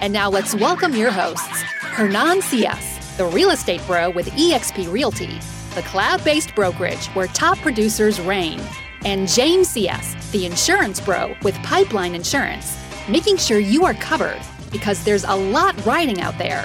And 0.00 0.12
now 0.12 0.30
let's 0.30 0.54
welcome 0.54 0.94
your 0.94 1.10
hosts, 1.10 1.62
Hernan 1.80 2.40
Cias, 2.40 3.16
the 3.16 3.26
real 3.26 3.50
estate 3.50 3.84
bro 3.84 4.10
with 4.10 4.28
eXp 4.30 4.92
Realty, 4.92 5.40
the 5.74 5.82
cloud 5.82 6.22
based 6.22 6.54
brokerage 6.54 7.06
where 7.08 7.26
top 7.26 7.58
producers 7.58 8.20
reign, 8.20 8.60
and 9.04 9.26
James 9.26 9.74
Cias, 9.74 10.30
the 10.30 10.46
insurance 10.46 11.00
bro 11.00 11.34
with 11.42 11.56
Pipeline 11.64 12.14
Insurance, 12.14 12.78
making 13.08 13.38
sure 13.38 13.58
you 13.58 13.84
are 13.84 13.94
covered 13.94 14.40
because 14.70 15.02
there's 15.02 15.24
a 15.24 15.34
lot 15.34 15.74
riding 15.84 16.20
out 16.20 16.38
there. 16.38 16.64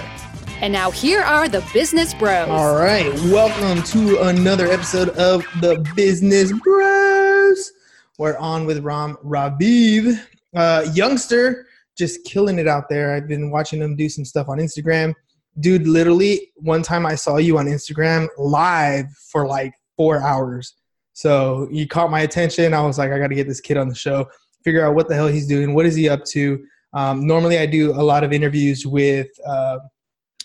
And 0.62 0.72
now 0.72 0.92
here 0.92 1.22
are 1.22 1.50
the 1.50 1.68
business 1.73 2.14
bros. 2.14 2.50
All 2.50 2.76
right, 2.76 3.12
welcome 3.31 3.81
to 3.84 4.28
another 4.28 4.68
episode 4.68 5.09
of 5.09 5.44
the 5.59 5.84
Business 5.95 6.54
Bros. 6.59 7.72
We're 8.20 8.38
on 8.38 8.68
with 8.68 8.84
Ram 8.84 9.18
Raviv, 9.26 10.23
uh, 10.56 10.86
youngster, 10.94 11.66
just 11.98 12.24
killing 12.26 12.60
it 12.60 12.68
out 12.68 12.90
there. 12.90 13.14
I've 13.14 13.28
been 13.28 13.52
watching 13.52 13.82
him 13.82 13.96
do 13.96 14.10
some 14.10 14.26
stuff 14.26 14.50
on 14.50 14.58
Instagram. 14.58 15.14
Dude, 15.60 15.88
literally, 15.88 16.52
one 16.56 16.82
time 16.82 17.06
I 17.06 17.16
saw 17.16 17.38
you 17.38 17.58
on 17.58 17.68
Instagram 17.68 18.28
live 18.38 19.06
for 19.31 19.48
like 19.48 19.73
four 19.95 20.22
hours. 20.22 20.73
So 21.14 21.67
you 21.72 21.88
caught 21.88 22.09
my 22.09 22.22
attention. 22.22 22.73
I 22.73 22.82
was 22.82 22.98
like, 22.98 23.12
I 23.12 23.20
got 23.20 23.28
to 23.28 23.36
get 23.36 23.48
this 23.48 23.62
kid 23.62 23.78
on 23.78 23.88
the 23.88 23.95
show, 23.95 24.28
figure 24.64 24.84
out 24.84 24.95
what 24.95 25.08
the 25.08 25.16
hell 25.16 25.28
he's 25.28 25.48
doing, 25.48 25.76
what 25.76 25.86
is 25.86 25.95
he 25.95 26.09
up 26.09 26.26
to. 26.26 26.64
Um, 26.94 27.28
normally, 27.28 27.59
I 27.59 27.66
do 27.66 27.92
a 27.92 28.02
lot 28.02 28.23
of 28.23 28.34
interviews 28.34 28.86
with 28.86 29.28
uh, 29.45 29.80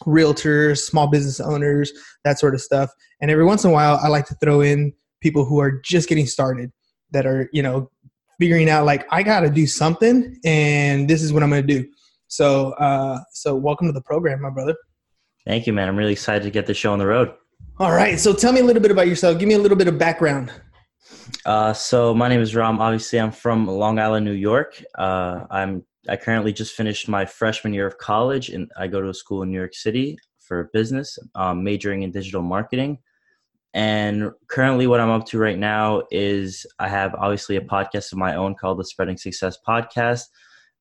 realtors, 0.06 0.78
small 0.78 1.06
business 1.06 1.41
owners, 1.41 1.92
that 2.25 2.39
sort 2.39 2.55
of 2.55 2.61
stuff. 2.61 2.91
And 3.20 3.31
every 3.31 3.44
once 3.44 3.65
in 3.65 3.70
a 3.70 3.72
while, 3.72 3.98
I 4.03 4.09
like 4.09 4.27
to 4.27 4.34
throw 4.42 4.61
in 4.61 4.92
people 5.20 5.44
who 5.44 5.59
are 5.59 5.81
just 5.84 6.09
getting 6.09 6.27
started, 6.27 6.70
that 7.11 7.27
are 7.27 7.48
you 7.53 7.62
know 7.62 7.91
figuring 8.39 8.70
out 8.70 8.84
like 8.86 9.06
I 9.11 9.22
got 9.22 9.41
to 9.41 9.50
do 9.50 9.67
something, 9.67 10.39
and 10.44 11.08
this 11.08 11.22
is 11.22 11.33
what 11.33 11.42
I'm 11.42 11.50
going 11.50 11.67
to 11.67 11.81
do. 11.81 11.89
So, 12.28 12.72
uh, 12.72 13.20
so 13.33 13.55
welcome 13.55 13.86
to 13.86 13.92
the 13.92 14.03
program, 14.03 14.42
my 14.42 14.50
brother. 14.50 14.75
Thank 15.47 15.67
you, 15.67 15.72
man. 15.72 15.89
I'm 15.89 15.97
really 15.97 16.12
excited 16.12 16.44
to 16.44 16.50
get 16.50 16.66
the 16.66 16.75
show 16.75 16.92
on 16.92 16.98
the 16.98 17.06
road. 17.06 17.33
All 17.78 17.92
right. 17.92 18.19
So, 18.19 18.33
tell 18.33 18.53
me 18.53 18.61
a 18.61 18.64
little 18.64 18.83
bit 18.83 18.91
about 18.91 19.09
yourself. 19.09 19.39
Give 19.39 19.48
me 19.48 19.55
a 19.55 19.59
little 19.59 19.78
bit 19.78 19.89
of 19.89 19.98
background. 19.98 20.53
Uh, 21.47 21.72
so, 21.72 22.14
my 22.14 22.28
name 22.28 22.41
is 22.41 22.55
Ram. 22.55 22.81
Obviously, 22.81 23.19
I'm 23.19 23.33
from 23.33 23.66
Long 23.66 23.98
Island, 23.98 24.25
New 24.25 24.33
York. 24.33 24.83
Uh, 24.97 25.47
I'm 25.50 25.84
I 26.09 26.16
currently 26.16 26.53
just 26.53 26.75
finished 26.75 27.09
my 27.09 27.27
freshman 27.27 27.75
year 27.75 27.86
of 27.86 27.98
college, 27.98 28.48
and 28.50 28.70
I 28.78 28.86
go 28.86 29.00
to 29.00 29.11
a 29.11 29.14
school 29.14 29.42
in 29.42 29.50
New 29.50 29.59
York 29.59 29.75
City 29.75 30.16
for 30.39 30.70
business, 30.72 31.19
um, 31.34 31.62
majoring 31.62 32.03
in 32.03 32.11
digital 32.11 32.41
marketing. 32.42 32.98
And 33.74 34.30
currently, 34.48 34.86
what 34.86 35.00
I'm 35.00 35.11
up 35.11 35.27
to 35.27 35.38
right 35.38 35.58
now 35.58 36.02
is 36.11 36.66
I 36.78 36.88
have 36.88 37.14
obviously 37.14 37.56
a 37.56 37.61
podcast 37.61 38.12
of 38.12 38.19
my 38.19 38.34
own 38.34 38.55
called 38.55 38.78
the 38.78 38.84
Spreading 38.84 39.19
Success 39.19 39.58
Podcast, 39.66 40.25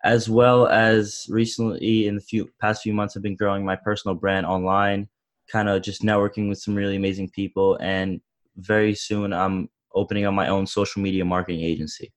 as 0.04 0.30
well 0.30 0.68
as 0.68 1.26
recently 1.30 2.08
in 2.08 2.16
the 2.16 2.22
few 2.22 2.50
past 2.62 2.84
few 2.84 2.94
months, 2.94 3.18
I've 3.18 3.24
been 3.24 3.36
growing 3.36 3.66
my 3.66 3.76
personal 3.76 4.16
brand 4.16 4.46
online, 4.46 5.10
kind 5.52 5.68
of 5.68 5.82
just 5.82 6.02
networking 6.02 6.48
with 6.50 6.60
some 6.60 6.76
really 6.76 6.96
amazing 6.96 7.30
people. 7.30 7.78
And 7.82 8.22
very 8.56 8.96
soon, 8.96 9.34
I'm 9.34 9.70
opening 9.94 10.26
up 10.26 10.34
my 10.34 10.48
own 10.48 10.66
social 10.66 11.02
media 11.02 11.26
marketing 11.26 11.62
agency. 11.62 12.12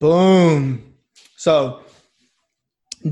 Boom. 0.00 0.94
So, 1.36 1.82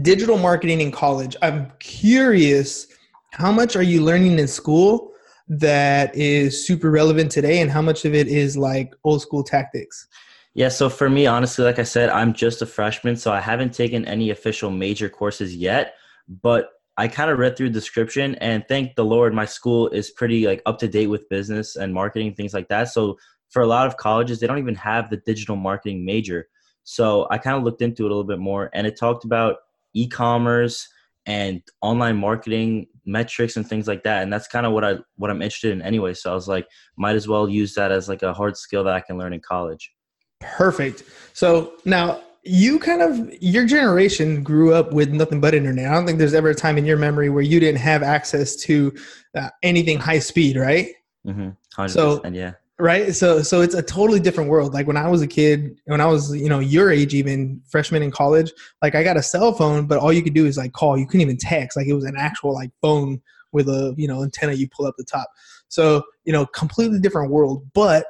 digital 0.03 0.39
marketing 0.39 0.81
in 0.81 0.91
college. 0.91 1.37
I'm 1.43 1.73
curious, 1.79 2.87
how 3.33 3.53
much 3.53 3.77
are 3.77 3.83
you 3.83 4.03
learning 4.03 4.39
in 4.39 4.49
school? 4.49 5.13
That 5.49 6.15
is 6.15 6.67
super 6.67 6.91
relevant 6.91 7.31
today 7.31 7.61
and 7.61 7.71
how 7.71 7.83
much 7.83 8.05
of 8.05 8.15
it 8.15 8.27
is 8.27 8.57
like 8.57 8.95
old 9.05 9.23
school 9.23 9.45
tactics? 9.45 10.09
Yeah, 10.55 10.69
so 10.69 10.89
for 10.89 11.11
me, 11.11 11.27
honestly, 11.27 11.65
like 11.65 11.79
I 11.79 11.85
said, 11.85 12.09
I'm 12.09 12.33
just 12.33 12.63
a 12.63 12.67
freshman, 12.67 13.17
so 13.17 13.31
I 13.31 13.41
haven't 13.41 13.75
taken 13.75 14.07
any 14.07 14.31
official 14.31 14.71
major 14.71 15.09
courses 15.09 15.55
yet. 15.55 15.95
But 16.43 16.71
I 16.97 17.09
kind 17.09 17.31
of 17.31 17.39
read 17.39 17.57
through 17.57 17.69
the 17.69 17.75
description 17.75 18.37
and 18.37 18.65
thank 18.67 18.97
the 18.97 19.05
Lord, 19.05 19.35
my 19.35 19.45
school 19.45 19.89
is 19.91 20.11
pretty 20.11 20.47
like 20.47 20.63
up 20.65 20.79
to 20.79 20.89
date 20.89 21.09
with 21.09 21.29
business 21.29 21.77
and 21.77 21.93
marketing, 21.93 22.35
things 22.35 22.55
like 22.55 22.69
that. 22.69 22.89
So 22.89 23.19
for 23.51 23.61
a 23.63 23.67
lot 23.67 23.87
of 23.87 23.99
colleges, 23.99 24.41
they 24.41 24.47
don't 24.47 24.59
even 24.59 24.75
have 24.77 25.11
the 25.11 25.19
digital 25.19 25.57
marketing 25.57 26.05
major. 26.05 26.49
So 26.85 27.27
I 27.31 27.39
kind 27.39 27.57
of 27.57 27.65
looked 27.65 27.83
into 27.83 28.05
it 28.05 28.07
a 28.07 28.15
little 28.15 28.25
bit 28.25 28.39
more 28.39 28.71
and 28.73 28.87
it 28.87 28.99
talked 28.99 29.25
about 29.25 29.57
e-commerce 29.93 30.89
and 31.27 31.61
online 31.83 32.17
marketing 32.17 32.87
metrics 33.07 33.57
and 33.57 33.67
things 33.67 33.87
like 33.87 34.03
that. 34.03 34.23
And 34.23 34.33
that's 34.33 34.49
kind 34.49 34.67
of 34.67 34.73
what 34.73 34.85
i 34.85 34.97
what 35.17 35.31
i'm 35.31 35.43
interested 35.43 35.73
in 35.73 35.81
anyway. 35.83 36.15
So 36.15 36.31
i 36.31 36.35
was 36.35 36.49
like 36.49 36.67
might 36.97 37.17
as 37.17 37.29
well 37.29 37.49
use 37.49 37.75
that 37.75 37.93
as 37.93 38.09
like 38.09 38.23
a 38.23 38.35
hard 38.35 38.57
skill 38.57 38.85
that 38.85 38.95
i 38.95 39.01
can 39.01 39.17
learn 39.17 39.33
in 39.33 39.41
college. 39.41 39.93
Perfect. 40.41 41.05
So 41.33 41.75
now 41.85 42.21
you 42.43 42.79
kind 42.79 43.03
of 43.03 43.33
your 43.43 43.67
generation 43.67 44.43
grew 44.43 44.73
up 44.73 44.93
with 44.93 45.11
nothing 45.11 45.41
but 45.41 45.55
internet. 45.55 45.89
I 45.91 45.95
don't 45.95 46.07
think 46.07 46.19
there's 46.19 46.35
ever 46.35 46.51
a 46.51 46.55
time 46.55 46.79
in 46.79 46.85
your 46.85 46.97
memory 46.97 47.31
where 47.31 47.43
you 47.43 47.59
didn't 47.59 47.81
have 47.81 48.03
access 48.03 48.55
to 48.57 48.95
uh, 49.35 49.49
anything 49.63 49.99
high 49.99 50.21
speed 50.21 50.57
right? 50.57 50.89
Mm-hmm. 51.27 51.51
100%, 51.81 51.91
so 51.91 52.23
yeah 52.29 52.53
right? 52.79 53.15
So 53.15 53.43
so 53.43 53.63
it's 53.63 53.75
a 53.75 53.83
totally 53.83 54.21
different 54.21 54.51
world. 54.51 54.75
Like 54.75 54.87
when 54.87 54.97
i 54.97 55.09
was 55.09 55.23
a 55.23 55.27
kid 55.27 55.79
when 55.87 56.01
i 56.01 56.07
was 56.07 56.35
you 56.35 56.49
know 56.49 56.59
your 56.59 56.91
age 56.91 57.15
even 57.15 57.61
freshman 57.69 58.03
in 58.03 58.11
college 58.11 58.53
like 58.83 58.95
i 58.95 59.03
got 59.03 59.17
a 59.17 59.23
cell 59.23 59.53
phone 59.53 59.87
but 59.87 59.99
all 59.99 60.13
you 60.13 60.23
could 60.23 60.35
do 60.35 60.47
is 60.47 60.57
like 60.57 60.73
call. 60.73 60.99
You 60.99 61.07
couldn't 61.07 61.23
even 61.23 61.39
text. 61.39 61.77
Like 61.77 61.87
it 61.87 61.95
was 61.95 62.05
an 62.05 62.17
actual 62.19 62.55
like 62.55 62.71
phone 62.83 63.21
with 63.53 63.69
a 63.69 63.95
you 63.97 64.09
know 64.09 64.23
antenna 64.23 64.53
you 64.53 64.69
pull 64.69 64.87
up 64.87 64.95
the 64.99 65.05
top. 65.05 65.29
So 65.69 66.03
you 66.25 66.33
know 66.33 66.47
completely 66.47 67.01
different 67.01 67.31
world. 67.31 67.67
But 67.75 68.07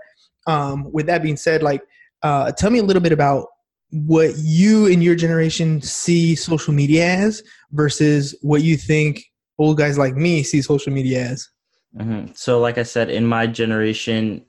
um 0.46 0.90
with 0.92 1.06
that 1.06 1.22
being 1.22 1.36
said 1.36 1.62
like 1.62 1.82
uh 2.22 2.52
tell 2.52 2.70
me 2.70 2.78
a 2.78 2.84
little 2.84 3.02
bit 3.02 3.12
about 3.12 3.48
what 3.90 4.34
you 4.38 4.86
and 4.86 5.02
your 5.02 5.14
generation 5.14 5.80
see 5.80 6.34
social 6.34 6.74
media 6.74 7.04
as 7.06 7.42
versus 7.70 8.34
what 8.42 8.62
you 8.62 8.76
think 8.76 9.24
old 9.58 9.78
guys 9.78 9.96
like 9.96 10.16
me 10.16 10.42
see 10.42 10.60
social 10.60 10.92
media 10.92 11.20
as. 11.30 11.48
Mm-hmm. 11.96 12.32
so 12.34 12.60
like 12.60 12.76
i 12.76 12.82
said 12.82 13.08
in 13.08 13.24
my 13.24 13.46
generation 13.46 14.44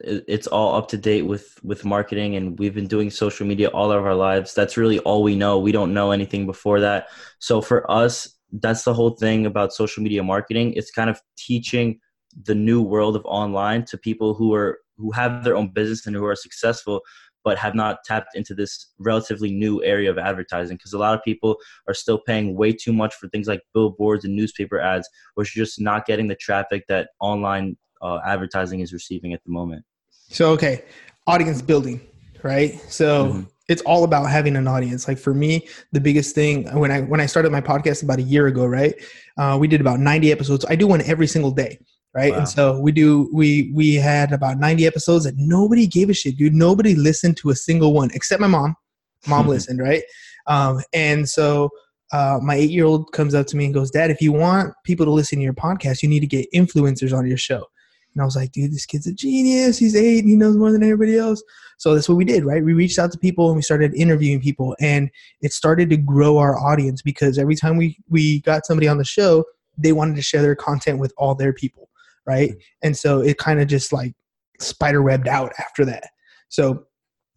it's 0.00 0.46
all 0.46 0.74
up 0.74 0.88
to 0.88 0.96
date 0.98 1.22
with 1.22 1.58
with 1.62 1.84
marketing 1.84 2.36
and 2.36 2.58
we've 2.58 2.74
been 2.74 2.86
doing 2.86 3.10
social 3.10 3.46
media 3.46 3.68
all 3.68 3.90
of 3.90 4.04
our 4.04 4.14
lives. 4.14 4.54
That's 4.54 4.76
really 4.76 4.98
all 5.00 5.22
we 5.22 5.34
know. 5.34 5.58
We 5.58 5.72
don't 5.72 5.94
know 5.94 6.10
anything 6.10 6.46
before 6.46 6.80
that. 6.80 7.08
So 7.38 7.60
for 7.60 7.90
us 7.90 8.36
that's 8.52 8.84
the 8.84 8.94
whole 8.94 9.10
thing 9.10 9.46
about 9.46 9.72
social 9.72 10.02
media 10.02 10.22
marketing. 10.22 10.74
It's 10.74 10.90
kind 10.90 11.10
of 11.10 11.20
teaching 11.36 11.98
the 12.44 12.54
new 12.54 12.82
world 12.82 13.16
of 13.16 13.24
online 13.24 13.84
to 13.86 13.98
people 13.98 14.34
who 14.34 14.54
are 14.54 14.78
who 14.98 15.12
have 15.12 15.44
their 15.44 15.56
own 15.56 15.68
business 15.68 16.06
and 16.06 16.14
who 16.14 16.24
are 16.24 16.36
successful 16.36 17.00
but 17.44 17.58
have 17.58 17.76
not 17.76 17.98
tapped 18.04 18.34
into 18.34 18.54
this 18.54 18.92
relatively 18.98 19.52
new 19.52 19.82
area 19.84 20.10
of 20.10 20.18
advertising 20.18 20.76
because 20.76 20.92
a 20.92 20.98
lot 20.98 21.14
of 21.14 21.22
people 21.22 21.56
are 21.86 21.94
still 21.94 22.18
paying 22.18 22.56
way 22.56 22.72
too 22.72 22.92
much 22.92 23.14
for 23.14 23.28
things 23.28 23.46
like 23.46 23.60
billboards 23.72 24.24
and 24.24 24.34
newspaper 24.34 24.80
ads 24.80 25.08
which 25.34 25.56
are 25.56 25.60
just 25.60 25.80
not 25.80 26.06
getting 26.06 26.26
the 26.26 26.34
traffic 26.34 26.84
that 26.88 27.10
online 27.20 27.76
uh, 28.02 28.20
advertising 28.26 28.80
is 28.80 28.92
receiving 28.92 29.32
at 29.32 29.42
the 29.44 29.50
moment. 29.50 29.84
So 30.28 30.50
okay, 30.50 30.84
audience 31.26 31.62
building, 31.62 32.00
right? 32.42 32.80
So 32.88 33.26
mm-hmm. 33.26 33.42
it's 33.68 33.82
all 33.82 34.04
about 34.04 34.24
having 34.24 34.56
an 34.56 34.66
audience. 34.66 35.08
Like 35.08 35.18
for 35.18 35.34
me, 35.34 35.68
the 35.92 36.00
biggest 36.00 36.34
thing 36.34 36.68
when 36.78 36.90
I 36.90 37.02
when 37.02 37.20
I 37.20 37.26
started 37.26 37.52
my 37.52 37.60
podcast 37.60 38.02
about 38.02 38.18
a 38.18 38.22
year 38.22 38.46
ago, 38.46 38.66
right? 38.66 38.94
Uh, 39.36 39.56
we 39.60 39.68
did 39.68 39.80
about 39.80 40.00
ninety 40.00 40.32
episodes. 40.32 40.64
I 40.68 40.76
do 40.76 40.86
one 40.86 41.02
every 41.02 41.26
single 41.26 41.50
day, 41.50 41.78
right? 42.14 42.32
Wow. 42.32 42.38
And 42.38 42.48
so 42.48 42.80
we 42.80 42.92
do 42.92 43.30
we 43.32 43.70
we 43.74 43.94
had 43.94 44.32
about 44.32 44.58
ninety 44.58 44.86
episodes, 44.86 45.24
that 45.24 45.34
nobody 45.36 45.86
gave 45.86 46.10
a 46.10 46.14
shit, 46.14 46.36
dude. 46.36 46.54
Nobody 46.54 46.94
listened 46.94 47.36
to 47.38 47.50
a 47.50 47.56
single 47.56 47.92
one 47.92 48.10
except 48.14 48.40
my 48.40 48.48
mom. 48.48 48.74
Mom 49.28 49.48
listened, 49.48 49.80
right? 49.80 50.02
Um, 50.46 50.80
and 50.92 51.28
so 51.28 51.70
uh, 52.12 52.38
my 52.40 52.54
eight 52.54 52.70
year 52.70 52.84
old 52.84 53.12
comes 53.12 53.34
up 53.34 53.46
to 53.48 53.56
me 53.56 53.64
and 53.64 53.74
goes, 53.74 53.90
Dad, 53.90 54.10
if 54.10 54.20
you 54.20 54.32
want 54.32 54.72
people 54.84 55.04
to 55.04 55.12
listen 55.12 55.38
to 55.38 55.44
your 55.44 55.52
podcast, 55.52 56.02
you 56.02 56.08
need 56.08 56.20
to 56.20 56.26
get 56.26 56.46
influencers 56.54 57.16
on 57.16 57.26
your 57.26 57.36
show. 57.36 57.66
And 58.16 58.22
I 58.22 58.24
was 58.24 58.34
like, 58.34 58.52
dude, 58.52 58.72
this 58.72 58.86
kid's 58.86 59.06
a 59.06 59.12
genius. 59.12 59.78
He's 59.78 59.94
eight. 59.94 60.24
He 60.24 60.36
knows 60.36 60.56
more 60.56 60.72
than 60.72 60.82
everybody 60.82 61.18
else. 61.18 61.42
So 61.76 61.94
that's 61.94 62.08
what 62.08 62.16
we 62.16 62.24
did, 62.24 62.44
right? 62.44 62.64
We 62.64 62.72
reached 62.72 62.98
out 62.98 63.12
to 63.12 63.18
people 63.18 63.48
and 63.48 63.56
we 63.56 63.62
started 63.62 63.94
interviewing 63.94 64.40
people, 64.40 64.74
and 64.80 65.10
it 65.42 65.52
started 65.52 65.90
to 65.90 65.96
grow 65.96 66.38
our 66.38 66.58
audience 66.58 67.02
because 67.02 67.38
every 67.38 67.54
time 67.54 67.76
we 67.76 67.98
we 68.08 68.40
got 68.40 68.66
somebody 68.66 68.88
on 68.88 68.98
the 68.98 69.04
show, 69.04 69.44
they 69.76 69.92
wanted 69.92 70.16
to 70.16 70.22
share 70.22 70.42
their 70.42 70.56
content 70.56 70.98
with 70.98 71.12
all 71.18 71.34
their 71.34 71.52
people, 71.52 71.90
right? 72.26 72.54
And 72.82 72.96
so 72.96 73.20
it 73.20 73.38
kind 73.38 73.60
of 73.60 73.68
just 73.68 73.92
like 73.92 74.14
spider 74.58 75.02
webbed 75.02 75.28
out 75.28 75.52
after 75.58 75.84
that. 75.84 76.08
So 76.48 76.86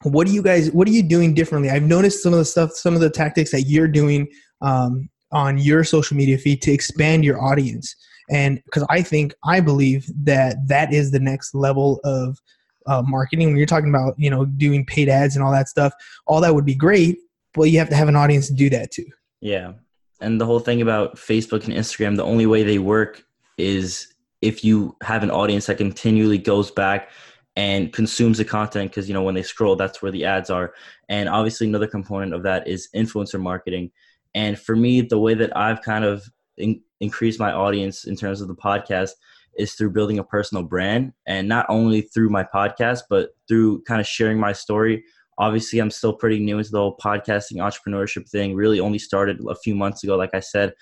what 0.04 0.26
do 0.26 0.34
you 0.34 0.42
guys 0.42 0.72
what 0.72 0.88
are 0.88 0.92
you 0.92 1.04
doing 1.04 1.34
differently 1.34 1.70
i've 1.70 1.84
noticed 1.84 2.24
some 2.24 2.32
of 2.32 2.40
the 2.40 2.46
stuff 2.46 2.72
some 2.72 2.96
of 2.96 3.02
the 3.02 3.10
tactics 3.10 3.52
that 3.52 3.64
you're 3.64 3.86
doing 3.86 4.26
um, 4.62 5.10
on 5.32 5.58
your 5.58 5.84
social 5.84 6.18
media 6.18 6.38
feed 6.38 6.62
to 6.64 6.72
expand 6.72 7.24
your 7.24 7.42
audience. 7.42 7.96
And 8.30 8.62
because 8.66 8.86
I 8.90 9.02
think, 9.02 9.34
I 9.44 9.60
believe 9.60 10.10
that 10.24 10.56
that 10.68 10.94
is 10.94 11.12
the 11.12 11.20
next 11.20 11.56
level 11.56 12.00
of 12.04 12.40
uh, 12.86 13.04
marketing. 13.06 13.48
When 13.48 13.58
you're 13.58 13.66
talking 13.66 13.90
about, 13.90 14.16
you 14.18 14.30
know, 14.30 14.46
doing 14.46 14.86
paid 14.86 15.10
ads 15.10 15.36
and 15.36 15.44
all 15.44 15.52
that 15.52 15.70
stuff, 15.70 15.94
all 16.26 16.42
that 16.42 16.54
would 16.54 16.66
be 16.66 16.76
great, 16.76 17.18
but 17.54 17.64
you 17.64 17.80
have 17.80 17.90
to 17.90 17.96
have 17.96 18.08
an 18.08 18.16
audience 18.16 18.48
to 18.48 18.54
do 18.54 18.70
that 18.72 18.92
too. 18.92 19.06
Yeah. 19.42 19.74
And 20.22 20.40
the 20.40 20.46
whole 20.46 20.60
thing 20.60 20.82
about 20.82 21.16
Facebook 21.16 21.66
and 21.66 21.74
Instagram, 21.74 22.16
the 22.16 22.24
only 22.24 22.46
way 22.46 22.64
they 22.64 22.80
work 22.80 23.24
is 23.58 24.14
if 24.42 24.64
you 24.64 24.96
have 25.02 25.24
an 25.24 25.32
audience 25.32 25.66
that 25.68 25.78
continually 25.78 26.38
goes 26.38 26.72
back 26.72 27.10
and 27.56 27.92
consumes 27.92 28.38
the 28.38 28.46
content 28.46 28.92
because 28.92 29.08
you 29.08 29.14
know 29.14 29.24
when 29.24 29.36
they 29.36 29.44
scroll 29.44 29.76
that's 29.76 30.02
where 30.02 30.12
the 30.12 30.24
ads 30.24 30.50
are 30.50 30.74
and 31.10 31.28
obviously 31.28 31.68
another 31.68 31.88
component 31.88 32.34
of 32.34 32.44
that 32.44 32.68
is 32.68 32.88
influencer 32.96 33.42
marketing 33.42 33.92
and 34.36 34.58
for 34.58 34.76
me 34.76 35.02
the 35.02 35.20
way 35.20 35.34
that 35.34 35.56
i've 35.58 35.82
kind 35.82 36.06
of 36.06 36.30
in, 36.58 36.80
increased 37.00 37.40
my 37.40 37.52
audience 37.52 38.06
in 38.06 38.16
terms 38.16 38.42
of 38.42 38.48
the 38.48 38.56
podcast 38.56 39.12
is 39.58 39.74
through 39.74 39.92
building 39.92 40.20
a 40.20 40.24
personal 40.24 40.64
brand. 40.64 41.14
And 41.26 41.48
not 41.48 41.66
only 41.70 42.02
through 42.02 42.30
my 42.30 42.44
podcast 42.44 43.04
but 43.10 43.32
through 43.48 43.82
kind 43.84 44.00
of 44.00 44.08
sharing 44.08 44.40
my 44.40 44.54
story. 44.54 45.04
Obviously 45.38 45.80
i'm 45.80 45.92
still 45.92 46.14
pretty 46.14 46.40
new 46.40 46.58
into 46.58 46.72
the 46.72 46.80
whole 46.80 46.98
podcasting 46.98 47.58
entrepreneurship 47.58 48.30
thing. 48.30 48.56
Really 48.56 48.80
only 48.80 49.00
started 49.00 49.40
a 49.48 49.56
few 49.56 49.76
months 49.76 50.04
ago 50.04 50.16
like 50.16 50.34
i 50.34 50.40
said. 50.40 50.74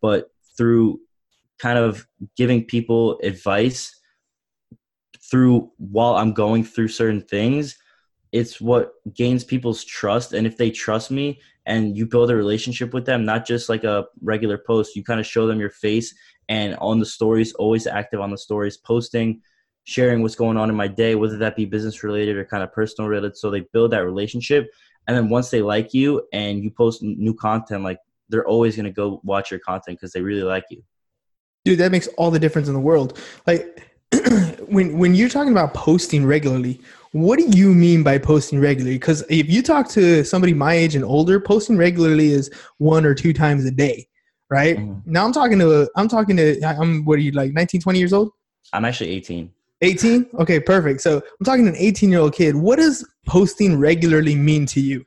But 0.00 0.30
through 0.56 1.00
kind 1.58 1.78
of 1.78 2.06
giving 2.36 2.64
people 2.64 3.18
advice 3.22 3.98
through 5.30 5.70
while 5.78 6.16
I'm 6.16 6.32
going 6.32 6.64
through 6.64 6.88
certain 6.88 7.22
things, 7.22 7.76
it's 8.32 8.60
what 8.60 8.92
gains 9.14 9.44
people's 9.44 9.84
trust. 9.84 10.32
And 10.32 10.46
if 10.46 10.56
they 10.56 10.70
trust 10.70 11.10
me 11.10 11.40
and 11.66 11.96
you 11.96 12.06
build 12.06 12.30
a 12.30 12.36
relationship 12.36 12.94
with 12.94 13.04
them, 13.04 13.24
not 13.24 13.46
just 13.46 13.68
like 13.68 13.84
a 13.84 14.06
regular 14.22 14.56
post, 14.56 14.96
you 14.96 15.04
kind 15.04 15.20
of 15.20 15.26
show 15.26 15.46
them 15.46 15.60
your 15.60 15.70
face 15.70 16.14
and 16.48 16.76
on 16.76 17.00
the 17.00 17.06
stories, 17.06 17.52
always 17.54 17.86
active 17.86 18.20
on 18.20 18.30
the 18.30 18.38
stories, 18.38 18.76
posting, 18.76 19.42
sharing 19.84 20.22
what's 20.22 20.36
going 20.36 20.56
on 20.56 20.70
in 20.70 20.76
my 20.76 20.86
day, 20.86 21.14
whether 21.16 21.38
that 21.38 21.56
be 21.56 21.64
business 21.64 22.02
related 22.02 22.36
or 22.36 22.44
kind 22.44 22.62
of 22.62 22.72
personal 22.72 23.08
related. 23.08 23.36
So 23.36 23.50
they 23.50 23.66
build 23.72 23.90
that 23.90 24.04
relationship. 24.04 24.70
And 25.08 25.16
then 25.16 25.28
once 25.28 25.50
they 25.50 25.62
like 25.62 25.92
you 25.92 26.26
and 26.32 26.62
you 26.62 26.70
post 26.70 27.02
new 27.02 27.34
content, 27.34 27.82
like 27.82 27.98
they're 28.28 28.46
always 28.46 28.76
going 28.76 28.86
to 28.86 28.92
go 28.92 29.20
watch 29.24 29.50
your 29.50 29.60
content 29.60 29.98
because 29.98 30.12
they 30.12 30.20
really 30.20 30.42
like 30.42 30.64
you. 30.70 30.82
Dude, 31.64 31.78
that 31.80 31.90
makes 31.90 32.06
all 32.16 32.30
the 32.30 32.38
difference 32.38 32.68
in 32.68 32.74
the 32.74 32.80
world. 32.80 33.18
Like, 33.46 33.82
when 34.66 34.98
when 34.98 35.16
you're 35.16 35.28
talking 35.28 35.50
about 35.50 35.74
posting 35.74 36.24
regularly, 36.24 36.80
what 37.16 37.38
do 37.38 37.46
you 37.56 37.72
mean 37.72 38.02
by 38.02 38.18
posting 38.18 38.60
regularly? 38.60 38.98
Because 38.98 39.24
if 39.30 39.48
you 39.48 39.62
talk 39.62 39.88
to 39.90 40.22
somebody 40.22 40.52
my 40.52 40.74
age 40.74 40.94
and 40.94 41.04
older, 41.04 41.40
posting 41.40 41.78
regularly 41.78 42.30
is 42.30 42.50
one 42.76 43.06
or 43.06 43.14
two 43.14 43.32
times 43.32 43.64
a 43.64 43.70
day, 43.70 44.06
right? 44.50 44.76
Mm-hmm. 44.76 45.10
Now 45.10 45.24
I'm 45.24 45.32
talking 45.32 45.58
to 45.60 45.88
I'm 45.96 46.08
talking 46.08 46.36
to 46.36 46.62
I'm 46.62 47.06
what 47.06 47.14
are 47.14 47.22
you 47.22 47.32
like 47.32 47.52
19, 47.52 47.80
20 47.80 47.98
years 47.98 48.12
old? 48.12 48.32
I'm 48.74 48.84
actually 48.84 49.10
18. 49.10 49.50
18? 49.80 50.26
Okay, 50.40 50.60
perfect. 50.60 51.00
So 51.00 51.16
I'm 51.16 51.44
talking 51.44 51.64
to 51.64 51.70
an 51.70 51.76
18 51.76 52.10
year 52.10 52.20
old 52.20 52.34
kid. 52.34 52.54
What 52.54 52.76
does 52.76 53.08
posting 53.26 53.78
regularly 53.78 54.34
mean 54.34 54.66
to 54.66 54.80
you? 54.80 55.06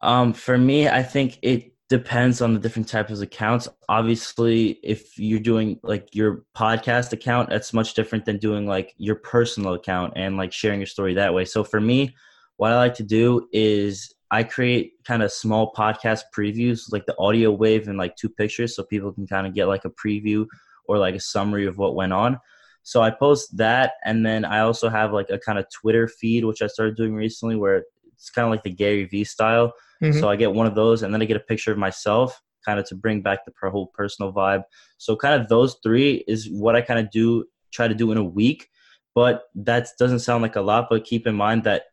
Um, 0.00 0.32
for 0.32 0.56
me, 0.56 0.88
I 0.88 1.02
think 1.02 1.38
it 1.42 1.72
depends 1.88 2.40
on 2.40 2.52
the 2.52 2.58
different 2.58 2.88
types 2.88 3.12
of 3.12 3.22
accounts. 3.22 3.68
Obviously, 3.88 4.80
if 4.82 5.18
you're 5.18 5.38
doing 5.38 5.78
like 5.82 6.08
your 6.12 6.44
podcast 6.56 7.12
account, 7.12 7.48
that's 7.48 7.72
much 7.72 7.94
different 7.94 8.24
than 8.24 8.38
doing 8.38 8.66
like 8.66 8.94
your 8.98 9.16
personal 9.16 9.74
account 9.74 10.14
and 10.16 10.36
like 10.36 10.52
sharing 10.52 10.80
your 10.80 10.86
story 10.86 11.14
that 11.14 11.32
way. 11.32 11.44
So 11.44 11.62
for 11.62 11.80
me, 11.80 12.14
what 12.56 12.72
I 12.72 12.76
like 12.76 12.94
to 12.94 13.04
do 13.04 13.48
is 13.52 14.12
I 14.30 14.42
create 14.42 14.94
kind 15.04 15.22
of 15.22 15.30
small 15.30 15.72
podcast 15.72 16.22
previews, 16.36 16.90
like 16.90 17.06
the 17.06 17.16
audio 17.18 17.52
wave 17.52 17.86
and 17.86 17.96
like 17.96 18.16
two 18.16 18.30
pictures, 18.30 18.74
so 18.74 18.82
people 18.82 19.12
can 19.12 19.26
kind 19.26 19.46
of 19.46 19.54
get 19.54 19.66
like 19.66 19.84
a 19.84 19.90
preview 19.90 20.46
or 20.88 20.98
like 20.98 21.14
a 21.14 21.20
summary 21.20 21.66
of 21.66 21.78
what 21.78 21.94
went 21.94 22.12
on. 22.12 22.38
So 22.82 23.02
I 23.02 23.10
post 23.10 23.56
that, 23.56 23.92
and 24.04 24.24
then 24.26 24.44
I 24.44 24.60
also 24.60 24.88
have 24.88 25.12
like 25.12 25.30
a 25.30 25.38
kind 25.38 25.58
of 25.58 25.66
Twitter 25.70 26.08
feed, 26.08 26.44
which 26.44 26.62
I 26.62 26.66
started 26.66 26.96
doing 26.96 27.14
recently, 27.14 27.56
where 27.56 27.84
it's 28.14 28.30
kind 28.30 28.46
of 28.46 28.50
like 28.50 28.62
the 28.62 28.70
Gary 28.70 29.04
Vee 29.04 29.24
style 29.24 29.72
Mm-hmm. 30.02 30.18
So 30.20 30.28
I 30.28 30.36
get 30.36 30.52
one 30.52 30.66
of 30.66 30.74
those, 30.74 31.02
and 31.02 31.12
then 31.12 31.22
I 31.22 31.24
get 31.24 31.36
a 31.36 31.40
picture 31.40 31.72
of 31.72 31.78
myself, 31.78 32.40
kind 32.64 32.78
of 32.78 32.86
to 32.86 32.94
bring 32.94 33.22
back 33.22 33.40
the 33.44 33.70
whole 33.70 33.88
personal 33.88 34.32
vibe. 34.32 34.64
So 34.98 35.16
kind 35.16 35.40
of 35.40 35.48
those 35.48 35.76
three 35.82 36.24
is 36.26 36.50
what 36.50 36.76
I 36.76 36.80
kind 36.80 37.00
of 37.00 37.10
do, 37.10 37.44
try 37.72 37.88
to 37.88 37.94
do 37.94 38.12
in 38.12 38.18
a 38.18 38.24
week. 38.24 38.68
But 39.14 39.44
that 39.54 39.88
doesn't 39.98 40.18
sound 40.18 40.42
like 40.42 40.56
a 40.56 40.60
lot. 40.60 40.88
But 40.90 41.04
keep 41.04 41.26
in 41.26 41.34
mind 41.34 41.64
that 41.64 41.84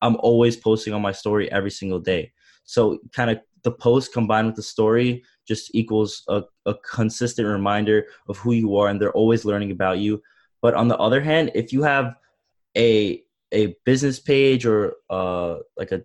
I'm 0.00 0.16
always 0.16 0.56
posting 0.56 0.92
on 0.92 1.02
my 1.02 1.12
story 1.12 1.50
every 1.52 1.70
single 1.70 2.00
day. 2.00 2.32
So 2.64 2.98
kind 3.12 3.30
of 3.30 3.40
the 3.62 3.70
post 3.70 4.12
combined 4.12 4.48
with 4.48 4.56
the 4.56 4.62
story 4.62 5.22
just 5.46 5.74
equals 5.74 6.24
a, 6.28 6.42
a 6.66 6.74
consistent 6.74 7.46
reminder 7.46 8.06
of 8.28 8.38
who 8.38 8.52
you 8.52 8.76
are, 8.76 8.88
and 8.88 9.00
they're 9.00 9.12
always 9.12 9.44
learning 9.44 9.70
about 9.70 9.98
you. 9.98 10.20
But 10.60 10.74
on 10.74 10.88
the 10.88 10.98
other 10.98 11.20
hand, 11.20 11.52
if 11.54 11.72
you 11.72 11.82
have 11.82 12.14
a 12.76 13.22
a 13.52 13.76
business 13.84 14.18
page 14.18 14.64
or 14.64 14.94
uh, 15.10 15.58
like 15.76 15.92
a 15.92 16.02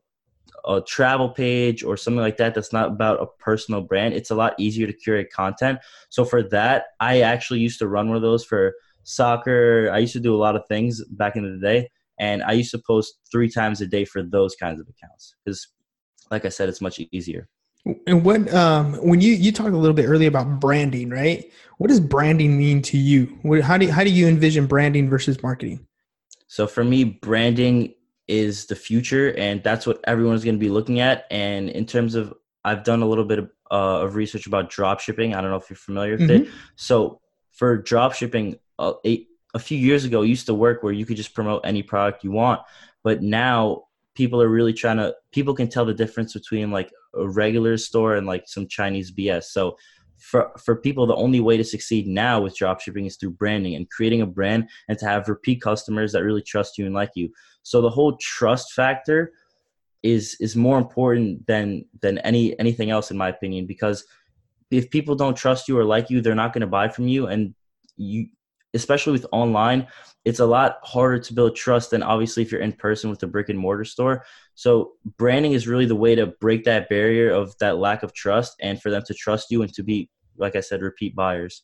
a 0.68 0.82
travel 0.82 1.30
page 1.30 1.84
or 1.84 1.96
something 1.96 2.20
like 2.20 2.38
that 2.38 2.54
that's 2.54 2.74
not 2.74 2.90
about 2.90 3.22
a 3.22 3.26
personal 3.40 3.82
brand, 3.82 4.14
it's 4.14 4.32
a 4.32 4.36
lot 4.36 4.54
easier 4.60 4.86
to 4.86 4.94
curate 4.94 5.32
content. 5.32 5.80
So 6.10 6.26
for 6.26 6.44
that, 6.50 6.86
I 7.00 7.22
actually 7.22 7.60
used 7.60 7.80
to 7.80 7.88
run 7.88 8.08
one 8.08 8.18
of 8.18 8.22
those 8.22 8.44
for 8.44 8.74
soccer. 9.04 9.90
I 9.92 10.00
used 10.00 10.14
to 10.14 10.20
do 10.20 10.36
a 10.36 10.38
lot 10.38 10.56
of 10.56 10.68
things 10.68 11.04
back 11.12 11.36
in 11.36 11.44
the 11.44 11.66
day, 11.66 11.90
and 12.20 12.44
I 12.44 12.52
used 12.52 12.72
to 12.72 12.82
post 12.86 13.20
three 13.32 13.50
times 13.50 13.82
a 13.82 13.88
day 13.88 14.06
for 14.06 14.22
those 14.22 14.56
kinds 14.56 14.80
of 14.80 14.88
accounts 14.88 15.36
because, 15.44 15.68
like 16.30 16.46
I 16.46 16.50
said, 16.50 16.70
it's 16.70 16.82
much 16.82 17.00
easier. 17.12 17.48
And 18.06 18.26
what 18.26 18.54
um, 18.54 18.96
when 18.96 19.22
you 19.22 19.34
you 19.34 19.54
talked 19.54 19.70
a 19.70 19.78
little 19.78 19.96
bit 19.96 20.08
earlier 20.08 20.28
about 20.28 20.60
branding, 20.60 21.10
right? 21.10 21.50
What 21.78 21.88
does 21.88 22.02
branding 22.02 22.58
mean 22.58 22.82
to 22.82 22.98
you? 22.98 23.38
What, 23.44 23.62
how 23.62 23.78
do 23.78 23.90
how 23.90 24.04
do 24.04 24.10
you 24.10 24.28
envision 24.28 24.68
branding 24.68 25.10
versus 25.10 25.42
marketing? 25.42 25.88
So 26.48 26.68
for 26.68 26.84
me, 26.84 27.04
branding 27.06 27.94
is 28.28 28.66
the 28.66 28.76
future, 28.76 29.34
and 29.38 29.64
that's 29.64 29.88
what 29.88 30.00
everyone's 30.06 30.44
going 30.44 30.56
to 30.56 30.60
be 30.60 30.70
looking 30.70 31.00
at. 31.00 31.26
And 31.32 31.70
in 31.70 31.86
terms 31.86 32.16
of, 32.16 32.34
I've 32.66 32.84
done 32.84 33.02
a 33.02 33.08
little 33.08 33.24
bit 33.24 33.40
of, 33.40 33.52
uh, 33.72 34.02
of 34.02 34.16
research 34.16 34.48
about 34.48 34.70
drop 34.70 35.00
shipping. 35.00 35.34
I 35.34 35.42
don't 35.42 35.52
know 35.52 35.58
if 35.58 35.70
you're 35.70 35.78
familiar 35.78 36.14
with 36.14 36.30
mm-hmm. 36.30 36.46
it. 36.46 36.50
So 36.76 37.22
for 37.54 37.78
drop 37.78 38.14
shipping, 38.14 38.60
uh, 38.80 38.94
a, 39.06 39.26
a 39.54 39.60
few 39.60 39.78
years 39.78 40.06
ago, 40.06 40.22
used 40.22 40.46
to 40.48 40.54
work 40.54 40.84
where 40.84 40.94
you 40.94 41.06
could 41.06 41.18
just 41.18 41.34
promote 41.34 41.62
any 41.64 41.82
product 41.84 42.24
you 42.24 42.32
want, 42.32 42.62
but 43.04 43.22
now 43.22 43.86
people 44.16 44.42
are 44.42 44.50
really 44.50 44.74
trying 44.74 44.98
to. 44.98 45.16
People 45.32 45.54
can 45.54 45.70
tell 45.70 45.86
the 45.86 45.94
difference 45.94 46.34
between 46.34 46.72
like 46.72 46.92
a 47.16 47.28
regular 47.28 47.78
store 47.78 48.16
and 48.16 48.28
like 48.28 48.48
some 48.48 48.68
Chinese 48.68 49.12
BS. 49.12 49.46
So 49.46 49.78
for 50.18 50.52
for 50.64 50.76
people 50.76 51.06
the 51.06 51.16
only 51.16 51.40
way 51.40 51.58
to 51.58 51.64
succeed 51.64 52.08
now 52.08 52.42
with 52.42 52.58
dropshipping 52.58 53.06
is 53.06 53.18
through 53.18 53.32
branding 53.32 53.76
and 53.76 53.90
creating 53.90 54.22
a 54.22 54.26
brand 54.26 54.68
and 54.88 54.98
to 54.98 55.06
have 55.06 55.30
repeat 55.30 55.62
customers 55.62 56.12
that 56.12 56.24
really 56.24 56.42
trust 56.42 56.78
you 56.78 56.86
and 56.86 56.96
like 56.96 57.12
you. 57.16 57.30
So 57.64 57.82
the 57.82 57.90
whole 57.90 58.18
trust 58.18 58.74
factor 58.74 59.32
is 60.04 60.38
is 60.40 60.56
more 60.56 60.78
important 60.78 61.46
than 61.48 61.86
than 62.02 62.18
any 62.20 62.58
anything 62.60 62.90
else 62.90 63.12
in 63.12 63.18
my 63.18 63.30
opinion 63.30 63.66
because 63.66 64.06
if 64.70 64.90
people 64.90 65.16
don't 65.16 65.36
trust 65.36 65.68
you 65.68 65.78
or 65.78 65.84
like 65.84 66.10
you 66.10 66.22
they're 66.22 66.36
not 66.36 66.54
going 66.54 66.62
to 66.62 66.68
buy 66.68 66.88
from 66.88 67.08
you 67.08 67.28
and 67.28 67.54
you 67.96 68.28
especially 68.78 69.12
with 69.12 69.26
online 69.32 69.86
it's 70.26 70.40
a 70.40 70.46
lot 70.46 70.80
harder 70.84 71.20
to 71.20 71.34
build 71.34 71.56
trust 71.56 71.92
than 71.92 72.04
obviously 72.04 72.44
if 72.44 72.52
you're 72.52 72.62
in 72.62 72.74
person 72.74 73.10
with 73.10 73.22
a 73.24 73.28
brick 73.28 73.50
and 73.50 73.60
mortar 73.60 73.86
store 73.86 74.24
so 74.56 74.94
branding 75.18 75.52
is 75.52 75.68
really 75.68 75.86
the 75.86 75.96
way 75.96 76.16
to 76.16 76.28
break 76.28 76.64
that 76.64 76.88
barrier 76.90 77.30
of 77.30 77.58
that 77.60 77.78
lack 77.78 78.04
of 78.04 78.14
trust 78.14 78.56
and 78.62 78.82
for 78.82 78.90
them 78.90 79.04
to 79.06 79.14
trust 79.14 79.52
you 79.52 79.62
and 79.62 79.74
to 79.74 79.84
be 79.84 80.10
like 80.38 80.56
i 80.56 80.60
said 80.62 80.82
repeat 80.82 81.16
buyers 81.16 81.64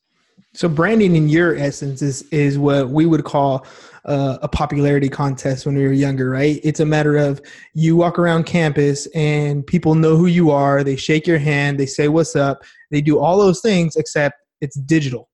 so 0.54 0.70
branding 0.70 1.16
in 1.16 1.30
your 1.30 1.56
essence 1.56 2.02
is 2.02 2.24
is 2.24 2.58
what 2.60 2.90
we 2.90 3.06
would 3.06 3.24
call 3.24 3.66
uh, 4.06 4.38
a 4.42 4.48
popularity 4.48 5.10
contest 5.10 5.66
when 5.66 5.76
we 5.76 5.84
were 5.84 5.94
younger, 5.94 6.30
right? 6.30 6.60
It's 6.64 6.80
a 6.80 6.86
matter 6.86 7.18
of 7.18 7.42
you 7.74 7.96
walk 7.96 8.20
around 8.20 8.46
campus 8.46 9.08
and 9.16 9.66
people 9.66 9.96
know 9.96 10.16
who 10.18 10.28
you 10.28 10.52
are. 10.52 10.84
They 10.84 10.96
shake 10.96 11.26
your 11.26 11.40
hand. 11.40 11.80
They 11.80 11.86
say 11.86 12.08
what's 12.08 12.36
up. 12.36 12.64
They 12.92 13.02
do 13.02 13.20
all 13.20 13.38
those 13.38 13.62
things 13.62 13.96
except 13.96 14.36
it's 14.62 14.76
digital, 14.76 15.30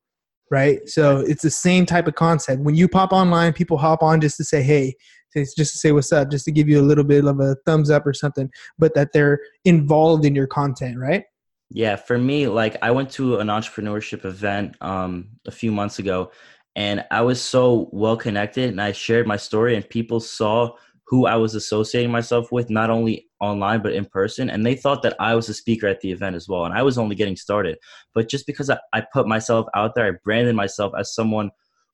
right? 0.52 0.88
So 0.88 1.20
it's 1.20 1.44
the 1.44 1.52
same 1.52 1.86
type 1.86 2.08
of 2.08 2.16
concept. 2.16 2.62
When 2.62 2.76
you 2.76 2.88
pop 2.88 3.12
online, 3.12 3.54
people 3.54 3.78
hop 3.78 4.02
on 4.02 4.22
just 4.22 4.38
to 4.38 4.44
say 4.44 4.62
hey, 4.62 4.96
just 5.34 5.56
to 5.56 5.66
say 5.66 5.92
what's 5.92 6.12
up, 6.12 6.32
just 6.32 6.46
to 6.46 6.52
give 6.52 6.68
you 6.68 6.80
a 6.80 6.84
little 6.84 7.04
bit 7.04 7.26
of 7.26 7.40
a 7.40 7.56
thumbs 7.66 7.90
up 7.90 8.06
or 8.06 8.14
something, 8.14 8.50
but 8.78 8.94
that 8.96 9.14
they're 9.14 9.40
involved 9.66 10.26
in 10.26 10.36
your 10.36 10.48
content, 10.48 10.98
right? 10.98 11.24
Yeah, 11.72 11.98
for 11.98 12.18
me, 12.18 12.48
like 12.48 12.78
I 12.82 12.92
went 12.92 13.12
to 13.12 13.38
an 13.38 13.48
entrepreneurship 13.48 14.26
event 14.26 14.76
um, 14.82 15.30
a 15.46 15.52
few 15.52 15.72
months 15.72 16.00
ago, 16.00 16.32
and 16.76 17.06
I 17.12 17.22
was 17.22 17.40
so 17.42 17.90
well 17.92 18.18
connected, 18.18 18.70
and 18.70 18.82
I 18.82 18.92
shared 18.92 19.28
my 19.28 19.38
story, 19.38 19.76
and 19.76 19.88
people 19.88 20.20
saw 20.20 20.76
who 21.06 21.28
I 21.28 21.36
was 21.36 21.54
associating 21.54 22.12
myself 22.12 22.52
with, 22.52 22.70
not 22.72 22.90
only 22.90 23.29
online 23.42 23.82
but 23.82 23.94
in 23.94 24.06
person, 24.06 24.50
and 24.50 24.66
they 24.66 24.76
thought 24.76 25.02
that 25.04 25.16
I 25.20 25.36
was 25.36 25.50
a 25.50 25.54
speaker 25.54 25.88
at 25.88 26.02
the 26.02 26.12
event 26.12 26.36
as 26.36 26.48
well, 26.48 26.66
and 26.66 26.74
I 26.74 26.82
was 26.84 26.98
only 26.98 27.16
getting 27.16 27.36
started. 27.36 27.78
But 28.14 28.30
just 28.30 28.46
because 28.46 28.70
I, 28.70 28.80
I 28.94 29.02
put 29.02 29.28
myself 29.28 29.68
out 29.76 29.96
there, 29.96 30.08
I 30.08 30.18
branded 30.24 30.56
myself 30.56 30.94
as 30.98 31.14
someone 31.14 31.52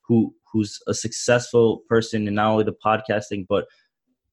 who 0.08 0.34
who's 0.52 0.80
a 0.88 0.94
successful 0.94 1.82
person 1.90 2.28
in 2.28 2.36
not 2.36 2.52
only 2.52 2.64
the 2.64 2.75
podcasting 2.86 3.46
but 3.50 3.66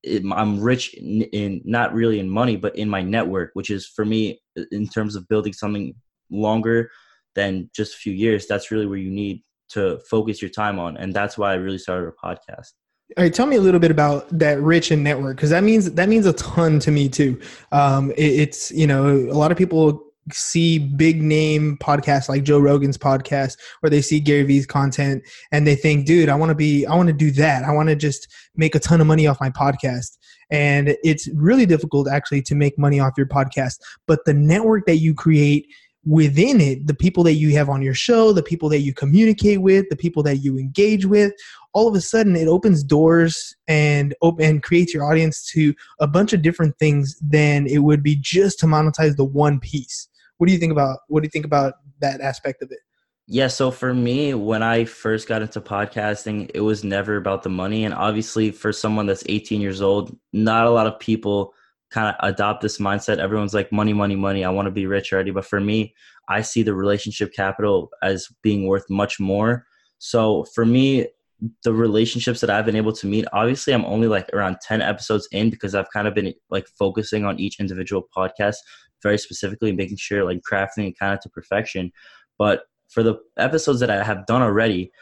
I'm 0.05 0.61
rich 0.61 0.95
in, 0.95 1.23
in, 1.23 1.61
not 1.65 1.95
really 1.95 2.19
in 2.19 2.29
money, 2.29 2.57
but 2.57 2.75
in 2.77 2.89
my 2.89 3.03
network, 3.03 3.51
which 3.55 3.71
is 3.71 3.87
for 3.87 4.05
me 4.05 4.41
in 4.73 4.89
terms 4.89 5.15
of 5.15 5.29
building 5.29 5.53
something 5.53 5.95
longer 6.31 6.91
than 7.35 7.71
just 7.75 7.95
a 7.95 7.99
few 7.99 8.13
years, 8.13 8.47
that's 8.47 8.71
really 8.71 8.87
where 8.87 8.99
you 8.99 9.11
need 9.11 9.43
to 9.71 10.01
focus 10.11 10.43
your 10.43 10.51
time 10.51 10.79
on. 10.79 10.97
And 10.97 11.15
that's 11.15 11.39
why 11.39 11.53
I 11.53 11.55
really 11.55 11.79
started 11.79 12.09
a 12.09 12.27
podcast. 12.27 12.73
All 13.17 13.25
right, 13.25 13.35
tell 13.35 13.47
me 13.47 13.57
a 13.57 13.61
little 13.61 13.81
bit 13.81 13.91
about 13.91 14.27
that 14.39 14.61
rich 14.61 14.91
and 14.91 15.05
network 15.05 15.37
because 15.37 15.51
that 15.51 15.65
means 15.65 15.91
that 15.93 16.09
means 16.09 16.25
a 16.25 16.33
ton 16.35 16.79
to 16.81 16.91
me 16.91 17.09
too. 17.09 17.41
Um, 17.71 18.11
it, 18.13 18.23
it's 18.23 18.71
you 18.71 18.87
know 18.87 19.09
a 19.09 19.37
lot 19.37 19.53
of 19.53 19.59
people 19.59 20.13
see 20.31 20.79
big 20.79 21.21
name 21.21 21.77
podcasts 21.79 22.29
like 22.29 22.45
Joe 22.45 22.61
Rogan's 22.61 22.99
podcast 22.99 23.57
or 23.83 23.91
they 23.91 24.01
see 24.01 24.21
Gary 24.21 24.45
Vee's 24.45 24.67
content 24.67 25.23
and 25.51 25.67
they 25.67 25.75
think, 25.75 26.07
dude, 26.07 26.29
I 26.29 26.35
want 26.35 26.51
to 26.51 26.55
be, 26.55 26.87
I 26.87 26.95
want 26.95 27.09
to 27.09 27.13
do 27.13 27.31
that. 27.33 27.65
I 27.65 27.73
want 27.73 27.89
to 27.89 27.97
just 27.97 28.29
make 28.55 28.75
a 28.75 28.79
ton 28.79 29.01
of 29.01 29.07
money 29.07 29.27
off 29.27 29.41
my 29.41 29.51
podcast. 29.51 30.19
And 30.51 30.97
it's 31.03 31.29
really 31.35 31.67
difficult 31.67 32.09
actually 32.09 32.43
to 32.43 32.55
make 32.55 32.79
money 32.79 33.01
off 33.01 33.15
your 33.17 33.27
podcast. 33.27 33.81
But 34.07 34.25
the 34.25 34.35
network 34.35 34.87
that 34.87 34.99
you 34.99 35.15
create 35.15 35.67
within 36.05 36.61
it, 36.61 36.87
the 36.87 36.95
people 36.95 37.23
that 37.25 37.35
you 37.35 37.51
have 37.57 37.69
on 37.69 37.81
your 37.81 37.95
show, 37.95 38.33
the 38.33 38.43
people 38.43 38.69
that 38.69 38.81
you 38.81 38.93
communicate 38.93 39.61
with, 39.61 39.89
the 39.89 39.97
people 39.97 40.23
that 40.25 40.39
you 40.39 40.59
engage 40.59 41.07
with, 41.07 41.33
all 41.75 41.89
of 41.89 41.95
a 41.95 42.01
sudden 42.01 42.37
it 42.37 42.49
opens 42.49 42.83
doors 42.83 43.55
and 43.69 44.15
open 44.23 44.45
and 44.45 44.63
creates 44.63 44.93
your 44.93 45.05
audience 45.05 45.49
to 45.51 45.75
a 46.01 46.07
bunch 46.07 46.33
of 46.33 46.43
different 46.43 46.79
things 46.79 47.19
than 47.21 47.67
it 47.67 47.79
would 47.79 48.03
be 48.03 48.17
just 48.21 48.59
to 48.61 48.67
monetize 48.67 49.17
the 49.17 49.25
one 49.25 49.59
piece. 49.59 50.09
What 50.39 50.47
do 50.47 50.53
you 50.53 50.59
think 50.59 50.73
about 50.73 50.99
what 51.09 51.23
do 51.23 51.27
you 51.27 51.31
think 51.31 51.45
about 51.45 51.75
that 52.01 52.21
aspect 52.21 52.63
of 52.63 52.71
it? 52.71 52.81
Yeah, 53.29 53.47
so 53.47 53.71
for 53.71 53.95
me, 53.95 54.35
when 54.35 54.63
I 54.63 54.85
first 54.85 55.29
got 55.29 55.43
into 55.43 55.61
podcasting, 55.61 56.51
it 56.55 56.61
was 56.61 56.83
never 56.83 57.17
about 57.17 57.45
the 57.45 57.49
money. 57.49 57.85
And 57.85 57.95
obviously, 57.95 58.51
for 58.51 58.73
someone 58.73 59.07
that's 59.07 59.23
18 59.29 59.61
years 59.61 59.81
old, 59.81 60.17
not 60.33 60.67
a 60.67 60.71
lot 60.71 60.89
of 60.89 60.99
people 60.99 61.55
kind 61.93 62.09
of 62.09 62.15
adopt 62.29 62.63
this 62.63 62.79
mindset. 62.79 63.19
Everyone's 63.19 63.55
like, 63.55 63.71
money, 63.71 63.93
money, 63.93 64.17
money. 64.17 64.45
I 64.45 64.51
want 64.51 64.67
to 64.67 64.73
be 64.73 64.87
rich 64.87 65.13
already. 65.13 65.31
But 65.31 65.45
for 65.45 65.61
me, 65.61 65.95
I 66.29 66.43
see 66.43 66.63
the 66.63 66.75
relationship 66.75 67.33
capital 67.33 67.91
as 68.03 68.29
being 68.43 68.67
worth 68.67 68.89
much 68.91 69.21
more. 69.21 69.67
So 69.99 70.45
for 70.55 70.65
me, 70.65 71.07
the 71.65 71.73
relationships 71.73 72.41
that 72.41 72.51
I've 72.51 72.67
been 72.67 72.77
able 72.77 72.93
to 72.93 73.07
meet, 73.07 73.25
obviously, 73.33 73.73
I'm 73.73 73.85
only 73.85 74.09
like 74.09 74.29
around 74.33 74.59
10 74.63 74.81
episodes 74.83 75.29
in 75.33 75.51
because 75.51 75.75
I've 75.75 75.91
kind 75.91 76.07
of 76.07 76.15
been 76.15 76.33
like 76.51 76.67
focusing 76.79 77.25
on 77.25 77.41
each 77.41 77.59
individual 77.59 78.09
podcast 78.17 78.57
very 79.03 79.19
specifically, 79.19 79.73
making 79.73 79.97
sure 79.97 80.25
like 80.25 80.41
crafting 80.51 80.89
it 80.89 80.99
kind 80.99 81.15
of 81.15 81.21
to 81.21 81.29
perfection. 81.29 81.91
But 82.39 82.63
for 82.89 83.03
the 83.03 83.17
episodes 83.39 83.81
that 83.81 83.91
I 83.91 84.05
have 84.05 84.27
done 84.27 84.43
already, 84.43 84.93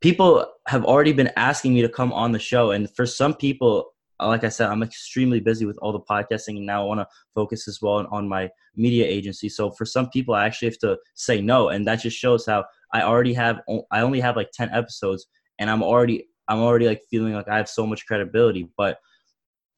people 0.00 0.46
have 0.68 0.84
already 0.84 1.12
been 1.12 1.30
asking 1.36 1.74
me 1.74 1.82
to 1.82 1.88
come 1.88 2.12
on 2.12 2.32
the 2.32 2.38
show. 2.38 2.70
And 2.70 2.88
for 2.94 3.06
some 3.06 3.34
people, 3.34 3.92
like 4.20 4.44
I 4.44 4.48
said, 4.48 4.70
I'm 4.70 4.82
extremely 4.82 5.40
busy 5.40 5.66
with 5.66 5.78
all 5.82 5.92
the 5.92 6.00
podcasting, 6.00 6.56
and 6.56 6.64
now 6.64 6.82
I 6.82 6.86
want 6.86 7.00
to 7.00 7.08
focus 7.34 7.68
as 7.68 7.82
well 7.82 8.06
on 8.10 8.28
my 8.28 8.48
media 8.74 9.04
agency. 9.06 9.48
So 9.48 9.70
for 9.70 9.84
some 9.84 10.08
people, 10.08 10.34
I 10.34 10.46
actually 10.46 10.68
have 10.68 10.78
to 10.78 10.96
say 11.14 11.40
no, 11.42 11.68
and 11.68 11.86
that 11.86 12.00
just 12.00 12.16
shows 12.16 12.46
how 12.46 12.64
I 12.92 13.02
already 13.02 13.34
have. 13.34 13.60
I 13.90 14.00
only 14.00 14.20
have 14.20 14.36
like 14.36 14.52
ten 14.52 14.70
episodes, 14.70 15.26
and 15.58 15.70
I'm 15.70 15.82
already 15.82 16.26
I'm 16.48 16.58
already 16.58 16.86
like 16.86 17.02
feeling 17.10 17.34
like 17.34 17.48
I 17.48 17.56
have 17.56 17.68
so 17.68 17.86
much 17.86 18.06
credibility. 18.06 18.68
But 18.76 18.98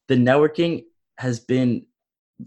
the 0.07 0.15
networking 0.15 0.83
has 1.17 1.39
been 1.39 1.85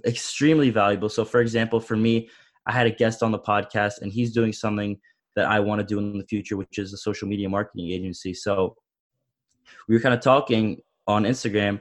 extremely 0.07 0.71
valuable. 0.71 1.09
So, 1.09 1.25
for 1.25 1.41
example, 1.41 1.81
for 1.81 1.97
me, 1.97 2.29
I 2.67 2.73
had 2.73 2.87
a 2.87 2.91
guest 2.91 3.23
on 3.23 3.33
the 3.33 3.39
podcast, 3.39 4.01
and 4.01 4.13
he's 4.13 4.33
doing 4.33 4.53
something 4.53 4.99
that 5.35 5.47
I 5.47 5.61
want 5.61 5.81
to 5.81 5.87
do 5.87 5.99
in 5.99 6.19
the 6.19 6.27
future, 6.27 6.57
which 6.57 6.79
is 6.79 6.93
a 6.93 6.97
social 6.97 7.27
media 7.29 7.49
marketing 7.49 7.91
agency. 7.91 8.35
So, 8.35 8.77
we 9.89 9.95
were 9.95 10.01
kind 10.01 10.15
of 10.15 10.21
talking 10.21 10.81
on 11.07 11.25
Instagram, 11.25 11.81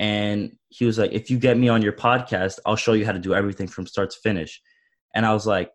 and 0.00 0.56
he 0.68 0.84
was 0.84 0.98
like, 0.98 1.12
"If 1.12 1.30
you 1.30 1.38
get 1.38 1.56
me 1.56 1.68
on 1.68 1.82
your 1.82 1.92
podcast, 1.92 2.58
I'll 2.66 2.76
show 2.76 2.94
you 2.94 3.06
how 3.06 3.12
to 3.12 3.18
do 3.18 3.34
everything 3.34 3.68
from 3.68 3.86
start 3.86 4.10
to 4.10 4.18
finish." 4.22 4.60
And 5.14 5.24
I 5.24 5.32
was 5.32 5.46
like, 5.46 5.70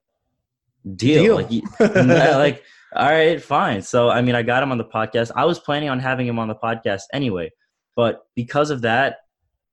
"Deal!" 0.96 1.24
deal. 1.24 1.64
Like, 1.80 1.96
like, 2.06 2.64
all 2.96 3.10
right, 3.10 3.42
fine. 3.42 3.82
So, 3.82 4.10
I 4.10 4.22
mean, 4.22 4.36
I 4.36 4.44
got 4.44 4.64
him 4.64 4.72
on 4.72 4.78
the 4.78 4.86
podcast. 4.86 5.32
I 5.36 5.46
was 5.46 5.60
planning 5.60 5.90
on 5.90 6.00
having 6.00 6.28
him 6.28 6.40
on 6.40 6.48
the 6.48 6.56
podcast 6.56 7.04
anyway, 7.14 7.52
but 7.96 8.24
because 8.36 8.70
of 8.70 8.82
that, 8.82 9.18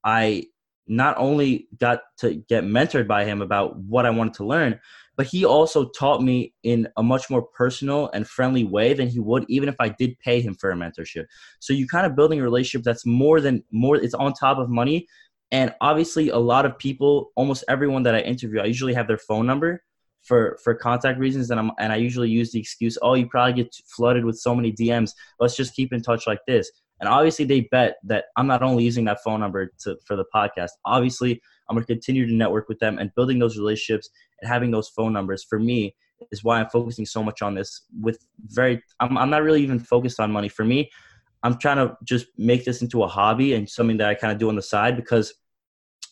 I 0.04 0.44
not 0.86 1.16
only 1.18 1.68
got 1.78 2.00
to 2.18 2.34
get 2.48 2.64
mentored 2.64 3.08
by 3.08 3.24
him 3.24 3.42
about 3.42 3.76
what 3.76 4.06
I 4.06 4.10
wanted 4.10 4.34
to 4.34 4.46
learn, 4.46 4.80
but 5.16 5.26
he 5.26 5.44
also 5.44 5.88
taught 5.88 6.22
me 6.22 6.54
in 6.62 6.88
a 6.96 7.02
much 7.02 7.28
more 7.28 7.42
personal 7.42 8.08
and 8.14 8.26
friendly 8.26 8.64
way 8.64 8.94
than 8.94 9.08
he 9.08 9.18
would 9.18 9.44
even 9.48 9.68
if 9.68 9.74
I 9.80 9.88
did 9.88 10.18
pay 10.20 10.40
him 10.40 10.54
for 10.54 10.70
a 10.70 10.76
mentorship. 10.76 11.26
So 11.58 11.72
you 11.72 11.88
kind 11.88 12.06
of 12.06 12.14
building 12.14 12.38
a 12.38 12.44
relationship 12.44 12.84
that's 12.84 13.04
more 13.04 13.40
than 13.40 13.64
more 13.72 13.96
it's 13.96 14.14
on 14.14 14.32
top 14.32 14.58
of 14.58 14.70
money. 14.70 15.06
And 15.50 15.74
obviously 15.80 16.28
a 16.28 16.38
lot 16.38 16.66
of 16.66 16.78
people, 16.78 17.32
almost 17.34 17.64
everyone 17.68 18.04
that 18.04 18.14
I 18.14 18.20
interview, 18.20 18.60
I 18.60 18.66
usually 18.66 18.94
have 18.94 19.08
their 19.08 19.18
phone 19.18 19.44
number 19.44 19.82
for 20.28 20.58
for 20.62 20.74
contact 20.74 21.18
reasons 21.18 21.50
and 21.50 21.58
I'm 21.58 21.72
and 21.78 21.92
I 21.92 21.96
usually 21.96 22.28
use 22.28 22.52
the 22.52 22.60
excuse, 22.60 22.98
"Oh, 23.02 23.14
you 23.14 23.26
probably 23.26 23.64
get 23.64 23.74
flooded 23.96 24.24
with 24.24 24.38
so 24.38 24.54
many 24.54 24.72
DMs. 24.72 25.12
Let's 25.40 25.56
just 25.56 25.74
keep 25.74 25.92
in 25.92 26.02
touch 26.02 26.26
like 26.26 26.40
this." 26.46 26.70
And 27.00 27.08
obviously, 27.08 27.44
they 27.44 27.62
bet 27.70 27.96
that 28.04 28.26
I'm 28.36 28.46
not 28.46 28.62
only 28.62 28.84
using 28.84 29.04
that 29.06 29.22
phone 29.24 29.40
number 29.40 29.72
to, 29.80 29.96
for 30.04 30.16
the 30.16 30.24
podcast. 30.34 30.70
Obviously, 30.84 31.40
I'm 31.68 31.76
going 31.76 31.86
to 31.86 31.92
continue 31.92 32.26
to 32.26 32.34
network 32.34 32.68
with 32.68 32.78
them 32.80 32.98
and 32.98 33.14
building 33.14 33.38
those 33.38 33.56
relationships 33.56 34.10
and 34.40 34.48
having 34.48 34.70
those 34.70 34.88
phone 34.88 35.12
numbers 35.12 35.44
for 35.44 35.58
me 35.58 35.94
is 36.32 36.42
why 36.42 36.58
I'm 36.58 36.68
focusing 36.68 37.06
so 37.06 37.22
much 37.22 37.42
on 37.42 37.54
this. 37.54 37.82
With 38.00 38.24
very, 38.46 38.82
I'm, 38.98 39.16
I'm 39.16 39.30
not 39.30 39.42
really 39.42 39.62
even 39.62 39.78
focused 39.78 40.18
on 40.18 40.32
money. 40.32 40.48
For 40.48 40.64
me, 40.64 40.90
I'm 41.44 41.56
trying 41.58 41.76
to 41.76 41.96
just 42.04 42.26
make 42.36 42.64
this 42.64 42.82
into 42.82 43.04
a 43.04 43.08
hobby 43.08 43.54
and 43.54 43.68
something 43.68 43.98
that 43.98 44.08
I 44.08 44.14
kind 44.14 44.32
of 44.32 44.38
do 44.38 44.48
on 44.48 44.56
the 44.56 44.62
side 44.62 44.96
because 44.96 45.32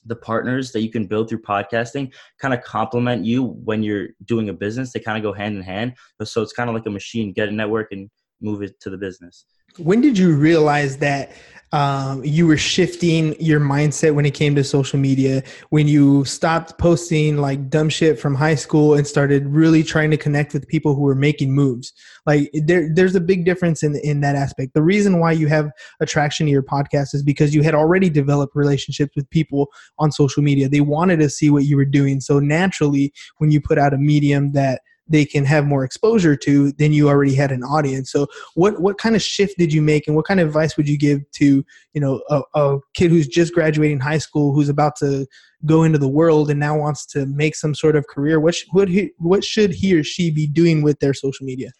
the 0.06 0.16
partners 0.16 0.72
that 0.72 0.80
you 0.80 0.90
can 0.90 1.06
build 1.06 1.28
through 1.28 1.42
podcasting 1.42 2.12
kind 2.40 2.54
of 2.54 2.62
complement 2.62 3.24
you 3.24 3.44
when 3.64 3.82
you're 3.82 4.08
doing 4.24 4.48
a 4.48 4.52
business. 4.52 4.92
They 4.92 5.00
kind 5.00 5.18
of 5.18 5.22
go 5.22 5.32
hand 5.32 5.56
in 5.56 5.62
hand. 5.62 5.94
So 6.22 6.42
it's 6.42 6.52
kind 6.52 6.68
of 6.68 6.74
like 6.74 6.86
a 6.86 6.90
machine, 6.90 7.32
get 7.32 7.48
a 7.48 7.52
network 7.52 7.92
and 7.92 8.10
move 8.40 8.62
it 8.62 8.78
to 8.80 8.90
the 8.90 8.98
business. 8.98 9.44
When 9.78 10.00
did 10.00 10.16
you 10.16 10.34
realize 10.34 10.98
that 10.98 11.32
um, 11.72 12.24
you 12.24 12.46
were 12.46 12.56
shifting 12.56 13.34
your 13.40 13.58
mindset 13.58 14.14
when 14.14 14.24
it 14.24 14.34
came 14.34 14.54
to 14.54 14.62
social 14.62 14.98
media? 14.98 15.42
When 15.70 15.88
you 15.88 16.24
stopped 16.24 16.78
posting 16.78 17.38
like 17.38 17.68
dumb 17.68 17.88
shit 17.88 18.20
from 18.20 18.34
high 18.34 18.54
school 18.54 18.94
and 18.94 19.06
started 19.06 19.46
really 19.46 19.82
trying 19.82 20.10
to 20.12 20.16
connect 20.16 20.52
with 20.52 20.68
people 20.68 20.94
who 20.94 21.02
were 21.02 21.16
making 21.16 21.52
moves? 21.52 21.92
Like 22.24 22.50
there, 22.54 22.88
there's 22.94 23.14
a 23.16 23.20
big 23.20 23.44
difference 23.44 23.82
in 23.82 23.96
in 23.96 24.20
that 24.20 24.36
aspect. 24.36 24.74
The 24.74 24.82
reason 24.82 25.18
why 25.18 25.32
you 25.32 25.48
have 25.48 25.70
attraction 26.00 26.46
to 26.46 26.52
your 26.52 26.62
podcast 26.62 27.14
is 27.14 27.22
because 27.22 27.54
you 27.54 27.62
had 27.62 27.74
already 27.74 28.10
developed 28.10 28.54
relationships 28.54 29.12
with 29.16 29.28
people 29.30 29.68
on 29.98 30.12
social 30.12 30.42
media. 30.42 30.68
They 30.68 30.80
wanted 30.80 31.18
to 31.18 31.28
see 31.28 31.50
what 31.50 31.64
you 31.64 31.76
were 31.76 31.84
doing. 31.84 32.20
So 32.20 32.38
naturally, 32.38 33.12
when 33.38 33.50
you 33.50 33.60
put 33.60 33.78
out 33.78 33.92
a 33.92 33.98
medium 33.98 34.52
that 34.52 34.82
they 35.08 35.24
can 35.24 35.44
have 35.44 35.66
more 35.66 35.84
exposure 35.84 36.36
to, 36.36 36.72
than 36.72 36.92
you 36.92 37.08
already 37.08 37.34
had 37.34 37.52
an 37.52 37.62
audience. 37.62 38.10
So 38.10 38.26
what 38.54 38.80
what 38.80 38.98
kind 38.98 39.14
of 39.14 39.22
shift 39.22 39.56
did 39.58 39.72
you 39.72 39.82
make 39.82 40.06
and 40.06 40.16
what 40.16 40.26
kind 40.26 40.40
of 40.40 40.48
advice 40.48 40.76
would 40.76 40.88
you 40.88 40.98
give 40.98 41.20
to, 41.32 41.64
you 41.94 42.00
know, 42.00 42.22
a, 42.28 42.42
a 42.54 42.78
kid 42.94 43.10
who's 43.10 43.28
just 43.28 43.54
graduating 43.54 44.00
high 44.00 44.18
school 44.18 44.52
who's 44.52 44.68
about 44.68 44.96
to 44.96 45.26
go 45.64 45.82
into 45.82 45.98
the 45.98 46.08
world 46.08 46.50
and 46.50 46.60
now 46.60 46.78
wants 46.78 47.06
to 47.06 47.26
make 47.26 47.54
some 47.54 47.74
sort 47.74 47.96
of 47.96 48.06
career? 48.08 48.40
What 48.40 48.54
sh- 48.54 48.66
what 48.72 48.88
he, 48.88 49.10
what 49.18 49.44
should 49.44 49.72
he 49.72 49.96
or 49.96 50.02
she 50.02 50.30
be 50.30 50.46
doing 50.46 50.82
with 50.82 50.98
their 51.00 51.14
social 51.14 51.46
media? 51.46 51.70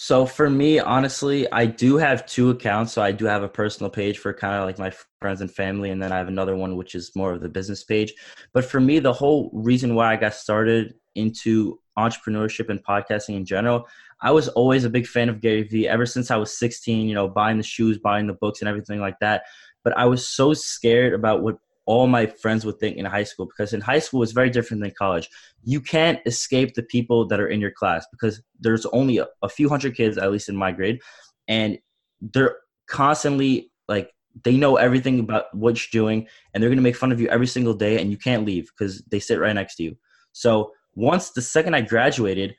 So 0.00 0.26
for 0.26 0.48
me, 0.48 0.78
honestly, 0.78 1.50
I 1.50 1.66
do 1.66 1.96
have 1.96 2.24
two 2.24 2.50
accounts. 2.50 2.92
So 2.92 3.02
I 3.02 3.10
do 3.10 3.24
have 3.24 3.42
a 3.42 3.48
personal 3.48 3.90
page 3.90 4.18
for 4.18 4.32
kind 4.32 4.54
of 4.54 4.64
like 4.64 4.78
my 4.78 4.92
friends 5.20 5.40
and 5.40 5.50
family, 5.50 5.90
and 5.90 6.00
then 6.00 6.12
I 6.12 6.18
have 6.18 6.28
another 6.28 6.54
one 6.54 6.76
which 6.76 6.94
is 6.94 7.10
more 7.16 7.32
of 7.32 7.40
the 7.40 7.48
business 7.48 7.82
page. 7.82 8.14
But 8.52 8.64
for 8.64 8.78
me, 8.78 9.00
the 9.00 9.12
whole 9.12 9.50
reason 9.52 9.96
why 9.96 10.12
I 10.12 10.16
got 10.16 10.34
started 10.34 10.94
into 11.16 11.80
entrepreneurship 11.98 12.70
and 12.70 12.82
podcasting 12.84 13.36
in 13.36 13.44
general. 13.44 13.86
I 14.20 14.30
was 14.30 14.48
always 14.48 14.84
a 14.84 14.90
big 14.90 15.06
fan 15.06 15.28
of 15.28 15.40
Gary 15.40 15.64
Vee 15.64 15.88
ever 15.88 16.06
since 16.06 16.30
I 16.30 16.36
was 16.36 16.56
16, 16.56 17.08
you 17.08 17.14
know, 17.14 17.28
buying 17.28 17.56
the 17.56 17.62
shoes, 17.62 17.98
buying 17.98 18.26
the 18.26 18.32
books 18.32 18.60
and 18.60 18.68
everything 18.68 19.00
like 19.00 19.18
that. 19.20 19.42
But 19.84 19.96
I 19.96 20.06
was 20.06 20.26
so 20.28 20.54
scared 20.54 21.14
about 21.14 21.42
what 21.42 21.58
all 21.86 22.06
my 22.06 22.26
friends 22.26 22.66
would 22.66 22.78
think 22.78 22.98
in 22.98 23.04
high 23.06 23.24
school 23.24 23.46
because 23.46 23.72
in 23.72 23.80
high 23.80 23.98
school 23.98 24.22
it's 24.22 24.32
very 24.32 24.50
different 24.50 24.82
than 24.82 24.92
college. 24.98 25.28
You 25.64 25.80
can't 25.80 26.20
escape 26.26 26.74
the 26.74 26.82
people 26.82 27.26
that 27.28 27.40
are 27.40 27.48
in 27.48 27.60
your 27.60 27.70
class 27.70 28.06
because 28.10 28.42
there's 28.60 28.84
only 28.86 29.18
a, 29.18 29.26
a 29.42 29.48
few 29.48 29.68
hundred 29.68 29.96
kids, 29.96 30.18
at 30.18 30.30
least 30.30 30.48
in 30.48 30.56
my 30.56 30.70
grade, 30.70 31.00
and 31.48 31.78
they're 32.20 32.56
constantly 32.88 33.70
like 33.88 34.12
they 34.44 34.56
know 34.56 34.76
everything 34.76 35.18
about 35.18 35.54
what 35.54 35.76
you're 35.76 36.02
doing 36.02 36.26
and 36.52 36.62
they're 36.62 36.70
going 36.70 36.76
to 36.76 36.82
make 36.82 36.96
fun 36.96 37.12
of 37.12 37.20
you 37.20 37.28
every 37.28 37.46
single 37.46 37.74
day 37.74 38.00
and 38.00 38.10
you 38.10 38.18
can't 38.18 38.44
leave 38.44 38.70
because 38.76 39.02
they 39.10 39.18
sit 39.18 39.40
right 39.40 39.54
next 39.54 39.76
to 39.76 39.82
you. 39.84 39.96
So 40.32 40.72
once 40.98 41.30
the 41.30 41.40
second 41.40 41.74
I 41.74 41.80
graduated, 41.80 42.56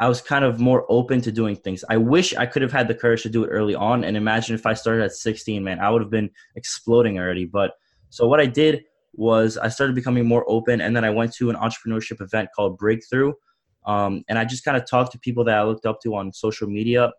I 0.00 0.08
was 0.08 0.22
kind 0.22 0.42
of 0.42 0.58
more 0.58 0.86
open 0.88 1.20
to 1.20 1.30
doing 1.30 1.54
things. 1.54 1.84
I 1.90 1.98
wish 1.98 2.34
I 2.34 2.46
could 2.46 2.62
have 2.62 2.72
had 2.72 2.88
the 2.88 2.94
courage 2.94 3.22
to 3.24 3.28
do 3.28 3.44
it 3.44 3.48
early 3.48 3.74
on. 3.74 4.04
And 4.04 4.16
imagine 4.16 4.54
if 4.54 4.64
I 4.64 4.72
started 4.72 5.04
at 5.04 5.12
16, 5.12 5.62
man, 5.62 5.78
I 5.78 5.90
would 5.90 6.00
have 6.00 6.10
been 6.10 6.30
exploding 6.56 7.18
already. 7.18 7.44
But 7.44 7.72
so 8.08 8.26
what 8.26 8.40
I 8.40 8.46
did 8.46 8.84
was 9.12 9.58
I 9.58 9.68
started 9.68 9.94
becoming 9.94 10.26
more 10.26 10.46
open. 10.48 10.80
And 10.80 10.96
then 10.96 11.04
I 11.04 11.10
went 11.10 11.34
to 11.34 11.50
an 11.50 11.56
entrepreneurship 11.56 12.22
event 12.22 12.48
called 12.56 12.78
Breakthrough. 12.78 13.34
Um, 13.84 14.24
and 14.30 14.38
I 14.38 14.46
just 14.46 14.64
kind 14.64 14.78
of 14.78 14.88
talked 14.88 15.12
to 15.12 15.18
people 15.18 15.44
that 15.44 15.58
I 15.58 15.62
looked 15.62 15.84
up 15.84 16.00
to 16.04 16.16
on 16.16 16.32
social 16.32 16.66
media. 16.66 17.12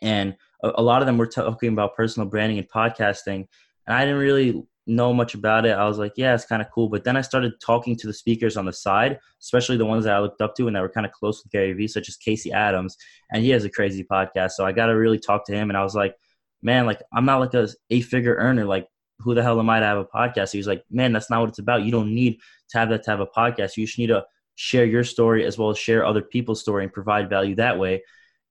And 0.00 0.36
a, 0.62 0.74
a 0.76 0.82
lot 0.82 1.02
of 1.02 1.06
them 1.06 1.18
were 1.18 1.26
talking 1.26 1.72
about 1.72 1.96
personal 1.96 2.28
branding 2.28 2.58
and 2.58 2.70
podcasting. 2.70 3.48
And 3.86 3.96
I 3.96 4.04
didn't 4.04 4.20
really 4.20 4.62
know 4.86 5.12
much 5.12 5.34
about 5.34 5.64
it. 5.64 5.70
I 5.70 5.86
was 5.86 5.98
like, 5.98 6.14
yeah, 6.16 6.34
it's 6.34 6.44
kind 6.44 6.60
of 6.60 6.68
cool. 6.70 6.88
But 6.88 7.04
then 7.04 7.16
I 7.16 7.20
started 7.20 7.52
talking 7.64 7.96
to 7.96 8.06
the 8.06 8.12
speakers 8.12 8.56
on 8.56 8.64
the 8.64 8.72
side, 8.72 9.18
especially 9.40 9.76
the 9.76 9.86
ones 9.86 10.04
that 10.04 10.14
I 10.14 10.18
looked 10.20 10.40
up 10.40 10.54
to 10.56 10.66
and 10.66 10.74
that 10.74 10.80
were 10.80 10.88
kind 10.88 11.06
of 11.06 11.12
close 11.12 11.42
with 11.42 11.52
Gary 11.52 11.72
Vee, 11.72 11.88
such 11.88 12.08
as 12.08 12.16
Casey 12.16 12.52
Adams. 12.52 12.96
And 13.32 13.42
he 13.42 13.50
has 13.50 13.64
a 13.64 13.70
crazy 13.70 14.04
podcast. 14.04 14.52
So 14.52 14.66
I 14.66 14.72
got 14.72 14.86
to 14.86 14.92
really 14.92 15.18
talk 15.18 15.46
to 15.46 15.52
him. 15.52 15.70
And 15.70 15.76
I 15.76 15.82
was 15.82 15.94
like, 15.94 16.16
man, 16.62 16.86
like, 16.86 17.00
I'm 17.12 17.24
not 17.24 17.40
like 17.40 17.54
a 17.54 17.68
eight 17.90 18.06
figure 18.06 18.34
earner. 18.34 18.64
Like, 18.64 18.88
who 19.18 19.34
the 19.34 19.42
hell 19.42 19.60
am 19.60 19.70
I 19.70 19.78
to 19.80 19.86
have 19.86 19.98
a 19.98 20.04
podcast? 20.04 20.50
He 20.50 20.58
was 20.58 20.66
like, 20.66 20.84
man, 20.90 21.12
that's 21.12 21.30
not 21.30 21.40
what 21.40 21.48
it's 21.48 21.60
about. 21.60 21.84
You 21.84 21.92
don't 21.92 22.14
need 22.14 22.38
to 22.70 22.78
have 22.78 22.88
that 22.88 23.04
to 23.04 23.10
have 23.10 23.20
a 23.20 23.26
podcast. 23.26 23.76
You 23.76 23.86
just 23.86 23.98
need 23.98 24.08
to 24.08 24.24
share 24.56 24.84
your 24.84 25.04
story 25.04 25.46
as 25.46 25.58
well 25.58 25.70
as 25.70 25.78
share 25.78 26.04
other 26.04 26.22
people's 26.22 26.60
story 26.60 26.82
and 26.82 26.92
provide 26.92 27.30
value 27.30 27.54
that 27.54 27.78
way. 27.78 28.02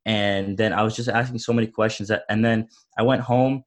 And 0.05 0.57
then 0.57 0.73
I 0.73 0.81
was 0.81 0.95
just 0.95 1.09
asking 1.09 1.39
so 1.39 1.53
many 1.53 1.67
questions 1.67 2.09
that, 2.09 2.23
and 2.29 2.43
then 2.43 2.69
I 2.97 3.03
went 3.03 3.21
home 3.21 3.63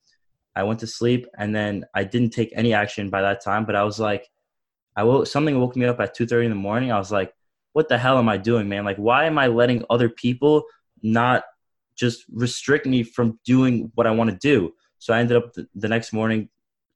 I 0.56 0.62
went 0.62 0.80
to 0.80 0.86
sleep 0.86 1.26
and 1.36 1.54
then 1.54 1.84
I 1.94 2.04
didn't 2.04 2.30
take 2.30 2.52
any 2.54 2.72
action 2.72 3.10
by 3.10 3.22
that 3.22 3.42
time. 3.42 3.64
But 3.64 3.76
I 3.76 3.84
was 3.84 3.98
like, 3.98 4.28
I 4.96 5.02
woke 5.04 5.26
something 5.26 5.58
woke 5.58 5.76
me 5.76 5.86
up 5.86 6.00
at 6.00 6.14
two 6.14 6.26
thirty 6.26 6.46
in 6.46 6.52
the 6.52 6.56
morning. 6.56 6.92
I 6.92 6.98
was 6.98 7.10
like, 7.10 7.32
what 7.72 7.88
the 7.88 7.98
hell 7.98 8.18
am 8.18 8.28
I 8.28 8.36
doing, 8.36 8.68
man? 8.68 8.84
Like, 8.84 8.96
why 8.96 9.24
am 9.24 9.38
I 9.38 9.48
letting 9.48 9.84
other 9.90 10.08
people 10.08 10.64
not 11.02 11.44
just 11.96 12.24
restrict 12.32 12.86
me 12.86 13.02
from 13.02 13.38
doing 13.44 13.90
what 13.94 14.06
I 14.06 14.12
want 14.12 14.30
to 14.30 14.36
do? 14.36 14.72
So 15.00 15.12
I 15.12 15.18
ended 15.18 15.36
up 15.36 15.52
the, 15.52 15.66
the 15.74 15.88
next 15.88 16.12
morning, 16.12 16.48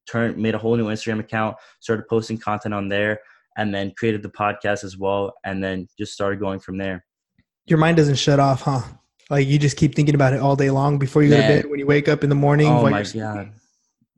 turned 0.08 0.36
made 0.38 0.54
a 0.54 0.58
whole 0.58 0.76
new 0.76 0.86
Instagram 0.86 1.18
account, 1.18 1.56
started 1.80 2.06
posting 2.08 2.38
content 2.38 2.74
on 2.74 2.88
there, 2.88 3.20
and 3.56 3.74
then 3.74 3.92
created 3.96 4.22
the 4.22 4.30
podcast 4.30 4.84
as 4.84 4.96
well, 4.96 5.34
and 5.44 5.62
then 5.62 5.88
just 5.98 6.12
started 6.12 6.38
going 6.38 6.60
from 6.60 6.78
there. 6.78 7.04
Your 7.66 7.78
mind 7.78 7.96
doesn't 7.96 8.14
shut 8.14 8.38
off, 8.38 8.62
huh? 8.62 8.82
Like 9.30 9.46
you 9.46 9.58
just 9.58 9.76
keep 9.76 9.94
thinking 9.94 10.14
about 10.14 10.32
it 10.32 10.40
all 10.40 10.56
day 10.56 10.70
long 10.70 10.98
before 10.98 11.22
you 11.22 11.30
Man. 11.30 11.40
go 11.40 11.46
to 11.46 11.62
bed. 11.62 11.70
When 11.70 11.78
you 11.78 11.86
wake 11.86 12.08
up 12.08 12.22
in 12.22 12.30
the 12.30 12.34
morning. 12.34 12.68
Oh 12.68 12.88
my 12.88 13.02
god! 13.02 13.52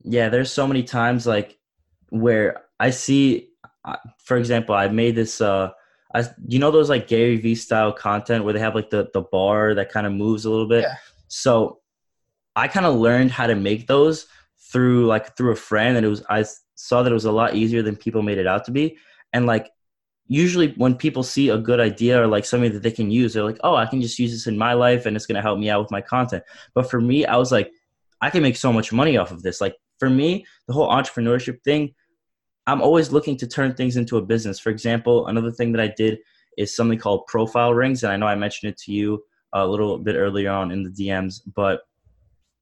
Yeah, 0.03 0.29
there's 0.29 0.53
so 0.53 0.67
many 0.67 0.83
times 0.83 1.27
like 1.27 1.59
where 2.11 2.63
I 2.79 2.91
see, 2.91 3.49
uh, 3.85 3.97
for 4.19 4.37
example, 4.37 4.75
I 4.75 4.89
made 4.89 5.17
this. 5.17 5.41
uh 5.41 5.71
I, 6.13 6.25
you 6.49 6.59
know 6.59 6.73
those 6.73 6.91
like 6.91 7.07
Gary 7.07 7.37
Vee 7.37 7.55
style 7.55 7.93
content 7.93 8.45
where 8.45 8.53
they 8.53 8.59
have 8.61 8.75
like 8.75 8.91
the 8.91 9.11
the 9.13 9.23
bar 9.23 9.75
that 9.75 9.91
kind 9.91 10.07
of 10.07 10.13
moves 10.13 10.45
a 10.45 10.51
little 10.51 10.69
bit. 10.69 10.83
Yeah. 10.83 10.95
So 11.29 11.81
I 12.57 12.69
kind 12.69 12.87
of 12.87 12.97
learned 12.97 13.31
how 13.31 13.47
to 13.47 13.55
make 13.55 13.87
those 13.87 14.27
through 14.59 15.07
like 15.07 15.37
through 15.37 15.53
a 15.53 15.57
friend, 15.57 15.97
and 15.97 16.07
it 16.07 16.09
was 16.09 16.25
I 16.29 16.45
saw 16.75 17.03
that 17.03 17.11
it 17.11 17.15
was 17.15 17.27
a 17.27 17.33
lot 17.33 17.55
easier 17.55 17.83
than 17.83 17.97
people 17.97 18.23
made 18.23 18.39
it 18.39 18.47
out 18.47 18.65
to 18.65 18.71
be. 18.71 18.97
And 19.33 19.47
like 19.47 19.71
usually 20.31 20.69
when 20.77 20.95
people 20.95 21.25
see 21.25 21.49
a 21.49 21.59
good 21.59 21.81
idea 21.81 22.23
or 22.23 22.29
like 22.29 22.45
something 22.45 22.73
that 22.73 22.85
they 22.85 22.93
can 22.93 23.11
use, 23.11 23.35
they're 23.35 23.43
like, 23.43 23.59
oh, 23.65 23.75
I 23.75 23.85
can 23.85 24.01
just 24.01 24.17
use 24.17 24.31
this 24.31 24.47
in 24.47 24.57
my 24.57 24.75
life 24.75 25.05
and 25.05 25.17
it's 25.17 25.27
going 25.27 25.35
to 25.35 25.43
help 25.43 25.59
me 25.59 25.69
out 25.69 25.83
with 25.83 25.91
my 25.91 26.01
content. 26.01 26.45
But 26.73 26.89
for 26.89 27.01
me, 27.01 27.27
I 27.27 27.37
was 27.37 27.51
like, 27.51 27.73
I 28.21 28.31
can 28.31 28.41
make 28.41 28.57
so 28.57 28.73
much 28.73 28.93
money 28.93 29.17
off 29.17 29.33
of 29.33 29.43
this. 29.43 29.61
Like 29.61 29.75
for 29.99 30.09
me, 30.09 30.47
the 30.69 30.73
whole 30.73 30.89
entrepreneurship 30.89 31.65
thing, 31.65 31.95
I'm 32.69 32.81
always 32.81 33.11
looking 33.11 33.37
to 33.39 33.47
turn 33.49 33.75
things 33.75 33.97
into 33.97 34.19
a 34.19 34.23
business. 34.23 34.61
For 34.61 34.71
example, 34.71 35.27
another 35.27 35.51
thing 35.51 35.73
that 35.73 35.81
I 35.81 35.93
did 35.97 36.21
is 36.57 36.77
something 36.77 36.99
called 36.99 37.27
profile 37.27 37.75
rings. 37.75 38.05
And 38.05 38.13
I 38.13 38.17
know 38.17 38.27
I 38.27 38.37
mentioned 38.37 38.71
it 38.71 38.79
to 38.85 38.93
you 38.93 39.25
a 39.53 39.67
little 39.67 39.99
bit 39.99 40.15
earlier 40.15 40.53
on 40.53 40.71
in 40.71 40.85
the 40.85 40.91
DMs, 40.91 41.41
but 41.57 41.81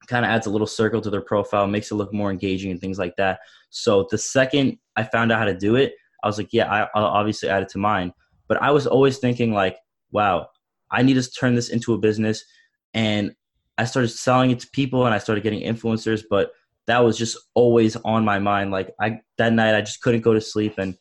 kind 0.07 0.25
of 0.25 0.31
adds 0.31 0.47
a 0.47 0.49
little 0.49 0.65
circle 0.65 1.01
to 1.01 1.11
their 1.11 1.21
profile, 1.21 1.67
makes 1.67 1.91
it 1.91 1.95
look 1.95 2.11
more 2.11 2.31
engaging 2.31 2.71
and 2.71 2.81
things 2.81 2.97
like 2.97 3.15
that. 3.17 3.41
So 3.69 4.07
the 4.09 4.17
second 4.17 4.79
I 4.95 5.03
found 5.03 5.31
out 5.31 5.37
how 5.37 5.45
to 5.45 5.53
do 5.55 5.75
it, 5.75 5.93
I 6.23 6.27
was 6.27 6.37
like, 6.37 6.49
yeah, 6.51 6.71
I, 6.71 6.99
will 6.99 7.05
obviously 7.05 7.49
add 7.49 7.63
it 7.63 7.69
to 7.69 7.77
mine. 7.77 8.13
But 8.47 8.61
I 8.61 8.71
was 8.71 8.87
always 8.87 9.17
thinking 9.19 9.53
like, 9.53 9.77
wow, 10.11 10.47
I 10.91 11.03
need 11.03 11.15
to 11.15 11.31
turn 11.31 11.55
this 11.55 11.69
into 11.69 11.93
a 11.93 11.97
business. 11.97 12.43
And 12.93 13.35
I 13.77 13.85
started 13.85 14.09
selling 14.09 14.51
it 14.51 14.59
to 14.61 14.69
people 14.71 15.05
and 15.05 15.13
I 15.13 15.19
started 15.19 15.43
getting 15.43 15.61
influencers, 15.61 16.23
but 16.29 16.51
that 16.87 16.99
was 16.99 17.17
just 17.17 17.37
always 17.53 17.95
on 17.97 18.25
my 18.25 18.39
mind. 18.39 18.71
Like 18.71 18.93
I 18.99 19.21
that 19.37 19.53
night 19.53 19.75
I 19.75 19.81
just 19.81 20.01
couldn't 20.01 20.21
go 20.21 20.33
to 20.33 20.41
sleep 20.41 20.75
and 20.77 20.97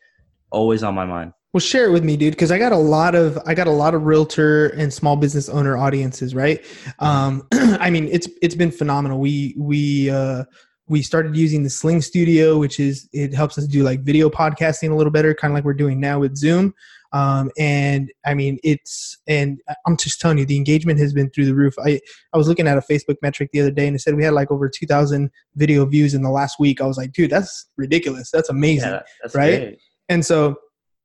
always 0.51 0.83
on 0.83 0.95
my 0.95 1.05
mind. 1.05 1.33
Well, 1.53 1.61
share 1.61 1.87
it 1.87 1.93
with 1.93 2.05
me, 2.05 2.17
dude, 2.17 2.35
because 2.35 2.53
I 2.53 2.59
got 2.59 2.73
a 2.73 2.77
lot 2.77 3.15
of 3.15 3.39
I 3.47 3.55
got 3.55 3.67
a 3.67 3.73
lot 3.73 3.95
of 3.95 4.05
realtor 4.05 4.67
and 4.69 4.93
small 4.93 5.17
business 5.17 5.49
owner 5.49 5.79
audiences, 5.79 6.35
right? 6.35 6.65
Um, 6.99 7.49
I 7.53 7.89
mean, 7.89 8.07
it's 8.13 8.29
it's 8.43 8.55
been 8.55 8.71
phenomenal. 8.71 9.19
We 9.19 9.55
we 9.59 10.11
uh, 10.11 10.45
we 10.89 11.03
started 11.03 11.37
using 11.37 11.63
the 11.63 11.71
Sling 11.71 12.01
Studio, 12.01 12.59
which 12.59 12.81
is 12.81 13.09
it 13.13 13.35
helps 13.35 13.59
us 13.59 13.67
do 13.67 13.83
like 13.83 14.01
video 14.01 14.31
podcasting 14.31 14.91
a 14.91 14.95
little 14.95 15.13
better, 15.13 15.35
kind 15.35 15.53
of 15.53 15.55
like 15.55 15.65
we're 15.65 15.75
doing 15.75 16.01
now 16.01 16.21
with 16.21 16.37
Zoom. 16.37 16.75
Um, 17.13 17.51
and 17.59 18.11
I 18.27 18.35
mean, 18.35 18.59
it's 18.63 19.17
and 19.27 19.61
I'm 19.87 19.97
just 19.97 20.21
telling 20.21 20.39
you, 20.39 20.47
the 20.47 20.57
engagement 20.57 20.99
has 20.99 21.13
been 21.13 21.31
through 21.31 21.47
the 21.47 21.55
roof. 21.55 21.75
I 21.79 22.01
I 22.33 22.39
was 22.39 22.49
looking 22.49 22.67
at 22.67 22.79
a 22.79 22.83
Facebook 22.83 23.17
metric 23.23 23.51
the 23.53 23.61
other 23.61 23.71
day, 23.71 23.87
and 23.87 23.97
it 23.97 24.01
said 24.01 24.15
we 24.15 24.25
had 24.25 24.35
like 24.35 24.51
over 24.51 24.69
2,000 24.69 25.31
video 25.57 25.85
views 25.87 26.15
in 26.15 26.23
the 26.23 26.31
last 26.31 26.59
week. 26.59 26.81
I 26.81 26.87
was 26.87 26.97
like, 26.97 27.13
dude, 27.13 27.31
that's 27.31 27.69
ridiculous. 27.77 28.31
That's 28.31 28.49
amazing, 28.49 28.91
yeah, 28.91 29.03
that's 29.23 29.35
right? 29.35 29.59
Great. 29.59 29.79
And 30.09 30.25
so, 30.25 30.57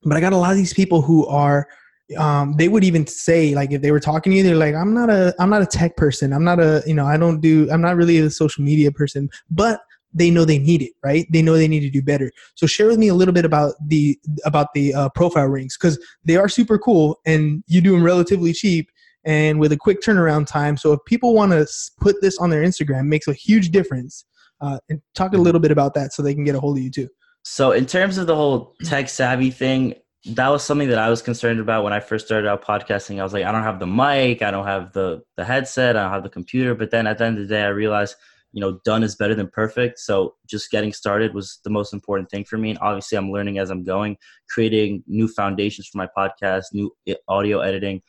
but 0.03 0.17
I 0.17 0.21
got 0.21 0.33
a 0.33 0.37
lot 0.37 0.51
of 0.51 0.57
these 0.57 0.73
people 0.73 1.01
who 1.01 1.25
are 1.27 1.67
um, 2.15 2.53
they 2.57 2.67
would 2.67 2.83
even 2.83 3.05
say 3.07 3.55
like 3.55 3.71
if 3.71 3.81
they 3.81 3.91
were 3.91 3.99
talking 3.99 4.31
to 4.31 4.37
you 4.37 4.43
they're 4.43 4.55
like 4.55 4.75
i'm 4.75 4.93
not 4.93 5.09
a 5.09 5.33
i'm 5.39 5.49
not 5.49 5.61
a 5.61 5.65
tech 5.65 5.95
person. 5.97 6.33
I'm 6.33 6.43
not 6.43 6.59
a 6.59 6.83
you 6.85 6.93
know 6.93 7.05
i 7.05 7.17
don't 7.17 7.39
do 7.39 7.69
i'm 7.71 7.81
not 7.81 7.95
really 7.95 8.17
a 8.19 8.29
social 8.29 8.63
media 8.63 8.91
person. 8.91 9.29
But 9.49 9.81
they 10.15 10.29
know 10.29 10.45
they 10.45 10.59
need 10.59 10.81
it 10.81 10.91
right? 11.03 11.25
They 11.31 11.41
know 11.41 11.53
they 11.53 11.67
need 11.67 11.81
to 11.81 11.89
do 11.89 12.01
better. 12.01 12.31
So 12.55 12.67
share 12.67 12.87
with 12.87 12.99
me 12.99 13.07
a 13.07 13.15
little 13.15 13.33
bit 13.33 13.45
about 13.45 13.73
the 13.87 14.19
about 14.45 14.67
the 14.73 14.93
uh, 14.93 15.09
profile 15.09 15.47
rings 15.47 15.77
because 15.77 15.97
they 16.23 16.35
are 16.35 16.47
super 16.47 16.77
cool 16.77 17.19
and 17.25 17.63
you 17.67 17.81
do 17.81 17.91
them 17.91 18.03
relatively 18.03 18.53
cheap 18.53 18.89
and 19.25 19.59
with 19.59 19.71
a 19.71 19.77
quick 19.77 20.01
turnaround 20.01 20.47
time. 20.47 20.77
So 20.77 20.91
if 20.93 20.99
people 21.05 21.33
want 21.33 21.51
to 21.53 21.67
put 21.99 22.21
this 22.21 22.37
on 22.37 22.49
their 22.49 22.63
instagram 22.63 23.07
makes 23.07 23.27
a 23.27 23.33
huge 23.33 23.69
difference. 23.69 24.25
Uh, 24.61 24.79
and 24.87 25.01
talk 25.13 25.33
a 25.33 25.37
little 25.37 25.59
bit 25.59 25.71
about 25.71 25.93
that 25.93 26.13
so 26.13 26.21
they 26.21 26.33
can 26.33 26.45
get 26.45 26.55
a 26.55 26.59
hold 26.59 26.77
of 26.77 26.83
you 26.83 26.89
too. 26.89 27.09
So 27.43 27.73
in 27.73 27.85
terms 27.85 28.17
of 28.17 28.27
the 28.27 28.35
whole 28.35 28.75
tech 28.85 29.09
savvy 29.09 29.51
thing 29.51 29.95
that 30.25 30.47
was 30.47 30.63
something 30.63 30.87
that 30.87 30.99
I 30.99 31.09
was 31.09 31.21
concerned 31.21 31.59
about 31.59 31.83
when 31.83 31.91
I 31.91 31.99
first 31.99 32.25
started 32.25 32.47
out 32.47 32.63
podcasting. 32.63 33.19
I 33.19 33.23
was 33.23 33.33
like, 33.33 33.43
I 33.43 33.51
don't 33.51 33.63
have 33.63 33.79
the 33.79 33.87
mic, 33.87 34.41
I 34.41 34.51
don't 34.51 34.65
have 34.65 34.93
the 34.93 35.21
the 35.35 35.43
headset, 35.43 35.97
I 35.97 36.03
don't 36.03 36.11
have 36.11 36.23
the 36.23 36.29
computer. 36.29 36.73
But 36.75 36.91
then 36.91 37.07
at 37.07 37.17
the 37.17 37.25
end 37.25 37.37
of 37.37 37.47
the 37.47 37.53
day, 37.53 37.63
I 37.63 37.69
realized, 37.69 38.15
you 38.53 38.61
know, 38.61 38.79
done 38.85 39.03
is 39.03 39.15
better 39.15 39.35
than 39.35 39.49
perfect. 39.49 39.99
So 39.99 40.35
just 40.47 40.71
getting 40.71 40.93
started 40.93 41.33
was 41.33 41.59
the 41.65 41.69
most 41.69 41.93
important 41.93 42.29
thing 42.29 42.45
for 42.45 42.57
me. 42.57 42.69
And 42.69 42.79
obviously, 42.79 43.17
I'm 43.17 43.31
learning 43.31 43.59
as 43.59 43.69
I'm 43.69 43.83
going, 43.83 44.15
creating 44.49 45.03
new 45.07 45.27
foundations 45.27 45.87
for 45.87 45.97
my 45.97 46.07
podcast, 46.17 46.65
new 46.71 46.95
audio 47.27 47.59
editing. 47.59 48.01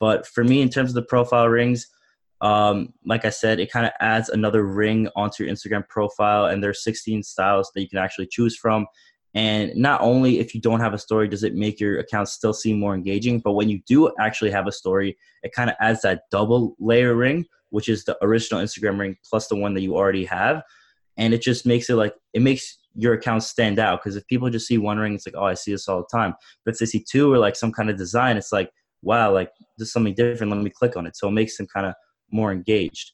But 0.00 0.26
for 0.26 0.42
me, 0.42 0.62
in 0.62 0.70
terms 0.70 0.90
of 0.90 0.94
the 0.94 1.02
profile 1.02 1.48
rings, 1.48 1.86
um, 2.40 2.94
like 3.04 3.24
I 3.24 3.30
said, 3.30 3.60
it 3.60 3.70
kind 3.70 3.86
of 3.86 3.92
adds 4.00 4.28
another 4.30 4.64
ring 4.64 5.08
onto 5.14 5.44
your 5.44 5.52
Instagram 5.52 5.86
profile, 5.88 6.46
and 6.46 6.64
there's 6.64 6.82
16 6.82 7.22
styles 7.22 7.70
that 7.74 7.82
you 7.82 7.88
can 7.88 7.98
actually 7.98 8.26
choose 8.26 8.56
from. 8.56 8.86
And 9.34 9.74
not 9.76 10.00
only 10.00 10.40
if 10.40 10.54
you 10.54 10.60
don't 10.60 10.80
have 10.80 10.92
a 10.92 10.98
story 10.98 11.28
does 11.28 11.44
it 11.44 11.54
make 11.54 11.78
your 11.78 12.00
account 12.00 12.28
still 12.28 12.52
seem 12.52 12.80
more 12.80 12.94
engaging, 12.94 13.38
but 13.38 13.52
when 13.52 13.68
you 13.68 13.80
do 13.86 14.12
actually 14.18 14.50
have 14.50 14.66
a 14.66 14.72
story, 14.72 15.16
it 15.42 15.52
kind 15.52 15.70
of 15.70 15.76
adds 15.80 16.02
that 16.02 16.22
double 16.30 16.76
layer 16.80 17.14
ring, 17.14 17.46
which 17.70 17.88
is 17.88 18.04
the 18.04 18.16
original 18.24 18.60
Instagram 18.60 18.98
ring 18.98 19.16
plus 19.28 19.46
the 19.46 19.56
one 19.56 19.74
that 19.74 19.82
you 19.82 19.96
already 19.96 20.24
have. 20.24 20.62
And 21.16 21.32
it 21.32 21.42
just 21.42 21.64
makes 21.66 21.88
it 21.90 21.94
like, 21.94 22.14
it 22.32 22.42
makes 22.42 22.78
your 22.94 23.14
account 23.14 23.42
stand 23.42 23.78
out. 23.78 24.00
Because 24.00 24.16
if 24.16 24.26
people 24.26 24.50
just 24.50 24.66
see 24.66 24.78
one 24.78 24.98
ring, 24.98 25.14
it's 25.14 25.26
like, 25.26 25.36
oh, 25.36 25.44
I 25.44 25.54
see 25.54 25.72
this 25.72 25.88
all 25.88 25.98
the 25.98 26.16
time. 26.16 26.34
But 26.64 26.74
if 26.74 26.80
they 26.80 26.86
see 26.86 27.04
two 27.08 27.32
or 27.32 27.38
like 27.38 27.56
some 27.56 27.72
kind 27.72 27.90
of 27.90 27.96
design, 27.96 28.36
it's 28.36 28.52
like, 28.52 28.70
wow, 29.02 29.32
like 29.32 29.52
this 29.78 29.88
is 29.88 29.92
something 29.92 30.14
different. 30.14 30.52
Let 30.52 30.62
me 30.62 30.70
click 30.70 30.96
on 30.96 31.06
it. 31.06 31.16
So 31.16 31.28
it 31.28 31.32
makes 31.32 31.56
them 31.56 31.66
kind 31.66 31.86
of 31.86 31.94
more 32.32 32.52
engaged. 32.52 33.12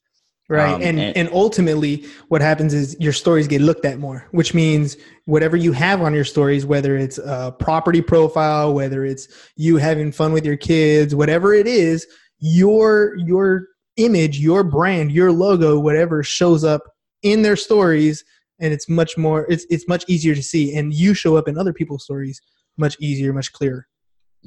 Right. 0.49 0.75
Um, 0.75 0.81
and, 0.81 0.99
and, 0.99 1.17
and 1.17 1.29
ultimately 1.33 2.05
what 2.29 2.41
happens 2.41 2.73
is 2.73 2.95
your 3.01 3.11
stories 3.11 3.47
get 3.47 3.59
looked 3.59 3.83
at 3.83 3.99
more, 3.99 4.25
which 4.31 4.53
means 4.53 4.95
whatever 5.25 5.57
you 5.57 5.73
have 5.73 6.01
on 6.01 6.13
your 6.13 6.23
stories, 6.23 6.65
whether 6.65 6.95
it's 6.95 7.17
a 7.17 7.53
property 7.59 8.01
profile, 8.01 8.73
whether 8.73 9.03
it's 9.03 9.27
you 9.57 9.75
having 9.75 10.11
fun 10.11 10.31
with 10.31 10.45
your 10.45 10.55
kids, 10.55 11.13
whatever 11.13 11.53
it 11.53 11.67
is, 11.67 12.07
your 12.39 13.15
your 13.17 13.67
image, 13.97 14.39
your 14.39 14.63
brand, 14.63 15.11
your 15.11 15.33
logo, 15.33 15.79
whatever 15.79 16.23
shows 16.23 16.63
up 16.63 16.83
in 17.23 17.41
their 17.41 17.57
stories 17.57 18.23
and 18.59 18.73
it's 18.73 18.87
much 18.87 19.17
more 19.17 19.45
it's 19.49 19.65
it's 19.69 19.87
much 19.87 20.05
easier 20.07 20.33
to 20.33 20.43
see 20.43 20.75
and 20.75 20.93
you 20.93 21.13
show 21.13 21.35
up 21.35 21.47
in 21.47 21.57
other 21.57 21.73
people's 21.73 22.03
stories 22.03 22.41
much 22.77 22.95
easier, 22.99 23.33
much 23.33 23.51
clearer. 23.51 23.87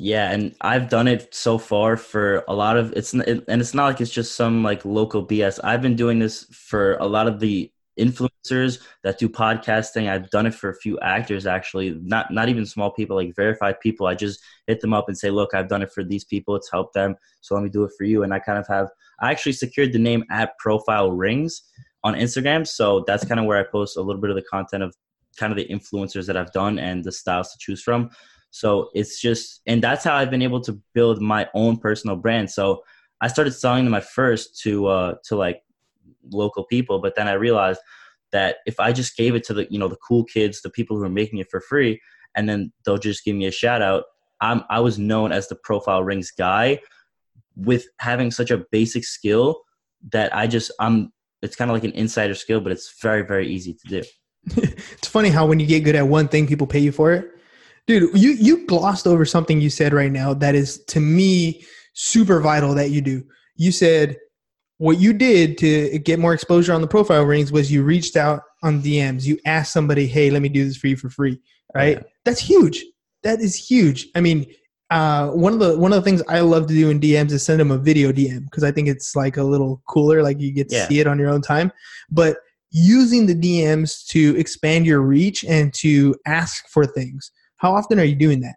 Yeah, 0.02 0.30
and 0.30 0.54
I've 0.62 0.88
done 0.88 1.08
it 1.08 1.34
so 1.34 1.58
far 1.58 1.98
for 1.98 2.42
a 2.48 2.54
lot 2.54 2.78
of 2.78 2.94
it's 2.96 3.12
and 3.12 3.22
it's 3.48 3.74
not 3.74 3.84
like 3.84 4.00
it's 4.00 4.10
just 4.10 4.34
some 4.34 4.62
like 4.62 4.82
local 4.86 5.26
BS. 5.26 5.60
I've 5.62 5.82
been 5.82 5.94
doing 5.94 6.18
this 6.18 6.44
for 6.44 6.94
a 6.94 7.06
lot 7.06 7.28
of 7.28 7.38
the 7.38 7.70
influencers 7.98 8.80
that 9.04 9.18
do 9.18 9.28
podcasting. 9.28 10.08
I've 10.08 10.30
done 10.30 10.46
it 10.46 10.54
for 10.54 10.70
a 10.70 10.74
few 10.74 10.98
actors 11.00 11.46
actually, 11.46 12.00
not 12.02 12.32
not 12.32 12.48
even 12.48 12.64
small 12.64 12.90
people, 12.90 13.14
like 13.14 13.36
verified 13.36 13.78
people. 13.80 14.06
I 14.06 14.14
just 14.14 14.40
hit 14.66 14.80
them 14.80 14.94
up 14.94 15.08
and 15.08 15.18
say, 15.18 15.28
"Look, 15.28 15.52
I've 15.52 15.68
done 15.68 15.82
it 15.82 15.92
for 15.92 16.02
these 16.02 16.24
people. 16.24 16.56
It's 16.56 16.70
helped 16.70 16.94
them, 16.94 17.14
so 17.42 17.54
let 17.54 17.62
me 17.62 17.68
do 17.68 17.84
it 17.84 17.92
for 17.98 18.04
you." 18.04 18.22
And 18.22 18.32
I 18.32 18.38
kind 18.38 18.58
of 18.58 18.66
have 18.68 18.88
I 19.20 19.30
actually 19.30 19.52
secured 19.52 19.92
the 19.92 19.98
name 19.98 20.24
at 20.30 20.56
Profile 20.58 21.12
Rings 21.12 21.62
on 22.04 22.14
Instagram, 22.14 22.66
so 22.66 23.04
that's 23.06 23.26
kind 23.26 23.38
of 23.38 23.44
where 23.44 23.58
I 23.58 23.64
post 23.64 23.98
a 23.98 24.00
little 24.00 24.22
bit 24.22 24.30
of 24.30 24.36
the 24.36 24.48
content 24.50 24.82
of 24.82 24.96
kind 25.36 25.52
of 25.52 25.58
the 25.58 25.68
influencers 25.68 26.26
that 26.26 26.38
I've 26.38 26.52
done 26.52 26.78
and 26.78 27.04
the 27.04 27.12
styles 27.12 27.52
to 27.52 27.58
choose 27.58 27.82
from. 27.82 28.10
So 28.50 28.90
it's 28.94 29.20
just, 29.20 29.60
and 29.66 29.82
that's 29.82 30.04
how 30.04 30.14
I've 30.14 30.30
been 30.30 30.42
able 30.42 30.60
to 30.62 30.80
build 30.92 31.20
my 31.20 31.48
own 31.54 31.76
personal 31.76 32.16
brand. 32.16 32.50
So 32.50 32.82
I 33.20 33.28
started 33.28 33.52
selling 33.52 33.84
them 33.84 33.94
at 33.94 34.04
first 34.04 34.60
to, 34.62 34.86
uh, 34.86 35.14
to 35.24 35.36
like 35.36 35.62
local 36.30 36.64
people, 36.64 37.00
but 37.00 37.14
then 37.14 37.28
I 37.28 37.32
realized 37.32 37.80
that 38.32 38.56
if 38.66 38.78
I 38.78 38.92
just 38.92 39.16
gave 39.16 39.34
it 39.34 39.44
to 39.44 39.54
the 39.54 39.66
you 39.70 39.78
know 39.78 39.88
the 39.88 39.96
cool 39.96 40.24
kids, 40.24 40.62
the 40.62 40.70
people 40.70 40.96
who 40.96 41.02
are 41.02 41.08
making 41.10 41.38
it 41.38 41.50
for 41.50 41.60
free, 41.60 42.00
and 42.34 42.48
then 42.48 42.72
they'll 42.84 42.98
just 42.98 43.24
give 43.24 43.36
me 43.36 43.46
a 43.46 43.50
shout 43.50 43.82
out. 43.82 44.04
I'm 44.40 44.62
I 44.70 44.80
was 44.80 44.98
known 44.98 45.32
as 45.32 45.48
the 45.48 45.56
profile 45.56 46.02
rings 46.02 46.30
guy 46.30 46.80
with 47.56 47.86
having 47.98 48.30
such 48.30 48.50
a 48.50 48.58
basic 48.70 49.04
skill 49.04 49.62
that 50.12 50.34
I 50.34 50.46
just 50.46 50.70
I'm 50.80 51.12
it's 51.42 51.56
kind 51.56 51.70
of 51.70 51.74
like 51.74 51.84
an 51.84 51.92
insider 51.92 52.34
skill, 52.34 52.60
but 52.60 52.72
it's 52.72 53.00
very 53.00 53.22
very 53.22 53.48
easy 53.48 53.74
to 53.74 53.88
do. 53.88 54.02
it's 54.56 55.08
funny 55.08 55.28
how 55.28 55.46
when 55.46 55.60
you 55.60 55.66
get 55.66 55.80
good 55.80 55.96
at 55.96 56.06
one 56.06 56.28
thing, 56.28 56.46
people 56.46 56.66
pay 56.66 56.78
you 56.78 56.92
for 56.92 57.12
it. 57.12 57.30
Dude, 57.86 58.16
you 58.16 58.32
you 58.32 58.66
glossed 58.66 59.06
over 59.06 59.24
something 59.24 59.60
you 59.60 59.70
said 59.70 59.92
right 59.92 60.12
now 60.12 60.34
that 60.34 60.54
is 60.54 60.84
to 60.84 61.00
me 61.00 61.64
super 61.94 62.40
vital 62.40 62.74
that 62.74 62.90
you 62.90 63.00
do. 63.00 63.24
You 63.56 63.72
said 63.72 64.16
what 64.78 64.98
you 64.98 65.12
did 65.12 65.58
to 65.58 65.98
get 65.98 66.18
more 66.18 66.32
exposure 66.32 66.72
on 66.72 66.80
the 66.80 66.86
profile 66.86 67.24
rings 67.24 67.52
was 67.52 67.70
you 67.70 67.82
reached 67.82 68.16
out 68.16 68.42
on 68.62 68.82
DMs. 68.82 69.24
You 69.24 69.38
asked 69.44 69.72
somebody, 69.72 70.06
"Hey, 70.06 70.30
let 70.30 70.42
me 70.42 70.48
do 70.48 70.64
this 70.64 70.76
for 70.76 70.86
you 70.86 70.96
for 70.96 71.10
free." 71.10 71.40
Right? 71.74 71.98
Yeah. 71.98 72.02
That's 72.24 72.40
huge. 72.40 72.84
That 73.22 73.40
is 73.40 73.54
huge. 73.54 74.08
I 74.14 74.20
mean, 74.20 74.46
uh, 74.90 75.28
one 75.28 75.52
of 75.52 75.58
the 75.58 75.78
one 75.78 75.92
of 75.92 76.02
the 76.02 76.08
things 76.08 76.22
I 76.28 76.40
love 76.40 76.66
to 76.66 76.74
do 76.74 76.90
in 76.90 76.98
DMs 76.98 77.30
is 77.32 77.42
send 77.42 77.60
them 77.60 77.70
a 77.70 77.78
video 77.78 78.10
DM 78.12 78.44
because 78.44 78.64
I 78.64 78.72
think 78.72 78.88
it's 78.88 79.14
like 79.14 79.36
a 79.36 79.44
little 79.44 79.82
cooler. 79.86 80.22
Like 80.22 80.40
you 80.40 80.52
get 80.52 80.68
to 80.70 80.76
yeah. 80.76 80.88
see 80.88 81.00
it 81.00 81.06
on 81.06 81.18
your 81.18 81.28
own 81.28 81.42
time. 81.42 81.72
But 82.10 82.38
using 82.70 83.26
the 83.26 83.34
DMs 83.34 84.06
to 84.08 84.36
expand 84.36 84.86
your 84.86 85.00
reach 85.00 85.44
and 85.44 85.72
to 85.74 86.14
ask 86.26 86.68
for 86.68 86.86
things. 86.86 87.30
How 87.60 87.74
often 87.74 88.00
are 88.00 88.04
you 88.04 88.16
doing 88.16 88.40
that? 88.40 88.56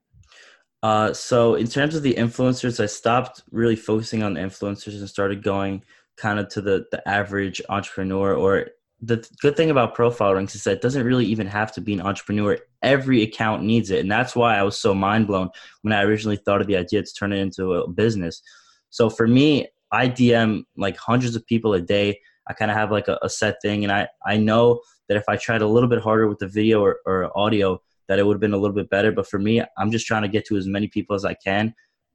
Uh, 0.81 1.13
so 1.13 1.55
in 1.55 1.67
terms 1.67 1.95
of 1.95 2.03
the 2.03 2.13
influencers, 2.15 2.81
I 2.81 2.87
stopped 2.87 3.43
really 3.51 3.75
focusing 3.75 4.23
on 4.23 4.33
the 4.33 4.41
influencers 4.41 4.97
and 4.97 5.09
started 5.09 5.43
going 5.43 5.83
kind 6.17 6.39
of 6.39 6.47
to 6.47 6.61
the 6.61 6.85
the 6.91 7.07
average 7.07 7.61
entrepreneur 7.69 8.33
or 8.33 8.67
the 9.01 9.27
good 9.41 9.57
thing 9.57 9.69
about 9.69 9.95
profile 9.95 10.33
rings 10.33 10.55
is 10.55 10.63
that 10.63 10.73
it 10.73 10.81
doesn't 10.81 11.05
really 11.05 11.25
even 11.25 11.47
have 11.47 11.73
to 11.73 11.81
be 11.81 11.93
an 11.93 12.01
entrepreneur. 12.01 12.57
Every 12.81 13.21
account 13.23 13.63
needs 13.63 13.91
it. 13.91 13.99
And 13.99 14.09
that's 14.09 14.35
why 14.35 14.57
I 14.57 14.63
was 14.63 14.79
so 14.79 14.93
mind 14.93 15.27
blown 15.27 15.49
when 15.81 15.91
I 15.91 16.03
originally 16.03 16.37
thought 16.37 16.61
of 16.61 16.67
the 16.67 16.77
idea 16.77 17.03
to 17.03 17.13
turn 17.13 17.33
it 17.33 17.39
into 17.39 17.73
a 17.73 17.89
business. 17.89 18.41
So 18.89 19.09
for 19.09 19.27
me, 19.27 19.67
I 19.91 20.07
DM 20.07 20.63
like 20.77 20.95
hundreds 20.95 21.35
of 21.35 21.45
people 21.45 21.73
a 21.73 21.81
day. 21.81 22.19
I 22.47 22.53
kind 22.53 22.71
of 22.71 22.77
have 22.77 22.91
like 22.91 23.09
a, 23.09 23.19
a, 23.21 23.29
set 23.29 23.57
thing. 23.61 23.83
And 23.83 23.91
I, 23.91 24.07
I 24.25 24.37
know 24.37 24.79
that 25.09 25.17
if 25.17 25.23
I 25.27 25.35
tried 25.35 25.61
a 25.61 25.67
little 25.67 25.89
bit 25.89 25.99
harder 25.99 26.27
with 26.27 26.39
the 26.39 26.47
video 26.47 26.81
or, 26.81 26.99
or 27.05 27.37
audio, 27.37 27.81
that 28.07 28.19
it 28.19 28.25
would 28.25 28.33
have 28.33 28.41
been 28.41 28.53
a 28.53 28.57
little 28.57 28.75
bit 28.75 28.89
better. 28.89 29.11
But 29.11 29.27
for 29.27 29.39
me, 29.39 29.63
I'm 29.77 29.91
just 29.91 30.05
trying 30.05 30.23
to 30.23 30.27
get 30.27 30.45
to 30.47 30.57
as 30.57 30.67
many 30.67 30.87
people 30.87 31.15
as 31.15 31.25
I 31.25 31.33
can 31.35 31.73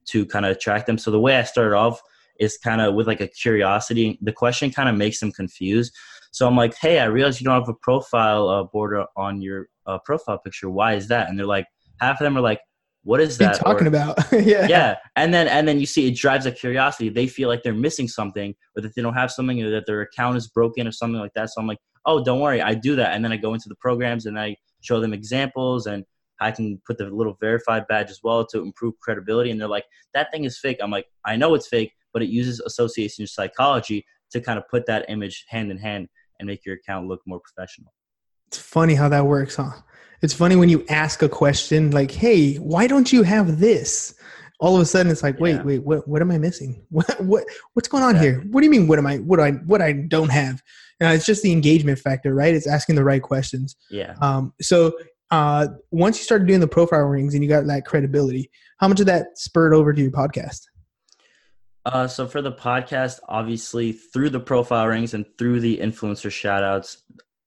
to 0.09 0.25
kind 0.25 0.45
of 0.45 0.51
attract 0.51 0.87
them. 0.87 0.97
So 0.97 1.11
the 1.11 1.19
way 1.19 1.37
I 1.37 1.43
started 1.43 1.75
off 1.75 2.01
is 2.39 2.57
kind 2.57 2.81
of 2.81 2.95
with 2.95 3.07
like 3.07 3.21
a 3.21 3.27
curiosity. 3.27 4.17
The 4.21 4.31
question 4.31 4.71
kind 4.71 4.89
of 4.89 4.95
makes 4.95 5.19
them 5.19 5.31
confused. 5.31 5.93
So 6.31 6.47
I'm 6.47 6.55
like, 6.55 6.75
hey, 6.75 6.99
I 6.99 7.05
realize 7.05 7.41
you 7.41 7.45
don't 7.45 7.59
have 7.59 7.69
a 7.69 7.73
profile 7.73 8.49
uh, 8.49 8.63
border 8.63 9.05
on 9.15 9.41
your 9.41 9.67
uh, 9.85 9.99
profile 9.99 10.37
picture. 10.39 10.69
Why 10.69 10.93
is 10.93 11.07
that? 11.07 11.29
And 11.29 11.37
they're 11.37 11.45
like, 11.45 11.65
half 11.99 12.21
of 12.21 12.25
them 12.25 12.37
are 12.37 12.41
like, 12.41 12.61
what 13.03 13.19
is 13.19 13.37
that? 13.39 13.55
talking 13.55 13.87
or, 13.87 13.89
about? 13.89 14.17
yeah. 14.31 14.67
Yeah. 14.67 14.95
And 15.15 15.33
then 15.33 15.47
and 15.47 15.67
then 15.67 15.79
you 15.79 15.85
see 15.85 16.07
it 16.07 16.15
drives 16.15 16.45
a 16.45 16.51
curiosity. 16.51 17.09
They 17.09 17.27
feel 17.27 17.49
like 17.49 17.63
they're 17.63 17.73
missing 17.73 18.07
something, 18.07 18.53
or 18.75 18.81
that 18.81 18.93
they 18.93 19.01
don't 19.01 19.13
have 19.13 19.31
something, 19.31 19.63
or 19.63 19.71
that 19.71 19.85
their 19.85 20.01
account 20.01 20.37
is 20.37 20.47
broken, 20.47 20.85
or 20.85 20.91
something 20.91 21.19
like 21.19 21.33
that. 21.33 21.49
So 21.49 21.61
I'm 21.61 21.67
like, 21.67 21.79
oh, 22.05 22.23
don't 22.23 22.39
worry, 22.39 22.61
I 22.61 22.73
do 22.73 22.95
that. 22.97 23.13
And 23.13 23.23
then 23.23 23.31
I 23.31 23.37
go 23.37 23.53
into 23.53 23.69
the 23.69 23.75
programs 23.75 24.25
and 24.25 24.39
I 24.39 24.55
show 24.81 24.99
them 24.99 25.13
examples 25.13 25.87
and 25.87 26.05
I 26.39 26.51
can 26.51 26.81
put 26.85 26.97
the 26.97 27.05
little 27.05 27.37
verified 27.39 27.87
badge 27.87 28.09
as 28.09 28.21
well 28.23 28.45
to 28.47 28.61
improve 28.61 28.97
credibility. 28.99 29.51
And 29.51 29.59
they're 29.59 29.67
like, 29.67 29.85
that 30.13 30.31
thing 30.31 30.45
is 30.45 30.57
fake. 30.57 30.77
I'm 30.81 30.91
like, 30.91 31.07
I 31.25 31.35
know 31.35 31.53
it's 31.53 31.67
fake, 31.67 31.93
but 32.13 32.21
it 32.21 32.29
uses 32.29 32.59
association 32.61 33.27
psychology 33.27 34.05
to 34.31 34.39
kind 34.39 34.57
of 34.57 34.67
put 34.69 34.85
that 34.85 35.05
image 35.09 35.45
hand 35.49 35.71
in 35.71 35.77
hand 35.77 36.07
and 36.39 36.47
make 36.47 36.65
your 36.65 36.75
account 36.75 37.07
look 37.07 37.21
more 37.25 37.39
professional. 37.39 37.93
It's 38.47 38.57
funny 38.57 38.95
how 38.95 39.09
that 39.09 39.25
works, 39.25 39.57
huh? 39.57 39.71
It's 40.21 40.33
funny 40.33 40.55
when 40.55 40.69
you 40.69 40.85
ask 40.89 41.21
a 41.21 41.29
question 41.29 41.91
like, 41.91 42.11
"Hey, 42.11 42.55
why 42.55 42.87
don't 42.87 43.13
you 43.13 43.23
have 43.23 43.59
this?" 43.59 44.15
All 44.59 44.75
of 44.75 44.81
a 44.81 44.85
sudden, 44.85 45.11
it's 45.11 45.23
like, 45.23 45.39
"Wait, 45.39 45.55
yeah. 45.55 45.63
wait, 45.63 45.83
what? 45.83 46.07
What 46.07 46.21
am 46.21 46.31
I 46.31 46.37
missing? 46.37 46.85
What? 46.89 47.19
What? 47.21 47.45
What's 47.73 47.87
going 47.87 48.03
on 48.03 48.15
yeah. 48.15 48.21
here? 48.21 48.39
What 48.51 48.61
do 48.61 48.65
you 48.65 48.71
mean? 48.71 48.87
What 48.87 48.99
am 48.99 49.07
I? 49.07 49.17
What 49.17 49.39
I? 49.39 49.51
What 49.51 49.81
I 49.81 49.93
don't 49.93 50.29
have?" 50.29 50.61
And 50.99 51.13
it's 51.13 51.25
just 51.25 51.43
the 51.43 51.51
engagement 51.51 51.97
factor, 51.99 52.35
right? 52.35 52.53
It's 52.53 52.67
asking 52.67 52.95
the 52.95 53.03
right 53.03 53.21
questions. 53.21 53.75
Yeah. 53.89 54.15
Um. 54.21 54.53
So, 54.61 54.93
uh, 55.31 55.67
once 55.91 56.17
you 56.17 56.23
started 56.23 56.47
doing 56.47 56.59
the 56.59 56.67
profile 56.67 57.01
rings 57.01 57.33
and 57.33 57.43
you 57.43 57.49
got 57.49 57.65
that 57.67 57.85
credibility, 57.85 58.51
how 58.77 58.87
much 58.87 58.99
of 58.99 59.05
that 59.05 59.37
spurred 59.37 59.73
over 59.73 59.93
to 59.93 60.01
your 60.01 60.11
podcast? 60.11 60.65
Uh, 61.85 62.07
so 62.07 62.27
for 62.27 62.41
the 62.41 62.51
podcast, 62.51 63.19
obviously 63.29 63.91
through 63.91 64.29
the 64.29 64.39
profile 64.39 64.87
rings 64.87 65.13
and 65.13 65.25
through 65.37 65.59
the 65.59 65.77
influencer 65.77 66.29
shoutouts, 66.29 66.97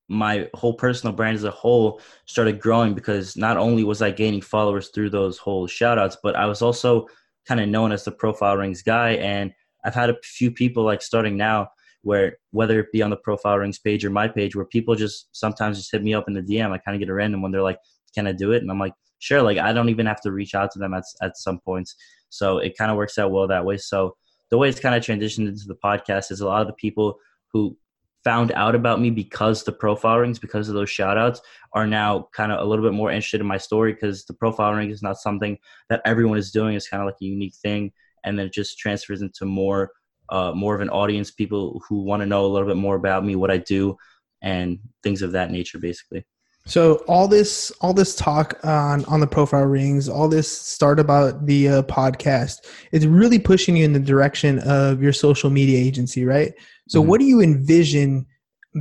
my 0.09 0.49
whole 0.55 0.75
personal 0.75 1.15
brand 1.15 1.37
as 1.37 1.45
a 1.45 1.51
whole 1.51 2.01
started 2.27 2.61
growing 2.61 2.95
because 2.95 3.37
not 3.37 3.57
only 3.57 3.85
was 3.85 4.03
I 4.03 4.11
gaining 4.11 4.43
followers 4.43 4.89
through 4.89 5.11
those 5.11 5.39
whole 5.39 5.67
shoutouts, 5.67 6.17
but 6.23 6.37
I 6.37 6.47
was 6.47 6.63
also 6.63 7.07
kind 7.47 7.61
of 7.61 7.69
known 7.69 7.93
as 7.93 8.05
the 8.05 8.13
profile 8.13 8.57
rings 8.57 8.83
guy. 8.83 9.13
And 9.13 9.53
I've 9.85 9.95
had 9.95 10.11
a 10.11 10.17
few 10.23 10.51
people 10.51 10.85
like 10.85 11.03
starting 11.03 11.37
now 11.37 11.69
where 12.03 12.37
whether 12.51 12.81
it 12.81 12.93
be 12.93 13.03
on 13.03 13.11
the 13.11 13.17
profile 13.17 13.59
rings 13.59 13.79
page 13.79 14.05
or 14.05 14.11
my 14.11 14.29
page, 14.29 14.55
where 14.57 14.65
people 14.65 14.95
just 14.95 15.29
sometimes 15.33 15.79
just 15.79 15.93
hit 15.93 16.03
me 16.03 16.15
up 16.15 16.25
in 16.29 16.35
the 16.35 16.43
DM. 16.43 16.73
I 16.73 16.79
kind 16.79 16.95
of 16.95 16.99
get 16.99 17.09
a 17.09 17.15
random 17.15 17.43
when 17.43 17.53
they're 17.53 17.63
like, 17.63 17.79
"Can 18.15 18.27
I 18.27 18.33
do 18.33 18.53
it?" 18.53 18.63
And 18.63 18.71
I'm 18.71 18.79
like, 18.79 18.95
"Sure." 19.21 19.41
Like 19.41 19.59
I 19.59 19.73
don't 19.73 19.89
even 19.89 20.07
have 20.07 20.21
to 20.23 20.33
reach 20.33 20.55
out 20.55 20.73
to 20.73 20.79
them 20.79 20.95
at 20.95 21.05
at 21.23 21.37
some 21.37 21.61
points, 21.61 21.95
so 22.29 22.59
it 22.59 22.77
kind 22.77 22.91
of 22.91 22.97
works 22.97 23.19
out 23.19 23.31
well 23.31 23.47
that 23.47 23.65
way. 23.65 23.77
So 23.77 24.17
the 24.51 24.59
way 24.59 24.69
it's 24.69 24.81
kind 24.81 24.95
of 24.95 25.03
transitioned 25.03 25.49
into 25.49 25.67
the 25.67 25.79
podcast 25.83 26.31
is 26.31 26.41
a 26.41 26.47
lot 26.47 26.61
of 26.61 26.67
the 26.67 26.75
people 26.75 27.19
who 27.53 27.77
found 28.25 28.53
out 28.53 28.75
about 28.75 29.01
me 29.01 29.11
because 29.11 29.65
the 29.65 29.73
profile 29.73 30.19
rings, 30.19 30.39
because 30.39 30.69
of 30.69 30.75
those 30.75 30.91
shout 30.91 31.19
outs, 31.19 31.41
are 31.73 31.87
now 31.87 32.29
kind 32.33 32.53
of 32.53 32.61
a 32.61 32.65
little 32.65 32.85
bit 32.85 32.95
more 32.95 33.11
interested 33.11 33.41
in 33.41 33.47
my 33.47 33.59
story 33.59 33.93
because 33.93 34.25
the 34.25 34.35
profile 34.35 34.73
ring 34.73 34.91
is 34.91 35.03
not 35.03 35.19
something 35.19 35.59
that 35.89 36.03
everyone 36.05 36.39
is 36.39 36.53
doing. 36.53 36.77
It's 36.77 36.89
kind 36.89 37.03
of 37.03 37.07
like 37.07 37.21
a 37.21 37.25
unique 37.25 37.55
thing. 37.55 37.93
And 38.25 38.39
then 38.39 38.47
it 38.47 38.53
just 38.53 38.79
transfers 38.79 39.23
into 39.23 39.45
more 39.45 39.91
uh, 40.29 40.53
more 40.55 40.75
of 40.75 40.81
an 40.81 40.89
audience, 40.89 41.31
people 41.31 41.83
who 41.87 42.03
want 42.03 42.21
to 42.21 42.27
know 42.27 42.47
a 42.47 42.49
little 42.49 42.67
bit 42.67 42.79
more 42.79 42.97
about 42.97 43.25
me, 43.25 43.37
what 43.37 43.51
I 43.51 43.59
do, 43.59 43.99
and 44.41 44.79
things 45.03 45.21
of 45.21 45.33
that 45.33 45.51
nature, 45.51 45.79
basically. 45.79 46.25
So 46.65 46.97
all 47.09 47.27
this, 47.27 47.71
all 47.81 47.93
this 47.93 48.15
talk 48.15 48.59
on 48.65 49.05
on 49.07 49.21
the 49.21 49.27
profile 49.27 49.65
rings, 49.65 50.09
all 50.09 50.29
this 50.29 50.51
start 50.51 51.01
about 51.01 51.45
the 51.47 51.69
uh, 51.69 51.83
podcast, 51.83 52.59
it's 52.93 53.05
really 53.05 53.39
pushing 53.39 53.77
you 53.77 53.85
in 53.85 53.93
the 53.93 54.01
direction 54.01 54.61
of 54.61 55.03
your 55.03 55.13
social 55.13 55.51
media 55.51 55.79
agency, 55.79 56.25
right? 56.25 56.55
So 56.89 57.01
mm-hmm. 57.01 57.09
what 57.11 57.21
do 57.21 57.27
you 57.27 57.41
envision 57.41 58.27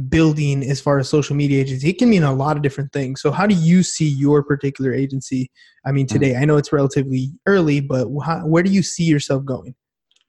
building 0.07 0.63
as 0.63 0.79
far 0.79 0.99
as 0.99 1.09
social 1.09 1.35
media 1.35 1.61
agency? 1.61 1.89
It 1.89 1.97
can 1.97 2.09
mean 2.09 2.23
a 2.23 2.33
lot 2.33 2.55
of 2.55 2.63
different 2.63 2.93
things. 2.93 3.21
So 3.21 3.31
how 3.31 3.45
do 3.45 3.55
you 3.55 3.83
see 3.83 4.07
your 4.07 4.43
particular 4.43 4.93
agency? 4.93 5.51
I 5.85 5.91
mean, 5.91 6.07
today 6.07 6.31
mm-hmm. 6.31 6.41
I 6.41 6.45
know 6.45 6.57
it's 6.57 6.71
relatively 6.71 7.31
early, 7.45 7.81
but 7.81 8.07
how, 8.23 8.45
where 8.45 8.63
do 8.63 8.71
you 8.71 8.83
see 8.83 9.03
yourself 9.03 9.43
going? 9.43 9.75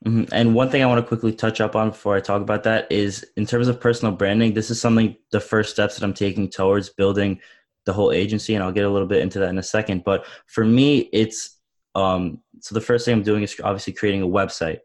Mm-hmm. 0.05 0.35
And 0.35 0.55
one 0.55 0.69
thing 0.69 0.83
I 0.83 0.87
want 0.87 1.01
to 1.01 1.07
quickly 1.07 1.33
touch 1.33 1.61
up 1.61 1.77
on 1.77 1.91
before 1.91 2.17
I 2.17 2.21
talk 2.21 2.43
about 2.43 2.65
that 2.65 2.91
is 2.91 3.25
in 3.37 3.47
terms 3.47 3.69
of 3.69 3.81
personal 3.81 4.13
branding, 4.13 4.53
this 4.53 4.71
is 4.71 4.81
something 4.81 5.17
the 5.31 5.41
first 5.41 5.71
steps 5.71 5.95
that 5.95 6.05
I'm 6.05 6.15
taking 6.15 6.51
towards 6.51 6.89
building 6.89 7.41
the 7.85 7.93
whole 7.93 8.13
agency, 8.13 8.55
and 8.55 8.65
I'll 8.65 8.73
get 8.73 8.85
a 8.85 8.91
little 8.91 9.07
bit 9.07 9.23
into 9.23 9.39
that 9.41 9.49
in 9.49 9.59
a 9.59 9.63
second. 9.63 10.03
But 10.05 10.25
for 10.47 10.65
me, 10.65 11.09
it's 11.13 11.57
um, 11.95 12.41
so 12.61 12.75
the 12.75 12.81
first 12.81 13.05
thing 13.05 13.15
I'm 13.15 13.23
doing 13.23 13.43
is 13.43 13.55
obviously 13.63 13.93
creating 13.93 14.23
a 14.23 14.27
website, 14.27 14.79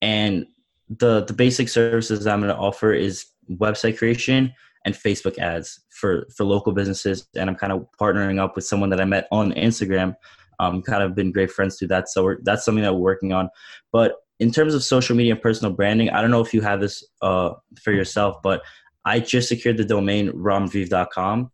and 0.00 0.46
the 0.88 1.24
the 1.24 1.32
basic 1.32 1.68
services 1.68 2.26
I'm 2.26 2.40
going 2.40 2.54
to 2.54 2.58
offer 2.58 2.92
is 2.92 3.26
website 3.50 3.98
creation 3.98 4.52
and 4.84 4.94
Facebook 4.94 5.38
ads 5.38 5.82
for 5.90 6.26
for 6.36 6.44
local 6.44 6.72
businesses, 6.72 7.26
and 7.36 7.48
I'm 7.48 7.56
kind 7.56 7.72
of 7.72 7.86
partnering 8.00 8.38
up 8.38 8.54
with 8.56 8.64
someone 8.64 8.90
that 8.90 9.00
I 9.00 9.04
met 9.04 9.28
on 9.30 9.52
Instagram. 9.52 10.14
Um, 10.60 10.82
kind 10.82 11.02
of 11.02 11.16
been 11.16 11.32
great 11.32 11.50
friends 11.50 11.78
through 11.78 11.88
that, 11.88 12.08
so 12.08 12.36
that's 12.42 12.64
something 12.64 12.84
that 12.84 12.94
we're 12.94 13.00
working 13.00 13.32
on. 13.32 13.50
But 13.92 14.16
in 14.40 14.50
terms 14.50 14.74
of 14.74 14.84
social 14.84 15.16
media 15.16 15.32
and 15.32 15.42
personal 15.42 15.72
branding, 15.72 16.10
I 16.10 16.20
don't 16.20 16.30
know 16.30 16.40
if 16.40 16.52
you 16.52 16.60
have 16.60 16.80
this 16.80 17.04
uh, 17.22 17.50
for 17.82 17.92
yourself, 17.92 18.36
but 18.42 18.62
I 19.04 19.20
just 19.20 19.48
secured 19.48 19.76
the 19.76 19.84
domain 19.84 20.30
ramviv.com 20.32 21.50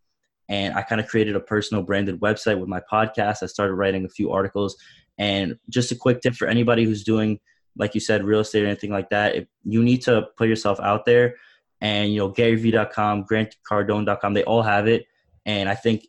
and 0.50 0.74
I 0.74 0.82
kind 0.82 1.00
of 1.00 1.06
created 1.06 1.36
a 1.36 1.40
personal 1.40 1.82
branded 1.82 2.20
website 2.20 2.58
with 2.58 2.68
my 2.68 2.80
podcast. 2.92 3.42
I 3.42 3.46
started 3.46 3.74
writing 3.74 4.04
a 4.04 4.08
few 4.08 4.32
articles. 4.32 4.76
And 5.16 5.56
just 5.68 5.92
a 5.92 5.96
quick 5.96 6.22
tip 6.22 6.34
for 6.34 6.48
anybody 6.48 6.84
who's 6.84 7.04
doing, 7.04 7.38
like 7.76 7.94
you 7.94 8.00
said, 8.00 8.24
real 8.24 8.40
estate 8.40 8.64
or 8.64 8.66
anything 8.66 8.90
like 8.90 9.10
that, 9.10 9.34
if 9.36 9.46
you 9.64 9.82
need 9.82 10.02
to 10.02 10.26
put 10.36 10.48
yourself 10.48 10.78
out 10.80 11.04
there. 11.04 11.36
And, 11.80 12.12
you 12.12 12.18
know, 12.18 12.30
GaryVee.com, 12.30 13.24
GrantCardone.com, 13.24 14.34
they 14.34 14.44
all 14.44 14.62
have 14.62 14.86
it. 14.86 15.06
And 15.46 15.68
I 15.68 15.74
think 15.74 16.06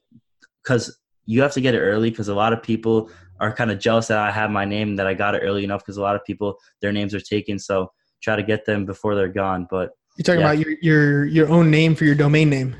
because 0.64 0.98
you 1.26 1.42
have 1.42 1.54
to 1.54 1.62
get 1.62 1.76
it 1.76 1.80
early 1.80 2.10
because 2.10 2.28
a 2.28 2.36
lot 2.36 2.52
of 2.52 2.62
people 2.62 3.10
are 3.40 3.54
kind 3.54 3.72
of 3.72 3.80
jealous 3.80 4.08
that 4.08 4.18
I 4.18 4.32
have 4.32 4.52
my 4.52 4.66
name 4.66 4.96
that 4.98 5.08
I 5.08 5.14
got 5.14 5.34
it 5.34 5.40
early 5.40 5.64
enough 5.64 5.82
because 5.82 5.98
a 5.98 6.02
lot 6.02 6.16
of 6.16 6.24
people 6.26 6.58
their 6.82 6.92
names 6.92 7.16
are 7.16 7.22
taken. 7.22 7.58
So 7.58 7.92
try 8.22 8.36
to 8.36 8.44
get 8.44 8.66
them 8.66 8.86
before 8.86 9.16
they're 9.16 9.28
gone. 9.28 9.68
But 9.70 9.92
you're 10.18 10.24
talking 10.24 10.42
yeah. 10.42 10.52
about 10.52 10.60
your 10.60 10.76
your 10.82 11.26
your 11.26 11.50
own 11.50 11.72
name 11.72 11.96
for 11.96 12.06
your 12.06 12.16
domain 12.16 12.50
name. 12.50 12.76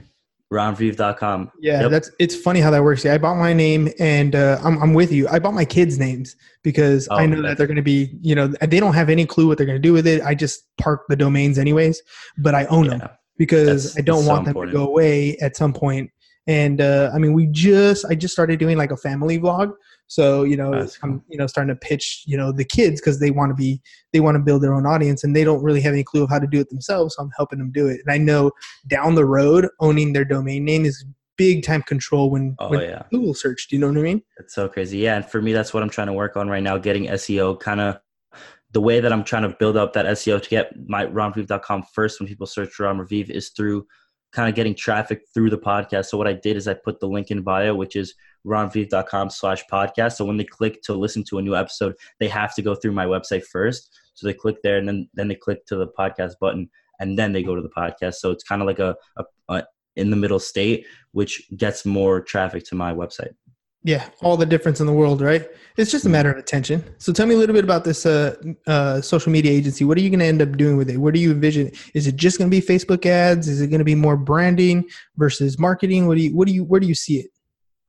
RamViv.com. 0.52 1.52
Yeah, 1.60 1.82
yep. 1.82 1.92
that's 1.92 2.12
it's 2.20 2.36
funny 2.36 2.60
how 2.60 2.70
that 2.72 2.84
works. 2.84 3.06
Yeah, 3.06 3.14
I 3.14 3.18
bought 3.18 3.38
my 3.38 3.54
name 3.54 3.90
and 4.00 4.36
uh, 4.36 4.60
I'm 4.64 4.82
I'm 4.84 4.94
with 4.94 5.12
you. 5.12 5.28
I 5.30 5.40
bought 5.40 5.54
my 5.54 5.64
kids' 5.64 5.98
names 5.98 6.36
because 6.62 7.08
oh, 7.10 7.16
I 7.16 7.26
know 7.26 7.42
that 7.42 7.58
they're 7.58 7.68
going 7.68 7.78
to 7.78 7.82
be, 7.82 8.18
you 8.22 8.36
know, 8.36 8.48
they 8.48 8.80
don't 8.80 8.94
have 8.94 9.10
any 9.10 9.26
clue 9.26 9.48
what 9.48 9.58
they're 9.58 9.66
going 9.66 9.82
to 9.82 9.88
do 9.88 9.94
with 9.94 10.06
it. 10.06 10.22
I 10.24 10.36
just 10.36 10.66
park 10.78 11.04
the 11.08 11.16
domains 11.16 11.58
anyways, 11.58 12.02
but 12.38 12.54
I 12.54 12.66
own 12.66 12.86
yeah. 12.86 12.98
them 12.98 13.10
because 13.38 13.94
That's 13.94 14.00
I 14.00 14.02
don't 14.02 14.24
so 14.24 14.30
want 14.30 14.46
them 14.46 14.50
important. 14.52 14.74
to 14.74 14.78
go 14.78 14.88
away 14.88 15.38
at 15.38 15.56
some 15.56 15.72
point. 15.74 16.12
And 16.48 16.82
uh, 16.82 17.12
I 17.14 17.18
mean, 17.18 17.34
we 17.34 17.48
just 17.48 18.06
I 18.06 18.16
just 18.16 18.34
started 18.34 18.60
doing 18.60 18.78
like 18.78 18.92
a 18.92 18.98
family 18.98 19.40
vlog. 19.40 19.72
So 20.12 20.44
you 20.44 20.58
know, 20.58 20.72
That's 20.72 20.98
cool. 20.98 21.10
I'm 21.10 21.24
you 21.30 21.38
know 21.38 21.48
starting 21.48 21.74
to 21.74 21.80
pitch 21.80 22.24
you 22.28 22.36
know 22.36 22.52
the 22.52 22.66
kids 22.66 23.00
because 23.00 23.22
they 23.22 23.32
want 23.32 23.50
to 23.50 23.56
be 23.56 23.82
they 24.12 24.20
want 24.20 24.36
to 24.36 24.40
build 24.44 24.62
their 24.62 24.74
own 24.74 24.86
audience 24.86 25.24
and 25.24 25.34
they 25.34 25.46
don't 25.46 25.64
really 25.64 25.80
have 25.80 25.94
any 25.94 26.04
clue 26.04 26.24
of 26.24 26.30
how 26.30 26.38
to 26.38 26.48
do 26.48 26.60
it 26.60 26.70
themselves. 26.70 27.16
So 27.16 27.24
I'm 27.24 27.32
helping 27.38 27.60
them 27.60 27.72
do 27.72 27.88
it. 27.88 28.02
And 28.06 28.14
I 28.14 28.18
know 28.18 28.52
down 28.88 29.16
the 29.16 29.24
road, 29.24 29.70
owning 29.80 30.12
their 30.12 30.26
domain 30.26 30.66
name 30.66 30.84
is 30.84 31.06
big 31.38 31.64
time 31.64 31.82
control 31.84 32.30
when, 32.30 32.58
Oh 32.60 32.68
when 32.68 32.82
yeah. 32.82 33.04
Google 33.10 33.34
search. 33.34 33.70
Do 33.70 33.78
you 33.78 33.80
know 33.80 33.88
what 33.88 34.00
I 34.00 34.02
mean? 34.02 34.22
It's 34.38 34.54
so 34.54 34.68
crazy. 34.68 34.98
Yeah, 34.98 35.16
and 35.16 35.26
for 35.26 35.42
me, 35.42 35.54
that's 35.54 35.74
what 35.74 35.82
I'm 35.82 35.90
trying 35.90 36.08
to 36.08 36.14
work 36.14 36.36
on 36.36 36.50
right 36.50 36.62
now. 36.62 36.78
Getting 36.78 37.06
SEO 37.06 37.58
kind 37.58 37.80
of 37.80 37.98
the 38.74 38.82
way 38.82 39.00
that 39.00 39.14
I'm 39.14 39.24
trying 39.24 39.44
to 39.44 39.56
build 39.60 39.78
up 39.78 39.94
that 39.94 40.08
SEO 40.08 40.44
to 40.44 40.50
get 40.50 40.74
my 40.90 41.06
ramraviv.com 41.06 41.84
first 41.94 42.20
when 42.20 42.28
people 42.28 42.48
search 42.48 42.78
Ram 42.80 42.98
Raviv 42.98 43.30
is 43.30 43.52
through 43.52 43.88
kind 44.32 44.50
of 44.50 44.56
getting 44.56 44.76
traffic 44.76 45.24
through 45.34 45.50
the 45.50 45.58
podcast. 45.58 46.06
So 46.06 46.18
what 46.18 46.28
I 46.28 46.34
did 46.34 46.58
is 46.58 46.68
I 46.68 46.74
put 46.74 47.00
the 47.00 47.08
link 47.08 47.32
in 47.32 47.42
bio, 47.42 47.76
which 47.76 47.96
is 47.96 48.14
ramraviv.com 48.46 49.30
slash 49.30 49.64
podcast. 49.72 50.14
So 50.14 50.26
when 50.26 50.38
they 50.38 50.44
click 50.44 50.82
to 50.84 50.94
listen 50.94 51.24
to 51.26 51.38
a 51.38 51.42
new 51.42 51.56
episode, 51.56 51.96
they 52.20 52.28
have 52.28 52.56
to 52.56 52.62
go 52.62 52.76
through 52.76 52.94
my 52.94 53.06
website 53.06 53.44
first. 53.44 53.98
So 54.14 54.28
they 54.28 54.34
click 54.34 54.58
there 54.64 54.78
and 54.78 54.88
then 54.88 55.10
then 55.14 55.28
they 55.28 55.36
click 55.36 55.66
to 55.68 55.76
the 55.76 55.88
podcast 55.88 56.34
button 56.40 56.70
and 57.00 57.18
then 57.18 57.32
they 57.34 57.44
go 57.44 57.56
to 57.56 57.62
the 57.62 57.70
podcast. 57.70 58.16
So 58.16 58.32
it's 58.32 58.44
kind 58.44 58.62
of 58.62 58.68
like 58.68 58.80
a, 58.80 58.96
a, 59.18 59.24
a 59.50 59.64
in 59.96 60.10
the 60.10 60.16
middle 60.16 60.40
state, 60.40 60.86
which 61.12 61.50
gets 61.58 61.86
more 61.86 62.22
traffic 62.22 62.64
to 62.66 62.76
my 62.76 62.94
website. 62.94 63.34
Yeah, 63.84 64.08
all 64.22 64.38
the 64.38 64.46
difference 64.46 64.80
in 64.80 64.86
the 64.86 64.94
world, 64.94 65.22
right? 65.22 65.48
It's 65.76 65.92
just 65.92 66.06
a 66.06 66.10
matter 66.10 66.32
of 66.32 66.38
attention. 66.38 66.84
So 67.00 67.12
tell 67.12 67.26
me 67.26 67.34
a 67.34 67.38
little 67.38 67.56
bit 67.56 67.64
about 67.64 67.84
this 67.84 68.06
uh, 68.06 68.36
uh, 68.68 69.02
social 69.02 69.32
media 69.32 69.52
agency. 69.52 69.86
What 69.86 69.98
are 69.98 70.02
you 70.02 70.10
going 70.10 70.20
to 70.20 70.26
end 70.26 70.42
up 70.42 70.56
doing 70.56 70.78
with 70.78 70.90
it? 70.90 70.98
What 70.98 71.14
do 71.14 71.20
you 71.20 71.32
envision? 71.32 71.72
Is 71.96 72.06
it 72.06 72.16
just 72.16 72.38
going 72.38 72.52
to 72.52 72.56
be 72.56 72.62
Facebook 72.66 73.06
ads? 73.06 73.48
Is 73.48 73.62
it 73.62 73.68
going 73.68 73.80
to 73.80 73.86
be 73.86 73.96
more 73.96 74.18
branding 74.18 74.88
versus 75.18 75.58
marketing? 75.58 76.08
What 76.08 76.18
do 76.18 76.24
you 76.24 76.36
what 76.36 76.48
do 76.48 76.54
you 76.54 76.64
where 76.64 76.80
do 76.80 76.88
you 76.88 76.94
see 76.94 77.20
it? 77.22 77.32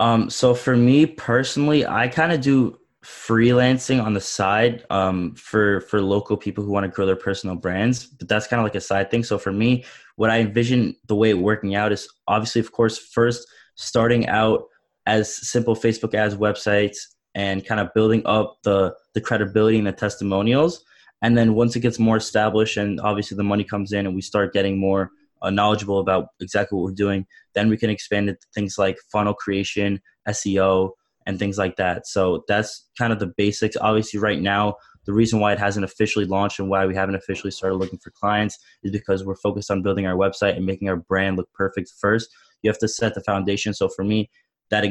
Um, 0.00 0.30
so 0.30 0.54
for 0.54 0.76
me 0.76 1.04
personally, 1.06 1.86
I 1.86 2.08
kind 2.08 2.32
of 2.32 2.40
do 2.40 2.78
freelancing 3.04 4.02
on 4.02 4.14
the 4.14 4.20
side 4.20 4.84
um, 4.88 5.34
for 5.34 5.82
for 5.82 6.00
local 6.00 6.36
people 6.36 6.64
who 6.64 6.70
want 6.70 6.84
to 6.84 6.88
grow 6.88 7.04
their 7.04 7.16
personal 7.16 7.56
brands, 7.56 8.06
but 8.06 8.28
that's 8.28 8.46
kind 8.46 8.60
of 8.60 8.64
like 8.64 8.76
a 8.76 8.80
side 8.80 9.10
thing. 9.10 9.24
So 9.24 9.38
for 9.38 9.52
me, 9.52 9.84
what 10.16 10.30
I 10.30 10.40
envision 10.40 10.96
the 11.08 11.16
way 11.16 11.30
it 11.30 11.38
working 11.38 11.74
out 11.74 11.92
is 11.92 12.08
obviously, 12.28 12.60
of 12.60 12.72
course, 12.72 12.96
first 12.96 13.46
starting 13.74 14.28
out 14.28 14.64
as 15.06 15.34
simple 15.48 15.74
Facebook 15.74 16.14
ads 16.14 16.34
websites 16.34 16.96
and 17.34 17.66
kind 17.66 17.80
of 17.80 17.92
building 17.94 18.22
up 18.26 18.56
the 18.62 18.94
the 19.14 19.20
credibility 19.20 19.78
and 19.78 19.86
the 19.86 19.92
testimonials. 19.92 20.84
And 21.22 21.38
then 21.38 21.54
once 21.54 21.76
it 21.76 21.80
gets 21.80 21.98
more 21.98 22.16
established 22.16 22.76
and 22.76 23.00
obviously 23.00 23.36
the 23.36 23.44
money 23.44 23.64
comes 23.64 23.92
in 23.92 24.06
and 24.06 24.14
we 24.14 24.22
start 24.22 24.52
getting 24.52 24.78
more 24.78 25.10
uh, 25.40 25.50
knowledgeable 25.50 26.00
about 26.00 26.28
exactly 26.40 26.76
what 26.76 26.84
we're 26.84 26.94
doing, 26.94 27.26
then 27.54 27.68
we 27.68 27.76
can 27.76 27.90
expand 27.90 28.28
it 28.28 28.40
to 28.40 28.46
things 28.54 28.76
like 28.78 28.96
funnel 29.12 29.34
creation, 29.34 30.00
SEO, 30.28 30.90
and 31.26 31.38
things 31.38 31.58
like 31.58 31.76
that. 31.76 32.06
So 32.06 32.44
that's 32.48 32.88
kind 32.98 33.12
of 33.12 33.18
the 33.18 33.32
basics. 33.36 33.76
Obviously, 33.80 34.18
right 34.18 34.40
now, 34.40 34.74
the 35.04 35.12
reason 35.12 35.40
why 35.40 35.52
it 35.52 35.58
hasn't 35.58 35.84
officially 35.84 36.24
launched 36.24 36.58
and 36.58 36.68
why 36.68 36.86
we 36.86 36.94
haven't 36.94 37.16
officially 37.16 37.50
started 37.50 37.76
looking 37.76 37.98
for 37.98 38.10
clients 38.10 38.58
is 38.82 38.92
because 38.92 39.24
we're 39.24 39.36
focused 39.36 39.70
on 39.70 39.82
building 39.82 40.06
our 40.06 40.16
website 40.16 40.56
and 40.56 40.66
making 40.66 40.88
our 40.88 40.96
brand 40.96 41.36
look 41.36 41.48
perfect 41.54 41.92
first. 41.98 42.28
You 42.62 42.70
have 42.70 42.78
to 42.78 42.88
set 42.88 43.14
the 43.14 43.22
foundation. 43.22 43.74
So 43.74 43.88
for 43.88 44.04
me, 44.04 44.30
that 44.72 44.84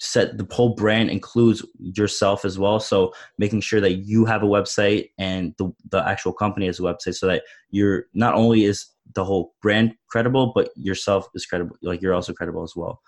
set 0.00 0.38
the 0.38 0.46
whole 0.54 0.74
brand 0.74 1.10
includes 1.10 1.64
yourself 1.78 2.44
as 2.44 2.58
well. 2.58 2.80
So 2.80 3.12
making 3.36 3.60
sure 3.60 3.80
that 3.80 3.94
you 3.94 4.24
have 4.24 4.42
a 4.42 4.46
website 4.46 5.10
and 5.18 5.54
the, 5.58 5.72
the 5.90 6.06
actual 6.08 6.32
company 6.32 6.66
has 6.66 6.78
a 6.78 6.82
website 6.82 7.14
so 7.14 7.26
that 7.26 7.42
you're 7.70 8.06
not 8.14 8.34
only 8.34 8.64
is 8.64 8.86
the 9.14 9.24
whole 9.24 9.54
brand 9.60 9.94
credible, 10.08 10.52
but 10.54 10.70
yourself 10.76 11.26
is 11.34 11.46
credible. 11.46 11.76
Like 11.82 12.00
you're 12.00 12.14
also 12.14 12.32
credible 12.32 12.62
as 12.62 12.74
well. 12.76 13.00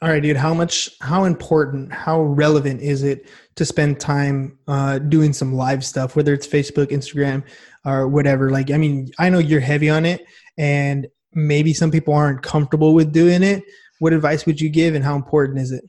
All 0.00 0.08
right, 0.08 0.22
dude. 0.22 0.36
How 0.36 0.54
much? 0.54 0.88
How 1.00 1.24
important? 1.24 1.92
How 1.92 2.20
relevant 2.22 2.80
is 2.80 3.02
it 3.02 3.28
to 3.56 3.64
spend 3.64 3.98
time 3.98 4.56
uh, 4.68 5.00
doing 5.00 5.32
some 5.32 5.52
live 5.54 5.84
stuff, 5.84 6.14
whether 6.14 6.32
it's 6.32 6.46
Facebook, 6.46 6.92
Instagram, 6.92 7.42
or 7.84 8.06
whatever? 8.06 8.50
Like, 8.50 8.70
I 8.70 8.76
mean, 8.76 9.10
I 9.18 9.28
know 9.28 9.40
you're 9.40 9.58
heavy 9.58 9.90
on 9.90 10.06
it, 10.06 10.24
and 10.56 11.08
maybe 11.32 11.74
some 11.74 11.90
people 11.90 12.14
aren't 12.14 12.42
comfortable 12.42 12.94
with 12.94 13.12
doing 13.12 13.42
it. 13.42 13.64
What 13.98 14.12
advice 14.12 14.46
would 14.46 14.60
you 14.60 14.68
give, 14.68 14.94
and 14.94 15.04
how 15.04 15.16
important 15.16 15.58
is 15.58 15.72
it? 15.72 15.84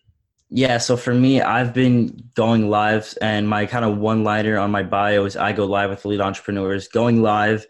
Yeah, 0.52 0.80
so 0.80 0.98
for 0.98 1.14
me, 1.14 1.42
I've 1.42 1.74
been 1.74 2.24
going 2.34 2.70
live, 2.70 3.16
and 3.22 3.48
my 3.48 3.66
kind 3.68 3.86
of 3.86 3.98
one 3.98 4.24
liner 4.24 4.58
on 4.58 4.72
my 4.72 4.82
bio 4.82 5.26
is 5.26 5.38
I 5.38 5.54
go 5.54 5.66
live 5.66 5.92
with 5.92 6.06
lead 6.06 6.22
entrepreneurs. 6.22 6.88
Going 6.88 7.22
live 7.22 7.68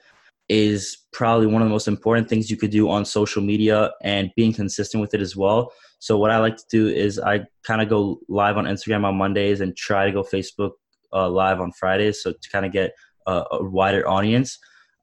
is 0.47 0.97
probably 1.11 1.45
one 1.45 1.61
of 1.61 1.67
the 1.67 1.71
most 1.71 1.87
important 1.87 2.29
things 2.29 2.49
you 2.49 2.57
could 2.57 2.71
do 2.71 2.89
on 2.89 3.05
social 3.05 3.41
media 3.41 3.91
and 4.01 4.31
being 4.35 4.53
consistent 4.53 5.01
with 5.01 5.13
it 5.13 5.21
as 5.21 5.35
well. 5.35 5.71
So, 5.99 6.17
what 6.17 6.31
I 6.31 6.37
like 6.39 6.55
to 6.55 6.65
do 6.71 6.87
is 6.87 7.19
I 7.19 7.45
kind 7.63 7.81
of 7.81 7.89
go 7.89 8.19
live 8.29 8.57
on 8.57 8.63
Instagram 8.63 9.03
on 9.03 9.17
Mondays 9.17 9.59
and 9.59 9.75
try 9.75 10.05
to 10.05 10.11
go 10.11 10.23
Facebook 10.23 10.71
uh, 11.11 11.29
live 11.29 11.59
on 11.59 11.73
Fridays. 11.73 12.23
So, 12.23 12.31
to 12.31 12.49
kind 12.49 12.65
of 12.65 12.71
get 12.71 12.91
a, 13.27 13.43
a 13.51 13.63
wider 13.63 14.07
audience. 14.07 14.57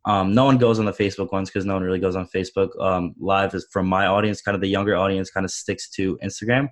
Um, 0.06 0.32
no 0.32 0.44
one 0.44 0.56
goes 0.56 0.78
on 0.78 0.84
the 0.84 0.92
Facebook 0.92 1.32
ones 1.32 1.50
because 1.50 1.64
no 1.64 1.74
one 1.74 1.82
really 1.82 1.98
goes 1.98 2.16
on 2.16 2.28
Facebook. 2.34 2.68
Um, 2.80 3.14
live 3.18 3.54
is 3.54 3.66
from 3.72 3.86
my 3.86 4.06
audience, 4.06 4.40
kind 4.40 4.54
of 4.54 4.60
the 4.60 4.68
younger 4.68 4.96
audience, 4.96 5.30
kind 5.30 5.44
of 5.44 5.50
sticks 5.50 5.90
to 5.90 6.16
Instagram. 6.22 6.68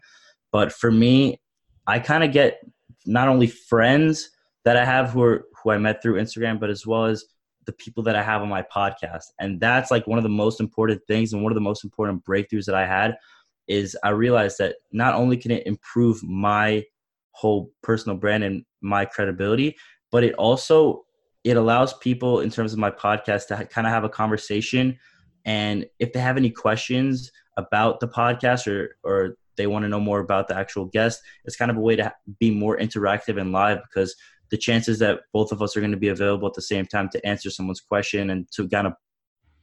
But 0.52 0.72
for 0.72 0.90
me, 0.92 1.40
I 1.86 1.98
kind 1.98 2.22
of 2.22 2.32
get 2.32 2.60
not 3.06 3.28
only 3.28 3.48
friends 3.48 4.30
that 4.64 4.76
I 4.76 4.84
have 4.84 5.10
who 5.10 5.22
are 5.22 5.44
who 5.62 5.70
I 5.70 5.78
met 5.78 6.00
through 6.00 6.20
Instagram, 6.20 6.60
but 6.60 6.70
as 6.70 6.86
well 6.86 7.06
as 7.06 7.24
the 7.66 7.72
people 7.72 8.02
that 8.04 8.16
I 8.16 8.22
have 8.22 8.42
on 8.42 8.48
my 8.48 8.62
podcast. 8.62 9.24
And 9.40 9.58
that's 9.60 9.90
like 9.90 10.06
one 10.06 10.18
of 10.18 10.22
the 10.22 10.28
most 10.28 10.60
important 10.60 11.00
things 11.06 11.32
and 11.32 11.42
one 11.42 11.50
of 11.50 11.54
the 11.54 11.60
most 11.60 11.82
important 11.82 12.24
breakthroughs 12.24 12.66
that 12.66 12.74
I 12.74 12.86
had 12.86 13.16
is 13.66 13.96
I 14.04 14.10
realized 14.10 14.58
that 14.58 14.76
not 14.92 15.14
only 15.14 15.36
can 15.36 15.50
it 15.50 15.66
improve 15.66 16.22
my 16.22 16.84
whole 17.32 17.70
personal 17.82 18.16
brand 18.16 18.44
and 18.44 18.64
my 18.80 19.04
credibility, 19.04 19.76
but 20.12 20.22
it 20.22 20.34
also 20.34 21.04
it 21.44 21.56
allows 21.56 21.92
people 21.98 22.40
in 22.40 22.50
terms 22.50 22.72
of 22.72 22.78
my 22.78 22.90
podcast 22.90 23.48
to 23.48 23.64
kind 23.66 23.86
of 23.86 23.92
have 23.92 24.04
a 24.04 24.08
conversation. 24.08 24.98
And 25.44 25.86
if 25.98 26.12
they 26.12 26.20
have 26.20 26.36
any 26.36 26.50
questions 26.50 27.30
about 27.56 28.00
the 28.00 28.08
podcast 28.08 28.66
or 28.66 28.96
or 29.04 29.36
they 29.56 29.66
want 29.68 29.84
to 29.84 29.88
know 29.88 30.00
more 30.00 30.18
about 30.18 30.48
the 30.48 30.56
actual 30.56 30.86
guest 30.86 31.20
it's 31.44 31.54
kind 31.54 31.70
of 31.70 31.76
a 31.76 31.80
way 31.80 31.94
to 31.94 32.12
be 32.40 32.50
more 32.50 32.76
interactive 32.76 33.40
and 33.40 33.52
live 33.52 33.78
because 33.82 34.16
the 34.50 34.56
chances 34.56 34.98
that 34.98 35.20
both 35.32 35.52
of 35.52 35.62
us 35.62 35.76
are 35.76 35.80
going 35.80 35.92
to 35.92 35.96
be 35.96 36.08
available 36.08 36.48
at 36.48 36.54
the 36.54 36.62
same 36.62 36.86
time 36.86 37.08
to 37.08 37.24
answer 37.26 37.50
someone's 37.50 37.80
question 37.80 38.30
and 38.30 38.50
to 38.50 38.68
kind 38.68 38.86
of 38.86 38.94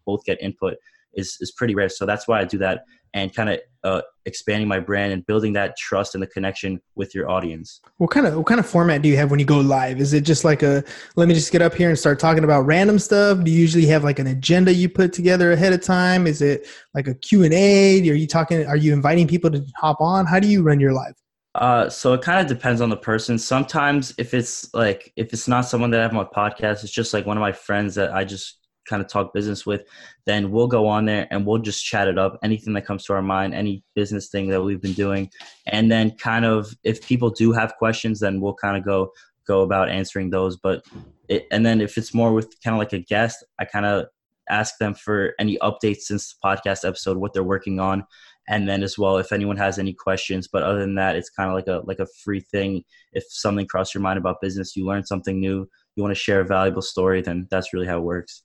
both 0.06 0.24
get 0.26 0.42
input 0.42 0.76
is 1.14 1.38
is 1.42 1.52
pretty 1.52 1.76
rare. 1.76 1.90
So 1.90 2.06
that's 2.06 2.28
why 2.28 2.40
i 2.40 2.46
do 2.46 2.58
that 2.60 2.84
and 3.14 3.34
kind 3.36 3.50
of 3.50 3.60
uh, 3.84 4.02
expanding 4.26 4.68
my 4.68 4.80
brand 4.80 5.12
and 5.12 5.26
building 5.26 5.54
that 5.54 5.76
trust 5.76 6.14
and 6.14 6.22
the 6.22 6.28
connection 6.28 6.80
with 6.96 7.16
your 7.16 7.30
audience 7.30 7.82
What 7.98 8.12
kind 8.12 8.28
of 8.28 8.36
what 8.36 8.46
kind 8.46 8.60
of 8.60 8.66
format 8.68 9.02
do 9.02 9.10
you 9.10 9.18
have 9.18 9.32
when 9.32 9.40
you 9.40 9.46
go 9.46 9.60
live? 9.60 10.00
Is 10.00 10.14
it 10.14 10.22
just 10.22 10.44
like 10.44 10.62
a 10.62 10.84
let 11.16 11.28
me 11.28 11.34
just 11.34 11.52
get 11.52 11.62
up 11.62 11.74
here 11.74 11.90
and 11.90 11.98
start 11.98 12.20
talking 12.20 12.44
about 12.44 12.66
random 12.66 13.00
stuff? 13.00 13.44
Do 13.44 13.50
you 13.50 13.60
usually 13.60 13.88
have 13.88 14.04
like 14.04 14.20
an 14.20 14.28
agenda 14.28 14.74
you 14.74 14.88
put 14.88 15.14
together 15.14 15.52
ahead 15.52 15.74
of 15.74 15.82
time? 15.82 16.28
Is 16.28 16.42
it 16.42 16.68
like 16.94 17.08
a 17.08 17.16
Q&A? 17.16 18.00
Are 18.02 18.14
you 18.14 18.28
talking 18.28 18.66
are 18.66 18.78
you 18.78 18.94
inviting 18.94 19.28
people 19.28 19.50
to 19.52 19.66
hop 19.78 20.00
on? 20.00 20.26
How 20.26 20.40
do 20.40 20.48
you 20.48 20.62
run 20.62 20.80
your 20.80 20.94
live? 20.94 21.16
Uh, 21.56 21.90
so 21.90 22.14
it 22.14 22.22
kind 22.22 22.40
of 22.40 22.48
depends 22.48 22.80
on 22.80 22.90
the 22.90 22.98
person. 22.98 23.38
Sometimes 23.38 24.14
if 24.18 24.34
it's 24.34 24.74
like 24.74 25.12
if 25.16 25.34
it's 25.34 25.48
not 25.48 25.62
someone 25.62 25.90
that 25.92 26.00
I 26.00 26.04
have 26.04 26.16
on 26.16 26.28
my 26.34 26.50
podcast, 26.50 26.84
it's 26.84 26.92
just 26.92 27.14
like 27.14 27.26
one 27.26 27.36
of 27.36 27.42
my 27.42 27.52
friends 27.52 27.96
that 27.96 28.14
I 28.14 28.24
just 28.24 28.61
kind 28.92 29.02
of 29.02 29.08
talk 29.08 29.34
business 29.34 29.66
with, 29.66 29.88
then 30.26 30.52
we'll 30.52 30.68
go 30.68 30.86
on 30.88 31.06
there 31.06 31.28
and 31.32 31.46
we'll 31.46 31.58
just 31.58 31.84
chat 31.84 32.08
it 32.08 32.20
up. 32.20 32.38
Anything 32.44 32.74
that 32.74 32.86
comes 32.86 33.06
to 33.06 33.14
our 33.14 33.22
mind, 33.22 33.56
any 33.56 33.84
business 33.96 34.30
thing 34.30 34.50
that 34.50 34.62
we've 34.62 34.82
been 34.82 34.94
doing, 34.94 35.32
and 35.68 35.90
then 35.92 36.12
kind 36.12 36.46
of 36.46 36.76
if 36.84 37.02
people 37.08 37.30
do 37.30 37.52
have 37.54 37.76
questions, 37.78 38.20
then 38.20 38.42
we'll 38.42 38.54
kind 38.54 38.78
of 38.78 38.84
go 38.84 39.12
go 39.48 39.62
about 39.62 39.90
answering 39.90 40.30
those. 40.30 40.58
But 40.58 40.84
it, 41.28 41.48
and 41.52 41.66
then 41.66 41.82
if 41.82 41.98
it's 41.98 42.14
more 42.14 42.34
with 42.34 42.54
kind 42.64 42.76
of 42.76 42.80
like 42.80 42.94
a 42.94 43.00
guest, 43.00 43.44
I 43.60 43.66
kind 43.66 43.86
of 43.86 44.06
ask 44.50 44.78
them 44.80 44.94
for 44.94 45.34
any 45.40 45.58
updates 45.60 46.02
since 46.02 46.34
the 46.34 46.48
podcast 46.48 46.88
episode, 46.88 47.18
what 47.18 47.34
they're 47.34 47.44
working 47.44 47.80
on, 47.80 48.06
and 48.50 48.68
then 48.68 48.84
as 48.84 48.98
well 48.98 49.18
if 49.18 49.32
anyone 49.32 49.58
has 49.58 49.80
any 49.80 49.94
questions. 49.94 50.48
But 50.52 50.64
other 50.64 50.80
than 50.80 50.96
that, 50.96 51.16
it's 51.16 51.30
kind 51.30 51.50
of 51.50 51.56
like 51.56 51.68
a 51.68 51.82
like 51.86 52.00
a 52.00 52.08
free 52.24 52.42
thing. 52.42 52.84
If 53.14 53.24
something 53.30 53.66
crossed 53.68 53.94
your 53.94 54.02
mind 54.02 54.20
about 54.20 54.42
business, 54.42 54.76
you 54.76 54.86
learn 54.86 55.06
something 55.06 55.40
new, 55.40 55.68
you 55.96 56.04
want 56.04 56.16
to 56.16 56.20
share 56.20 56.42
a 56.42 56.46
valuable 56.46 56.82
story, 56.82 57.22
then 57.22 57.48
that's 57.50 57.74
really 57.74 57.88
how 57.88 57.98
it 57.98 58.04
works. 58.04 58.44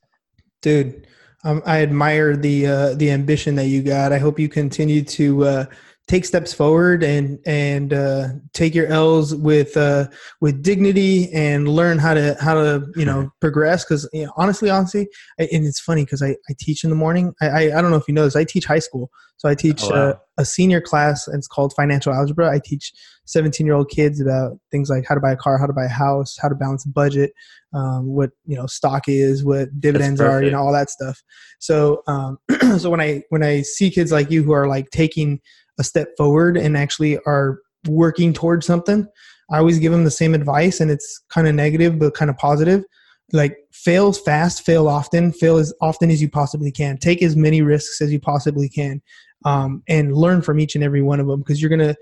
Dude, 0.62 1.06
um, 1.44 1.62
I 1.64 1.82
admire 1.82 2.36
the 2.36 2.66
uh, 2.66 2.94
the 2.94 3.10
ambition 3.10 3.54
that 3.56 3.66
you 3.66 3.82
got. 3.82 4.12
I 4.12 4.18
hope 4.18 4.38
you 4.38 4.48
continue 4.48 5.02
to 5.02 5.44
uh, 5.44 5.66
take 6.08 6.24
steps 6.24 6.52
forward 6.52 7.02
and 7.02 7.38
and 7.46 7.92
uh, 7.92 8.28
take 8.52 8.74
your 8.74 8.86
L's 8.86 9.34
with 9.34 9.76
uh, 9.76 10.06
with 10.40 10.62
dignity 10.62 11.32
and 11.32 11.68
learn 11.68 11.98
how 11.98 12.14
to 12.14 12.36
how 12.40 12.54
to 12.54 12.86
you 12.96 13.04
know 13.04 13.30
progress. 13.40 13.84
Because 13.84 14.08
you 14.12 14.26
know, 14.26 14.32
honestly, 14.36 14.70
honestly, 14.70 15.08
I, 15.40 15.48
and 15.52 15.66
it's 15.66 15.80
funny 15.80 16.04
because 16.04 16.22
I, 16.22 16.30
I 16.30 16.54
teach 16.58 16.84
in 16.84 16.90
the 16.90 16.96
morning. 16.96 17.34
I, 17.40 17.48
I, 17.48 17.60
I 17.78 17.82
don't 17.82 17.90
know 17.90 17.96
if 17.96 18.06
you 18.08 18.14
know 18.14 18.24
this. 18.24 18.36
I 18.36 18.44
teach 18.44 18.66
high 18.66 18.78
school, 18.78 19.10
so 19.36 19.48
I 19.48 19.54
teach 19.54 19.82
Oh, 19.82 19.90
wow. 19.90 20.10
uh, 20.10 20.14
a 20.38 20.44
senior 20.44 20.80
class, 20.80 21.26
and 21.26 21.36
it's 21.38 21.48
called 21.48 21.72
financial 21.74 22.12
algebra. 22.12 22.50
I 22.52 22.60
teach 22.64 22.92
seventeen 23.24 23.66
year 23.66 23.74
old 23.74 23.90
kids 23.90 24.20
about 24.20 24.58
things 24.70 24.88
like 24.88 25.04
how 25.08 25.14
to 25.14 25.20
buy 25.20 25.32
a 25.32 25.36
car, 25.36 25.58
how 25.58 25.66
to 25.66 25.72
buy 25.72 25.84
a 25.86 25.88
house, 25.88 26.36
how 26.40 26.48
to 26.48 26.54
balance 26.54 26.84
a 26.84 26.88
budget, 26.88 27.32
um, 27.74 28.06
what 28.06 28.30
you 28.46 28.56
know 28.56 28.66
stock 28.66 29.08
is, 29.08 29.44
what 29.44 29.80
dividends 29.80 30.20
are, 30.20 30.42
you 30.42 30.50
know 30.52 30.60
all 30.60 30.72
that 30.72 30.90
stuff. 30.90 31.20
So 31.58 32.02
um, 32.06 32.38
so 32.78 32.90
when 32.90 33.00
I 33.00 33.22
when 33.30 33.42
I 33.42 33.62
see 33.62 33.90
kids 33.90 34.12
like 34.12 34.30
you 34.30 34.44
who 34.44 34.52
are 34.52 34.68
like 34.68 34.90
taking 34.90 35.40
a 35.78 35.84
step 35.84 36.08
forward 36.16 36.56
and 36.56 36.76
actually 36.76 37.18
are 37.26 37.60
working 37.88 38.32
towards 38.32 38.66
something, 38.66 39.06
I 39.50 39.58
always 39.58 39.78
give 39.78 39.92
them 39.92 40.04
the 40.04 40.10
same 40.10 40.34
advice, 40.34 40.80
and 40.80 40.90
it's 40.90 41.22
kind 41.28 41.46
of 41.46 41.54
negative 41.54 41.98
but 41.98 42.14
kind 42.14 42.30
of 42.30 42.36
positive. 42.36 42.84
Like 43.32 43.56
fail 43.72 44.12
fast, 44.12 44.64
fail 44.64 44.88
often, 44.88 45.32
fail 45.32 45.56
as 45.56 45.74
often 45.80 46.10
as 46.10 46.22
you 46.22 46.28
possibly 46.28 46.70
can. 46.70 46.96
Take 46.96 47.22
as 47.22 47.36
many 47.36 47.60
risks 47.60 48.00
as 48.00 48.12
you 48.12 48.20
possibly 48.20 48.68
can, 48.68 49.02
um, 49.44 49.82
and 49.88 50.14
learn 50.14 50.42
from 50.42 50.60
each 50.60 50.74
and 50.74 50.84
every 50.84 51.02
one 51.02 51.20
of 51.20 51.26
them 51.26 51.40
because 51.40 51.60
you're 51.60 51.70
gonna 51.70 51.94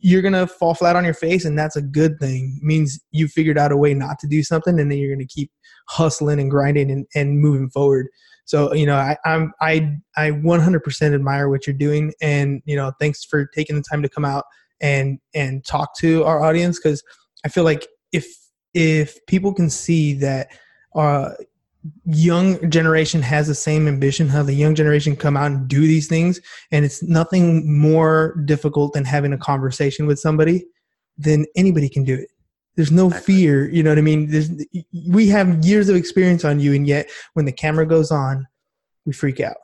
you're 0.00 0.22
gonna 0.22 0.46
fall 0.46 0.74
flat 0.74 0.96
on 0.96 1.04
your 1.04 1.14
face, 1.14 1.44
and 1.44 1.58
that's 1.58 1.76
a 1.76 1.82
good 1.82 2.18
thing. 2.20 2.58
It 2.60 2.64
means 2.64 3.00
you 3.10 3.28
figured 3.28 3.58
out 3.58 3.72
a 3.72 3.76
way 3.76 3.94
not 3.94 4.18
to 4.20 4.26
do 4.26 4.42
something, 4.42 4.78
and 4.78 4.90
then 4.90 4.98
you're 4.98 5.14
gonna 5.14 5.26
keep 5.26 5.50
hustling 5.88 6.38
and 6.38 6.50
grinding 6.50 6.90
and, 6.90 7.06
and 7.14 7.40
moving 7.40 7.70
forward. 7.70 8.08
So 8.48 8.72
you 8.72 8.86
know, 8.86 8.96
I, 8.96 9.16
I'm 9.26 9.52
I 9.60 9.94
I 10.16 10.30
100% 10.30 11.14
admire 11.14 11.50
what 11.50 11.66
you're 11.66 11.76
doing, 11.76 12.14
and 12.22 12.62
you 12.64 12.76
know, 12.76 12.92
thanks 12.98 13.22
for 13.22 13.44
taking 13.46 13.76
the 13.76 13.82
time 13.82 14.02
to 14.02 14.08
come 14.08 14.24
out 14.24 14.44
and 14.80 15.18
and 15.34 15.64
talk 15.66 15.94
to 15.98 16.24
our 16.24 16.42
audience 16.42 16.78
because 16.78 17.04
I 17.44 17.48
feel 17.48 17.64
like 17.64 17.86
if 18.12 18.26
if 18.72 19.24
people 19.26 19.52
can 19.52 19.68
see 19.68 20.14
that 20.14 20.48
uh 20.94 21.32
young 22.06 22.70
generation 22.70 23.20
has 23.20 23.46
the 23.46 23.54
same 23.54 23.86
ambition 23.86 24.28
how 24.28 24.42
the 24.42 24.52
young 24.52 24.74
generation 24.74 25.14
come 25.14 25.36
out 25.36 25.50
and 25.50 25.68
do 25.68 25.80
these 25.82 26.08
things 26.08 26.40
and 26.72 26.84
it's 26.84 27.02
nothing 27.02 27.78
more 27.78 28.34
difficult 28.44 28.92
than 28.92 29.04
having 29.04 29.32
a 29.32 29.38
conversation 29.38 30.06
with 30.06 30.18
somebody 30.18 30.64
then 31.16 31.46
anybody 31.54 31.88
can 31.88 32.04
do 32.04 32.14
it 32.14 32.28
there's 32.78 32.92
no 32.92 33.08
Exactly. 33.08 33.34
fear 33.34 33.68
you 33.68 33.82
know 33.82 33.90
what 33.90 33.98
i 33.98 34.02
mean 34.02 34.30
there's 34.30 34.50
we 35.08 35.26
have 35.26 35.64
years 35.64 35.88
of 35.88 35.96
experience 35.96 36.44
on 36.44 36.60
you 36.60 36.72
and 36.72 36.86
yet 36.86 37.10
when 37.34 37.44
the 37.44 37.52
camera 37.52 37.84
goes 37.84 38.10
on 38.12 38.46
we 39.04 39.12
freak 39.12 39.40
out 39.40 39.56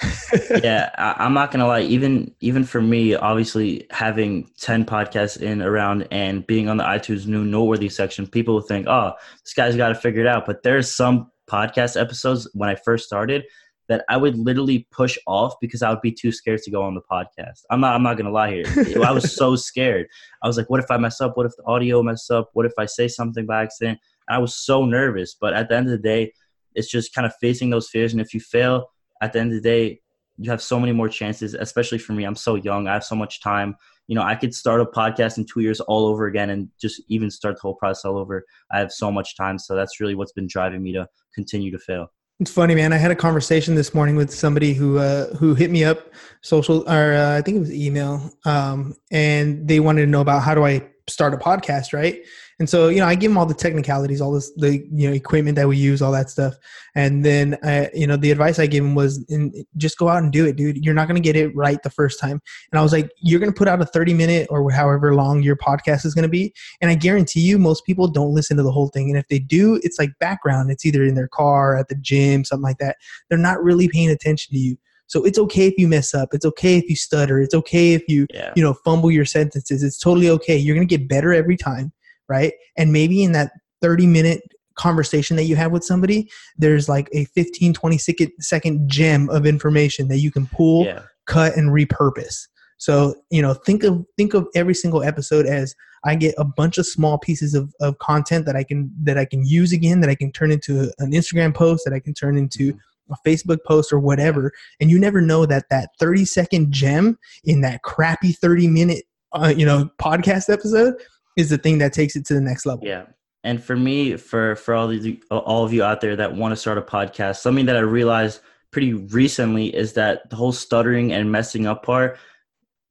yeah, 0.62 0.90
I, 0.96 1.24
I'm 1.24 1.34
not 1.34 1.50
gonna 1.50 1.66
lie. 1.66 1.80
Even 1.80 2.32
even 2.38 2.62
for 2.62 2.80
me, 2.80 3.16
obviously 3.16 3.84
having 3.90 4.48
ten 4.56 4.84
podcasts 4.84 5.40
in 5.42 5.60
around 5.60 6.06
and 6.12 6.46
being 6.46 6.68
on 6.68 6.76
the 6.76 6.84
iTunes 6.84 7.26
new 7.26 7.44
noteworthy 7.44 7.88
section, 7.88 8.24
people 8.28 8.54
will 8.54 8.60
think, 8.60 8.86
"Oh, 8.86 9.14
this 9.42 9.54
guy's 9.54 9.74
got 9.74 9.88
to 9.88 9.96
figure 9.96 10.20
it 10.20 10.28
out." 10.28 10.46
But 10.46 10.62
there's 10.62 10.88
some 10.88 11.32
podcast 11.50 12.00
episodes 12.00 12.48
when 12.54 12.68
I 12.68 12.76
first 12.76 13.06
started 13.06 13.42
that 13.88 14.04
I 14.08 14.16
would 14.16 14.38
literally 14.38 14.86
push 14.90 15.18
off 15.26 15.54
because 15.60 15.82
I 15.82 15.90
would 15.90 16.02
be 16.02 16.12
too 16.12 16.30
scared 16.30 16.62
to 16.62 16.70
go 16.70 16.82
on 16.82 16.94
the 16.94 17.00
podcast. 17.00 17.62
I'm 17.70 17.80
not. 17.80 17.94
I'm 17.94 18.02
not 18.02 18.16
gonna 18.16 18.30
lie 18.30 18.50
here. 18.50 19.02
I 19.02 19.10
was 19.10 19.34
so 19.34 19.56
scared. 19.68 20.06
I 20.42 20.46
was 20.46 20.56
like, 20.56 20.70
"What 20.70 20.80
if 20.80 20.90
I 20.90 20.98
mess 20.98 21.20
up? 21.20 21.36
What 21.36 21.46
if 21.46 21.52
the 21.56 21.64
audio 21.64 22.02
mess 22.02 22.30
up? 22.30 22.50
What 22.52 22.66
if 22.66 22.72
I 22.78 22.86
say 22.86 23.08
something 23.08 23.46
by 23.46 23.62
accident?" 23.62 23.98
And 24.28 24.36
I 24.36 24.38
was 24.38 24.54
so 24.54 24.84
nervous. 24.84 25.34
But 25.34 25.54
at 25.54 25.68
the 25.68 25.76
end 25.76 25.86
of 25.86 25.92
the 25.92 25.98
day, 25.98 26.32
it's 26.74 26.88
just 26.88 27.14
kind 27.14 27.26
of 27.26 27.32
facing 27.40 27.70
those 27.70 27.88
fears. 27.88 28.12
And 28.12 28.20
if 28.20 28.34
you 28.34 28.40
fail, 28.40 28.90
at 29.22 29.32
the 29.32 29.40
end 29.40 29.52
of 29.52 29.62
the 29.62 29.68
day, 29.68 30.00
you 30.36 30.50
have 30.50 30.62
so 30.62 30.78
many 30.78 30.92
more 30.92 31.08
chances, 31.08 31.54
especially 31.54 31.98
for 31.98 32.12
me. 32.12 32.24
I'm 32.24 32.36
so 32.36 32.54
young. 32.54 32.86
I 32.86 32.92
have 32.92 33.04
so 33.04 33.16
much 33.16 33.40
time. 33.40 33.74
You 34.06 34.14
know, 34.14 34.22
I 34.22 34.36
could 34.36 34.54
start 34.54 34.80
a 34.80 34.86
podcast 34.86 35.36
in 35.36 35.44
two 35.44 35.60
years 35.60 35.80
all 35.80 36.06
over 36.06 36.26
again 36.26 36.50
and 36.50 36.68
just 36.80 37.02
even 37.08 37.30
start 37.30 37.56
the 37.56 37.62
whole 37.62 37.74
process 37.74 38.04
all 38.04 38.16
over. 38.16 38.44
I 38.70 38.78
have 38.78 38.92
so 38.92 39.10
much 39.10 39.36
time. 39.36 39.58
So 39.58 39.74
that's 39.74 40.00
really 40.00 40.14
what's 40.14 40.32
been 40.32 40.46
driving 40.46 40.82
me 40.82 40.92
to 40.92 41.08
continue 41.34 41.70
to 41.72 41.78
fail. 41.78 42.08
It's 42.40 42.52
funny, 42.52 42.76
man. 42.76 42.92
I 42.92 42.98
had 42.98 43.10
a 43.10 43.16
conversation 43.16 43.74
this 43.74 43.92
morning 43.94 44.14
with 44.14 44.32
somebody 44.32 44.72
who 44.72 44.98
uh, 44.98 45.34
who 45.36 45.56
hit 45.56 45.72
me 45.72 45.82
up 45.82 46.12
social 46.40 46.88
or 46.88 47.14
uh, 47.14 47.36
I 47.36 47.42
think 47.42 47.56
it 47.56 47.60
was 47.60 47.72
email, 47.72 48.30
um, 48.44 48.94
and 49.10 49.66
they 49.66 49.80
wanted 49.80 50.02
to 50.02 50.06
know 50.06 50.20
about 50.20 50.44
how 50.44 50.54
do 50.54 50.64
I 50.64 50.88
start 51.08 51.34
a 51.34 51.36
podcast, 51.36 51.92
right? 51.92 52.22
And 52.60 52.68
so 52.68 52.88
you 52.88 52.98
know, 52.98 53.06
I 53.06 53.14
give 53.14 53.30
them 53.30 53.38
all 53.38 53.46
the 53.46 53.54
technicalities, 53.54 54.20
all 54.20 54.32
this 54.32 54.50
the 54.56 54.78
you 54.92 55.08
know 55.08 55.14
equipment 55.14 55.56
that 55.56 55.68
we 55.68 55.76
use, 55.76 56.02
all 56.02 56.10
that 56.12 56.28
stuff, 56.28 56.54
and 56.96 57.24
then 57.24 57.54
uh, 57.62 57.86
you 57.94 58.06
know 58.06 58.16
the 58.16 58.30
advice 58.32 58.58
I 58.58 58.66
gave 58.66 58.82
them 58.82 58.94
was 58.96 59.24
in, 59.28 59.52
just 59.76 59.96
go 59.96 60.08
out 60.08 60.22
and 60.22 60.32
do 60.32 60.44
it, 60.44 60.56
dude. 60.56 60.84
You're 60.84 60.94
not 60.94 61.06
going 61.06 61.20
to 61.22 61.26
get 61.26 61.36
it 61.36 61.54
right 61.54 61.80
the 61.82 61.90
first 61.90 62.18
time. 62.18 62.40
And 62.72 62.78
I 62.78 62.82
was 62.82 62.92
like, 62.92 63.10
you're 63.20 63.38
going 63.40 63.52
to 63.52 63.56
put 63.56 63.68
out 63.68 63.80
a 63.80 63.86
30 63.86 64.12
minute 64.14 64.48
or 64.50 64.68
however 64.72 65.14
long 65.14 65.42
your 65.42 65.56
podcast 65.56 66.04
is 66.04 66.14
going 66.14 66.24
to 66.24 66.28
be, 66.28 66.52
and 66.80 66.90
I 66.90 66.94
guarantee 66.96 67.40
you, 67.40 67.58
most 67.58 67.84
people 67.86 68.08
don't 68.08 68.34
listen 68.34 68.56
to 68.56 68.62
the 68.64 68.72
whole 68.72 68.88
thing. 68.88 69.08
And 69.08 69.18
if 69.18 69.28
they 69.28 69.38
do, 69.38 69.78
it's 69.84 69.98
like 69.98 70.10
background. 70.18 70.70
It's 70.70 70.84
either 70.84 71.04
in 71.04 71.14
their 71.14 71.28
car, 71.28 71.76
at 71.76 71.88
the 71.88 71.94
gym, 71.94 72.44
something 72.44 72.62
like 72.64 72.78
that. 72.78 72.96
They're 73.28 73.38
not 73.38 73.62
really 73.62 73.88
paying 73.88 74.10
attention 74.10 74.52
to 74.54 74.58
you. 74.58 74.76
So 75.06 75.24
it's 75.24 75.38
okay 75.38 75.66
if 75.68 75.74
you 75.78 75.88
mess 75.88 76.12
up. 76.12 76.34
It's 76.34 76.44
okay 76.44 76.76
if 76.76 76.88
you 76.90 76.94
stutter. 76.96 77.40
It's 77.40 77.54
okay 77.54 77.94
if 77.94 78.02
you, 78.08 78.26
Yeah. 78.34 78.52
you 78.54 78.62
know, 78.62 78.74
fumble 78.84 79.10
your 79.10 79.24
sentences. 79.24 79.82
It's 79.82 79.98
totally 79.98 80.28
okay. 80.28 80.56
You're 80.56 80.76
going 80.76 80.86
to 80.86 80.98
get 80.98 81.08
better 81.08 81.32
every 81.32 81.56
time, 81.56 81.92
right? 82.28 82.52
And 82.76 82.92
maybe 82.92 83.22
in 83.22 83.32
that 83.32 83.52
30 83.82 84.06
minute 84.06 84.42
conversation 84.74 85.36
that 85.36 85.44
you 85.44 85.56
have 85.56 85.72
with 85.72 85.84
somebody, 85.84 86.28
there's 86.56 86.88
like 86.88 87.08
a 87.12 87.24
15, 87.26 87.72
20 87.74 87.98
second, 87.98 88.32
second 88.40 88.88
gem 88.88 89.28
of 89.30 89.44
information 89.46 90.08
that 90.08 90.18
you 90.18 90.30
can 90.30 90.46
pull 90.46 90.84
Yeah. 90.84 91.02
cut 91.26 91.56
and 91.56 91.70
repurpose. 91.70 92.46
So, 92.78 93.16
you 93.30 93.42
know, 93.42 93.54
think 93.54 93.82
of 93.82 94.04
think 94.16 94.34
of 94.34 94.46
every 94.54 94.74
single 94.74 95.02
episode 95.02 95.46
as 95.46 95.74
I 96.04 96.14
get 96.14 96.34
a 96.38 96.44
bunch 96.44 96.78
of 96.78 96.86
small 96.86 97.18
pieces 97.18 97.54
of, 97.54 97.74
of 97.80 97.98
content 97.98 98.46
that 98.46 98.54
I 98.54 98.62
can 98.62 98.92
that 99.02 99.18
I 99.18 99.24
can 99.24 99.44
use 99.44 99.72
again, 99.72 100.00
that 100.00 100.08
I 100.10 100.14
can 100.14 100.30
turn 100.30 100.52
into 100.52 100.92
an 101.00 101.10
Instagram 101.10 101.52
post, 101.52 101.82
that 101.84 101.92
I 101.92 101.98
can 101.98 102.14
turn 102.14 102.38
into 102.38 102.78
a 103.10 103.16
Facebook 103.26 103.58
post 103.66 103.92
or 103.92 103.98
whatever. 103.98 104.52
And 104.80 104.90
you 104.92 104.98
never 105.00 105.20
know 105.20 105.44
that 105.46 105.64
that 105.70 105.90
30 105.98 106.24
second 106.24 106.70
gem 106.72 107.18
in 107.42 107.62
that 107.62 107.82
crappy 107.82 108.30
30 108.30 108.68
minute 108.68 109.04
uh, 109.32 109.52
you 109.54 109.66
know 109.66 109.90
podcast 110.00 110.48
episode 110.52 110.94
is 111.38 111.48
the 111.48 111.56
thing 111.56 111.78
that 111.78 111.92
takes 111.92 112.16
it 112.16 112.26
to 112.26 112.34
the 112.34 112.40
next 112.40 112.66
level. 112.66 112.86
Yeah. 112.86 113.04
And 113.44 113.62
for 113.62 113.76
me, 113.76 114.16
for 114.16 114.56
for 114.56 114.74
all 114.74 114.92
you, 114.92 115.18
all 115.30 115.64
of 115.64 115.72
you 115.72 115.82
out 115.82 116.00
there 116.00 116.16
that 116.16 116.34
want 116.34 116.52
to 116.52 116.56
start 116.56 116.76
a 116.76 116.82
podcast, 116.82 117.36
something 117.36 117.66
that 117.66 117.76
I 117.76 117.80
realized 117.80 118.40
pretty 118.72 118.92
recently 118.92 119.74
is 119.74 119.94
that 119.94 120.28
the 120.28 120.36
whole 120.36 120.52
stuttering 120.52 121.12
and 121.12 121.32
messing 121.32 121.66
up 121.66 121.84
part 121.84 122.18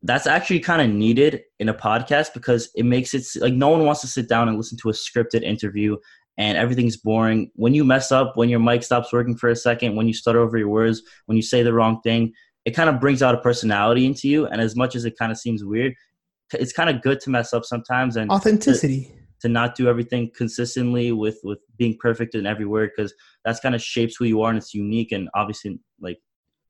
that's 0.03 0.27
actually 0.27 0.60
kind 0.60 0.81
of 0.81 0.95
needed 0.95 1.41
in 1.60 1.69
a 1.69 1.73
podcast 1.73 2.33
because 2.33 2.69
it 2.75 2.86
makes 2.86 3.13
it 3.13 3.25
like 3.41 3.53
no 3.53 3.69
one 3.69 3.86
wants 3.86 4.01
to 4.01 4.07
sit 4.07 4.29
down 4.29 4.47
and 4.47 4.57
listen 4.57 4.77
to 4.77 4.89
a 4.89 4.93
scripted 4.93 5.43
interview 5.43 5.97
and 6.38 6.57
everything's 6.57 6.97
boring. 6.97 7.51
When 7.55 7.73
you 7.73 7.83
mess 7.83 8.12
up, 8.12 8.38
when 8.38 8.47
your 8.47 8.60
mic 8.60 8.83
stops 8.83 9.12
working 9.12 9.36
for 9.36 9.49
a 9.49 9.55
second, 9.55 9.95
when 9.95 10.07
you 10.07 10.13
stutter 10.13 10.39
over 10.39 10.57
your 10.57 10.69
words, 10.69 11.01
when 11.25 11.36
you 11.36 11.41
say 11.41 11.63
the 11.63 11.73
wrong 11.73 11.99
thing, 12.01 12.31
it 12.63 12.71
kind 12.71 12.89
of 12.89 12.99
brings 12.99 13.23
out 13.23 13.33
a 13.33 13.39
personality 13.39 14.05
into 14.05 14.27
you. 14.27 14.45
And 14.45 14.62
as 14.62 14.75
much 14.75 14.95
as 14.95 15.03
it 15.03 15.17
kind 15.17 15.31
of 15.31 15.38
seems 15.38 15.63
weird, 15.63 15.93
it's 16.53 16.73
kind 16.73 16.89
of 16.89 17.01
good 17.01 17.19
to 17.21 17.29
mess 17.29 17.53
up 17.53 17.65
sometimes 17.65 18.15
and 18.15 18.31
Authenticity. 18.31 19.12
to 19.41 19.49
not 19.49 19.75
do 19.75 19.88
everything 19.88 20.31
consistently 20.36 21.12
with 21.12 21.39
with 21.43 21.60
being 21.77 21.97
perfect 21.99 22.36
in 22.36 22.45
every 22.45 22.65
word 22.65 22.91
because 22.95 23.13
that's 23.45 23.60
kind 23.60 23.75
of 23.75 23.81
shapes 23.81 24.15
who 24.17 24.25
you 24.25 24.41
are 24.41 24.49
and 24.49 24.57
it's 24.57 24.73
unique 24.73 25.12
and 25.12 25.29
obviously 25.36 25.79
like 25.99 26.19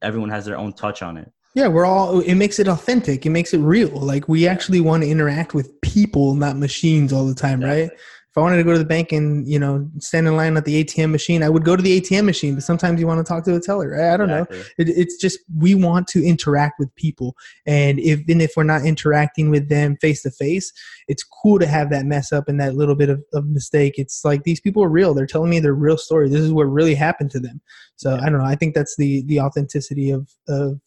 everyone 0.01 0.29
has 0.29 0.45
their 0.45 0.57
own 0.57 0.73
touch 0.73 1.01
on 1.01 1.17
it 1.17 1.31
Yeah, 1.55 1.69
we're 1.69 1.85
all. 1.85 2.19
It 2.19 2.35
makes 2.35 2.59
it 2.59 2.67
authentic. 2.67 3.25
It 3.25 3.31
makes 3.31 3.51
it 3.53 3.59
real. 3.59 3.89
Like 3.89 4.27
we 4.27 4.47
actually 4.47 4.79
want 4.79 5.01
to 5.03 5.09
interact 5.09 5.55
with 5.55 5.81
people, 5.81 6.35
not 6.35 6.55
machines, 6.57 7.11
all 7.11 7.25
the 7.25 7.33
time, 7.33 7.61
right? 7.63 7.89
If 8.38 8.41
I 8.41 8.43
wanted 8.43 8.58
to 8.58 8.63
go 8.63 8.73
to 8.73 8.78
the 8.78 8.86
bank 8.86 9.13
and 9.13 9.50
you 9.50 9.58
know 9.58 9.89
stand 9.97 10.28
in 10.28 10.36
line 10.36 10.58
at 10.58 10.65
the 10.65 10.84
ATM 10.84 11.10
machine, 11.10 11.41
I 11.41 11.50
would 11.50 11.65
go 11.65 11.76
to 11.76 11.82
the 11.82 12.00
ATM 12.00 12.23
machine. 12.23 12.54
But 12.54 12.63
sometimes 12.63 13.00
you 13.00 13.08
want 13.08 13.17
to 13.17 13.28
talk 13.28 13.43
to 13.45 13.56
a 13.56 13.60
teller, 13.60 13.89
right? 13.89 14.13
I 14.13 14.15
don't 14.15 14.28
know. 14.28 14.45
It, 14.78 14.89
it's 14.89 15.17
just 15.17 15.39
we 15.58 15.73
want 15.73 16.08
to 16.10 16.23
interact 16.23 16.78
with 16.78 16.93
people, 16.93 17.36
and 17.65 17.97
if, 17.97 18.19
even 18.19 18.39
if 18.39 18.54
we're 18.56 18.62
not 18.62 18.86
interacting 18.86 19.50
with 19.50 19.69
them 19.69 19.97
face 20.02 20.21
to 20.21 20.30
face, 20.30 20.71
it's 21.08 21.23
cool 21.23 21.58
to 21.58 21.65
have 21.65 21.89
that 21.89 22.06
mess 22.06 22.32
up 22.32 22.47
and 22.47 22.62
that 22.62 22.76
little 22.76 22.93
bit 22.93 23.10
of, 23.10 23.23
of 23.34 23.47
mistake. 23.47 23.95
It's 23.97 24.23
like 24.23 24.43
these 24.43 24.62
people 24.62 24.84
are 24.84 24.89
real. 24.89 25.15
They're 25.15 25.26
telling 25.26 25.50
me 25.50 25.60
their 25.60 25.73
real 25.73 25.97
story. 25.97 26.30
This 26.30 26.41
is 26.41 26.54
what 26.54 26.65
really 26.65 26.93
happened 26.93 27.32
to 27.32 27.39
them. 27.39 27.60
So 27.95 28.17
I 28.17 28.30
don't 28.30 28.38
know. 28.38 28.45
I 28.45 28.54
think 28.54 28.76
that's 28.76 28.97
the 28.97 29.23
the 29.23 29.39
authenticity 29.39 30.12
of 30.12 30.30
of 30.47 30.80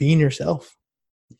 being 0.00 0.18
yourself. 0.18 0.76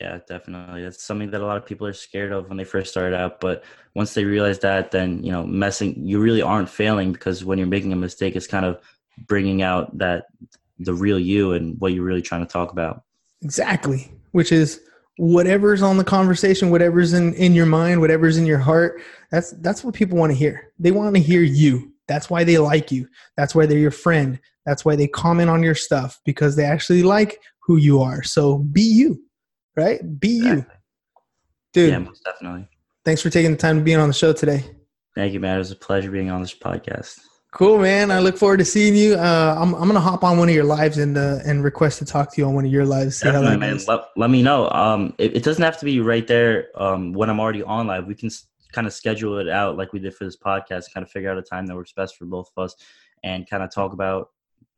Yeah 0.01 0.19
definitely 0.29 0.83
that's 0.83 1.03
something 1.03 1.31
that 1.31 1.41
a 1.41 1.47
lot 1.47 1.57
of 1.57 1.67
people 1.67 1.87
are 1.87 1.93
scared 1.93 2.33
of 2.33 2.49
when 2.49 2.57
they 2.57 2.65
first 2.65 2.91
start 2.91 3.13
out 3.13 3.41
but 3.41 3.65
once 3.95 4.15
they 4.15 4.25
realize 4.25 4.59
that 4.59 4.91
then 4.91 5.23
you 5.23 5.33
know 5.33 5.45
messing 5.45 5.95
you 6.05 6.21
really 6.21 6.43
aren't 6.43 6.69
failing 6.69 7.13
because 7.13 7.45
when 7.45 7.59
you're 7.59 7.67
making 7.67 7.93
a 7.93 7.97
mistake 7.97 8.37
it's 8.37 8.47
kind 8.47 8.65
of 8.65 8.81
bringing 9.27 9.63
out 9.63 9.97
that 9.97 10.27
the 10.79 10.95
real 10.95 11.19
you 11.19 11.53
and 11.53 11.79
what 11.81 11.93
you're 11.93 12.05
really 12.05 12.23
trying 12.23 12.45
to 12.45 12.53
talk 12.53 12.73
about 12.73 13.03
Exactly. 13.43 14.11
Which 14.31 14.53
is 14.53 14.81
whatever's 15.19 15.83
on 15.83 15.99
the 15.99 16.05
conversation, 16.05 16.71
whatever's 16.71 17.13
in, 17.13 17.35
in 17.35 17.55
your 17.55 17.67
mind, 17.67 18.01
whatever's 18.01 18.39
in 18.39 18.47
your 18.47 18.59
heart. 18.59 19.03
That's 19.31 19.51
that's 19.61 19.85
what 19.85 19.95
people 19.95 20.17
want 20.17 20.31
to 20.31 20.39
hear. 20.39 20.73
They 20.79 20.91
want 20.91 21.15
to 21.15 21.21
hear 21.21 21.43
you. 21.43 21.93
That's 22.09 22.31
why 22.31 22.45
they 22.45 22.59
like 22.59 22.91
you. 22.91 23.09
That's 23.37 23.55
why 23.55 23.67
they're 23.67 23.79
your 23.79 23.91
friend. 23.91 24.41
That's 24.65 24.85
why 24.85 24.97
they 24.97 25.09
comment 25.09 25.51
on 25.51 25.63
your 25.63 25.75
stuff 25.75 26.21
because 26.25 26.57
they 26.57 26.65
actually 26.65 27.03
like 27.03 27.41
who 27.61 27.77
you 27.77 28.01
are. 28.01 28.23
So 28.23 28.59
be 28.59 28.83
you. 28.83 29.23
Right? 29.77 30.21
Be 30.21 30.29
you, 30.29 30.67
dude. 31.73 31.91
Yeah, 31.91 31.99
most 31.99 32.25
definitely. 32.25 32.69
Thanks 33.05 33.21
for 33.23 33.31
taking 33.31 33.51
the 33.53 33.57
time 33.57 33.79
to 33.79 33.85
be 33.85 33.95
on 33.95 34.09
the 34.09 34.15
show 34.15 34.33
today. 34.33 34.65
Thank 35.15 35.33
you, 35.33 35.41
man. 35.41 35.57
It 35.57 35.59
was 35.59 35.71
a 35.71 35.77
pleasure 35.77 36.11
being 36.11 36.31
on 36.31 36.41
this 36.41 36.55
podcast. 36.55 37.21
Cool, 37.53 37.79
man. 37.79 38.11
I 38.11 38.21
look 38.21 38.39
forward 38.39 38.59
to 38.59 38.65
seeing 38.65 38.97
you. 38.97 39.15
Uh, 39.15 39.55
I'm 39.59 39.75
I'm 39.75 39.87
gonna 39.87 40.01
hop 40.01 40.25
on 40.25 40.39
one 40.39 40.49
of 40.49 40.55
your 40.55 40.65
lives 40.65 40.97
and 40.97 41.19
uh, 41.19 41.41
and 41.45 41.63
request 41.63 41.99
to 41.99 42.07
talk 42.07 42.33
to 42.33 42.41
you 42.41 42.47
on 42.47 42.55
one 42.55 42.65
of 42.65 42.73
your 42.73 42.87
lives. 42.87 43.21
Definitely, 43.21 43.59
man. 43.59 43.79
Let, 43.87 44.05
let 44.17 44.31
me 44.31 44.43
know. 44.43 44.71
Um, 44.71 45.15
it, 45.19 45.37
it 45.37 45.43
doesn't 45.45 45.63
have 45.63 45.79
to 45.81 45.85
be 45.85 46.01
right 46.01 46.27
there. 46.27 46.69
Um, 46.77 47.13
when 47.13 47.29
I'm 47.29 47.41
already 47.41 47.63
on 47.63 47.87
live, 47.87 48.07
we 48.07 48.15
can 48.15 48.29
s- 48.29 48.47
kind 48.73 48.87
of 48.87 48.95
schedule 48.95 49.37
it 49.37 49.51
out 49.51 49.77
like 49.77 49.93
we 49.93 49.99
did 49.99 50.15
for 50.15 50.25
this 50.25 50.37
podcast. 50.39 50.95
Kind 50.95 51.05
of 51.05 51.11
figure 51.11 51.31
out 51.31 51.37
a 51.37 51.43
time 51.43 51.67
that 51.67 51.75
works 51.75 51.93
best 51.93 52.17
for 52.17 52.25
both 52.25 52.51
of 52.57 52.65
us, 52.65 52.75
and 53.23 53.47
kind 53.47 53.63
of 53.63 53.71
talk 53.71 53.93
about, 53.93 54.31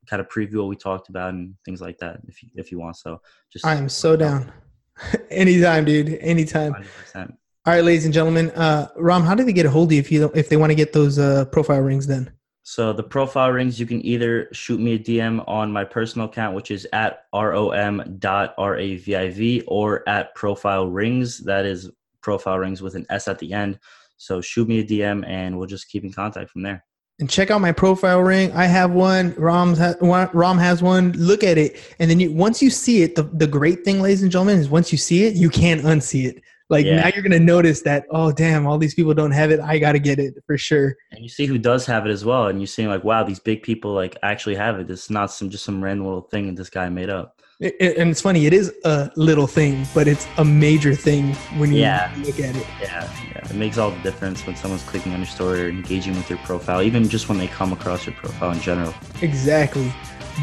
kind 0.08 0.18
of 0.18 0.28
preview 0.28 0.56
what 0.56 0.66
we 0.66 0.74
talked 0.74 1.10
about 1.10 1.32
and 1.32 1.54
things 1.64 1.80
like 1.80 1.98
that. 1.98 2.18
If 2.26 2.42
you, 2.42 2.48
if 2.56 2.72
you 2.72 2.80
want, 2.80 2.96
so 2.96 3.20
just 3.52 3.64
I 3.64 3.76
am 3.76 3.88
so 3.88 4.16
down. 4.16 4.52
Anytime, 5.30 5.84
dude. 5.84 6.18
Anytime. 6.20 6.74
100%. 7.14 7.36
All 7.66 7.72
right, 7.72 7.84
ladies 7.84 8.04
and 8.04 8.12
gentlemen. 8.12 8.50
Uh, 8.50 8.88
Ram, 8.96 9.22
how 9.22 9.34
do 9.34 9.44
they 9.44 9.52
get 9.52 9.66
a 9.66 9.70
hold 9.70 9.88
of 9.88 9.92
you 9.92 10.00
if 10.00 10.12
you 10.12 10.30
if 10.34 10.48
they 10.48 10.56
want 10.56 10.70
to 10.70 10.74
get 10.74 10.92
those 10.92 11.18
uh, 11.18 11.46
profile 11.46 11.80
rings 11.80 12.06
Then. 12.06 12.30
So 12.66 12.94
the 12.94 13.02
profile 13.02 13.50
rings, 13.50 13.78
you 13.78 13.84
can 13.84 14.04
either 14.04 14.48
shoot 14.52 14.80
me 14.80 14.94
a 14.94 14.98
DM 14.98 15.46
on 15.46 15.70
my 15.70 15.84
personal 15.84 16.28
account, 16.28 16.54
which 16.54 16.70
is 16.70 16.86
at 16.92 17.26
ram 17.34 18.16
dot 18.18 18.56
raviv, 18.56 19.64
or 19.66 20.08
at 20.08 20.34
profile 20.34 20.88
rings. 20.88 21.38
That 21.38 21.66
is 21.66 21.90
profile 22.22 22.58
rings 22.58 22.80
with 22.80 22.94
an 22.94 23.06
S 23.10 23.28
at 23.28 23.38
the 23.38 23.52
end. 23.52 23.78
So 24.16 24.40
shoot 24.40 24.66
me 24.68 24.80
a 24.80 24.84
DM, 24.84 25.26
and 25.26 25.58
we'll 25.58 25.66
just 25.66 25.88
keep 25.88 26.04
in 26.04 26.12
contact 26.12 26.50
from 26.50 26.62
there. 26.62 26.84
And 27.20 27.30
check 27.30 27.52
out 27.52 27.60
my 27.60 27.70
profile 27.70 28.20
ring. 28.20 28.50
I 28.52 28.64
have 28.64 28.90
one. 28.90 29.34
Ram 29.38 29.76
ha- 29.76 29.94
Ram 30.00 30.58
has 30.58 30.82
one. 30.82 31.12
Look 31.12 31.44
at 31.44 31.56
it, 31.56 31.76
and 32.00 32.10
then 32.10 32.18
you 32.18 32.32
once 32.32 32.60
you 32.60 32.70
see 32.70 33.02
it, 33.02 33.14
the 33.14 33.22
the 33.22 33.46
great 33.46 33.84
thing, 33.84 34.02
ladies 34.02 34.22
and 34.24 34.32
gentlemen, 34.32 34.58
is 34.58 34.68
once 34.68 34.90
you 34.90 34.98
see 34.98 35.24
it, 35.24 35.34
you 35.36 35.48
can't 35.48 35.82
unsee 35.82 36.24
it. 36.26 36.42
Like 36.70 36.86
Yeah. 36.86 36.96
now, 36.96 37.08
you're 37.14 37.22
gonna 37.22 37.38
notice 37.38 37.82
that. 37.82 38.04
Oh, 38.10 38.32
damn! 38.32 38.66
All 38.66 38.78
these 38.78 38.94
people 38.94 39.14
don't 39.14 39.30
have 39.30 39.52
it. 39.52 39.60
I 39.60 39.78
gotta 39.78 40.00
get 40.00 40.18
it 40.18 40.34
for 40.44 40.58
sure. 40.58 40.96
And 41.12 41.22
you 41.22 41.28
see 41.28 41.46
who 41.46 41.56
does 41.56 41.86
have 41.86 42.04
it 42.04 42.10
as 42.10 42.24
well, 42.24 42.48
and 42.48 42.60
you 42.60 42.66
see 42.66 42.88
like, 42.88 43.04
wow, 43.04 43.22
these 43.22 43.38
big 43.38 43.62
people 43.62 43.92
like 43.92 44.16
actually 44.24 44.56
have 44.56 44.80
it. 44.80 44.90
It's 44.90 45.08
not 45.08 45.30
some 45.30 45.50
just 45.50 45.64
some 45.64 45.84
random 45.84 46.06
little 46.06 46.22
thing 46.22 46.48
that 46.48 46.56
this 46.56 46.70
guy 46.70 46.88
made 46.88 47.10
up. 47.10 47.40
It- 47.64 47.76
it- 47.80 47.96
and 47.96 48.10
it's 48.10 48.20
funny. 48.20 48.44
It 48.46 48.52
is 48.52 48.72
a 48.84 49.10
little 49.16 49.46
thing, 49.46 49.86
but 49.94 50.06
it's 50.06 50.26
a 50.36 50.44
major 50.44 50.94
thing 50.94 51.32
when 51.56 51.72
you 51.72 51.80
Yeah. 51.80 52.10
look 52.22 52.38
at 52.38 52.54
it. 52.54 52.66
Yeah, 52.82 53.08
yeah, 53.34 53.50
it 53.50 53.54
makes 53.54 53.78
all 53.78 53.90
the 53.90 54.00
difference 54.02 54.46
when 54.46 54.54
someone's 54.54 54.82
clicking 54.82 55.12
on 55.14 55.18
your 55.20 55.26
story 55.26 55.62
or 55.64 55.68
engaging 55.70 56.14
with 56.14 56.28
your 56.28 56.38
profile, 56.40 56.82
even 56.82 57.08
just 57.08 57.28
when 57.30 57.38
they 57.38 57.46
come 57.46 57.72
across 57.72 58.04
your 58.06 58.14
profile 58.16 58.50
in 58.52 58.60
general. 58.60 58.92
Exactly. 59.22 59.90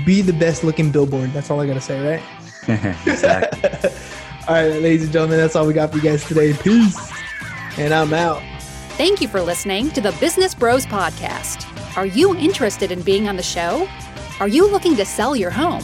Be 0.04 0.22
the 0.22 0.34
best 0.34 0.64
looking 0.64 0.90
billboard. 0.90 1.32
That's 1.34 1.52
all 1.52 1.60
I 1.62 1.68
gotta 1.68 1.80
say, 1.82 2.00
right? 2.02 2.24
exactly. 3.06 3.90
all 4.48 4.56
right, 4.56 4.82
ladies 4.82 5.04
and 5.04 5.12
gentlemen, 5.14 5.38
that's 5.38 5.56
all 5.56 5.68
we 5.68 5.74
got 5.74 5.92
for 5.92 5.98
you 5.98 6.04
guys 6.04 6.26
today. 6.26 6.54
Peace. 6.54 6.98
And 7.78 7.94
I'm 7.94 8.14
out. 8.16 8.42
Thank 8.98 9.22
you 9.22 9.28
for 9.28 9.42
listening 9.42 9.92
to 9.92 10.02
the 10.02 10.12
Business 10.20 10.56
Bros 10.56 10.86
Podcast. 10.88 11.68
Are 11.98 12.06
you 12.08 12.36
interested 12.36 12.92
in 12.92 13.02
being 13.04 13.28
on 13.30 13.36
the 13.36 13.44
show? 13.44 13.88
Are 14.40 14.48
you 14.48 14.68
looking 14.68 14.96
to 14.96 15.06
sell 15.06 15.36
your 15.36 15.52
home 15.52 15.84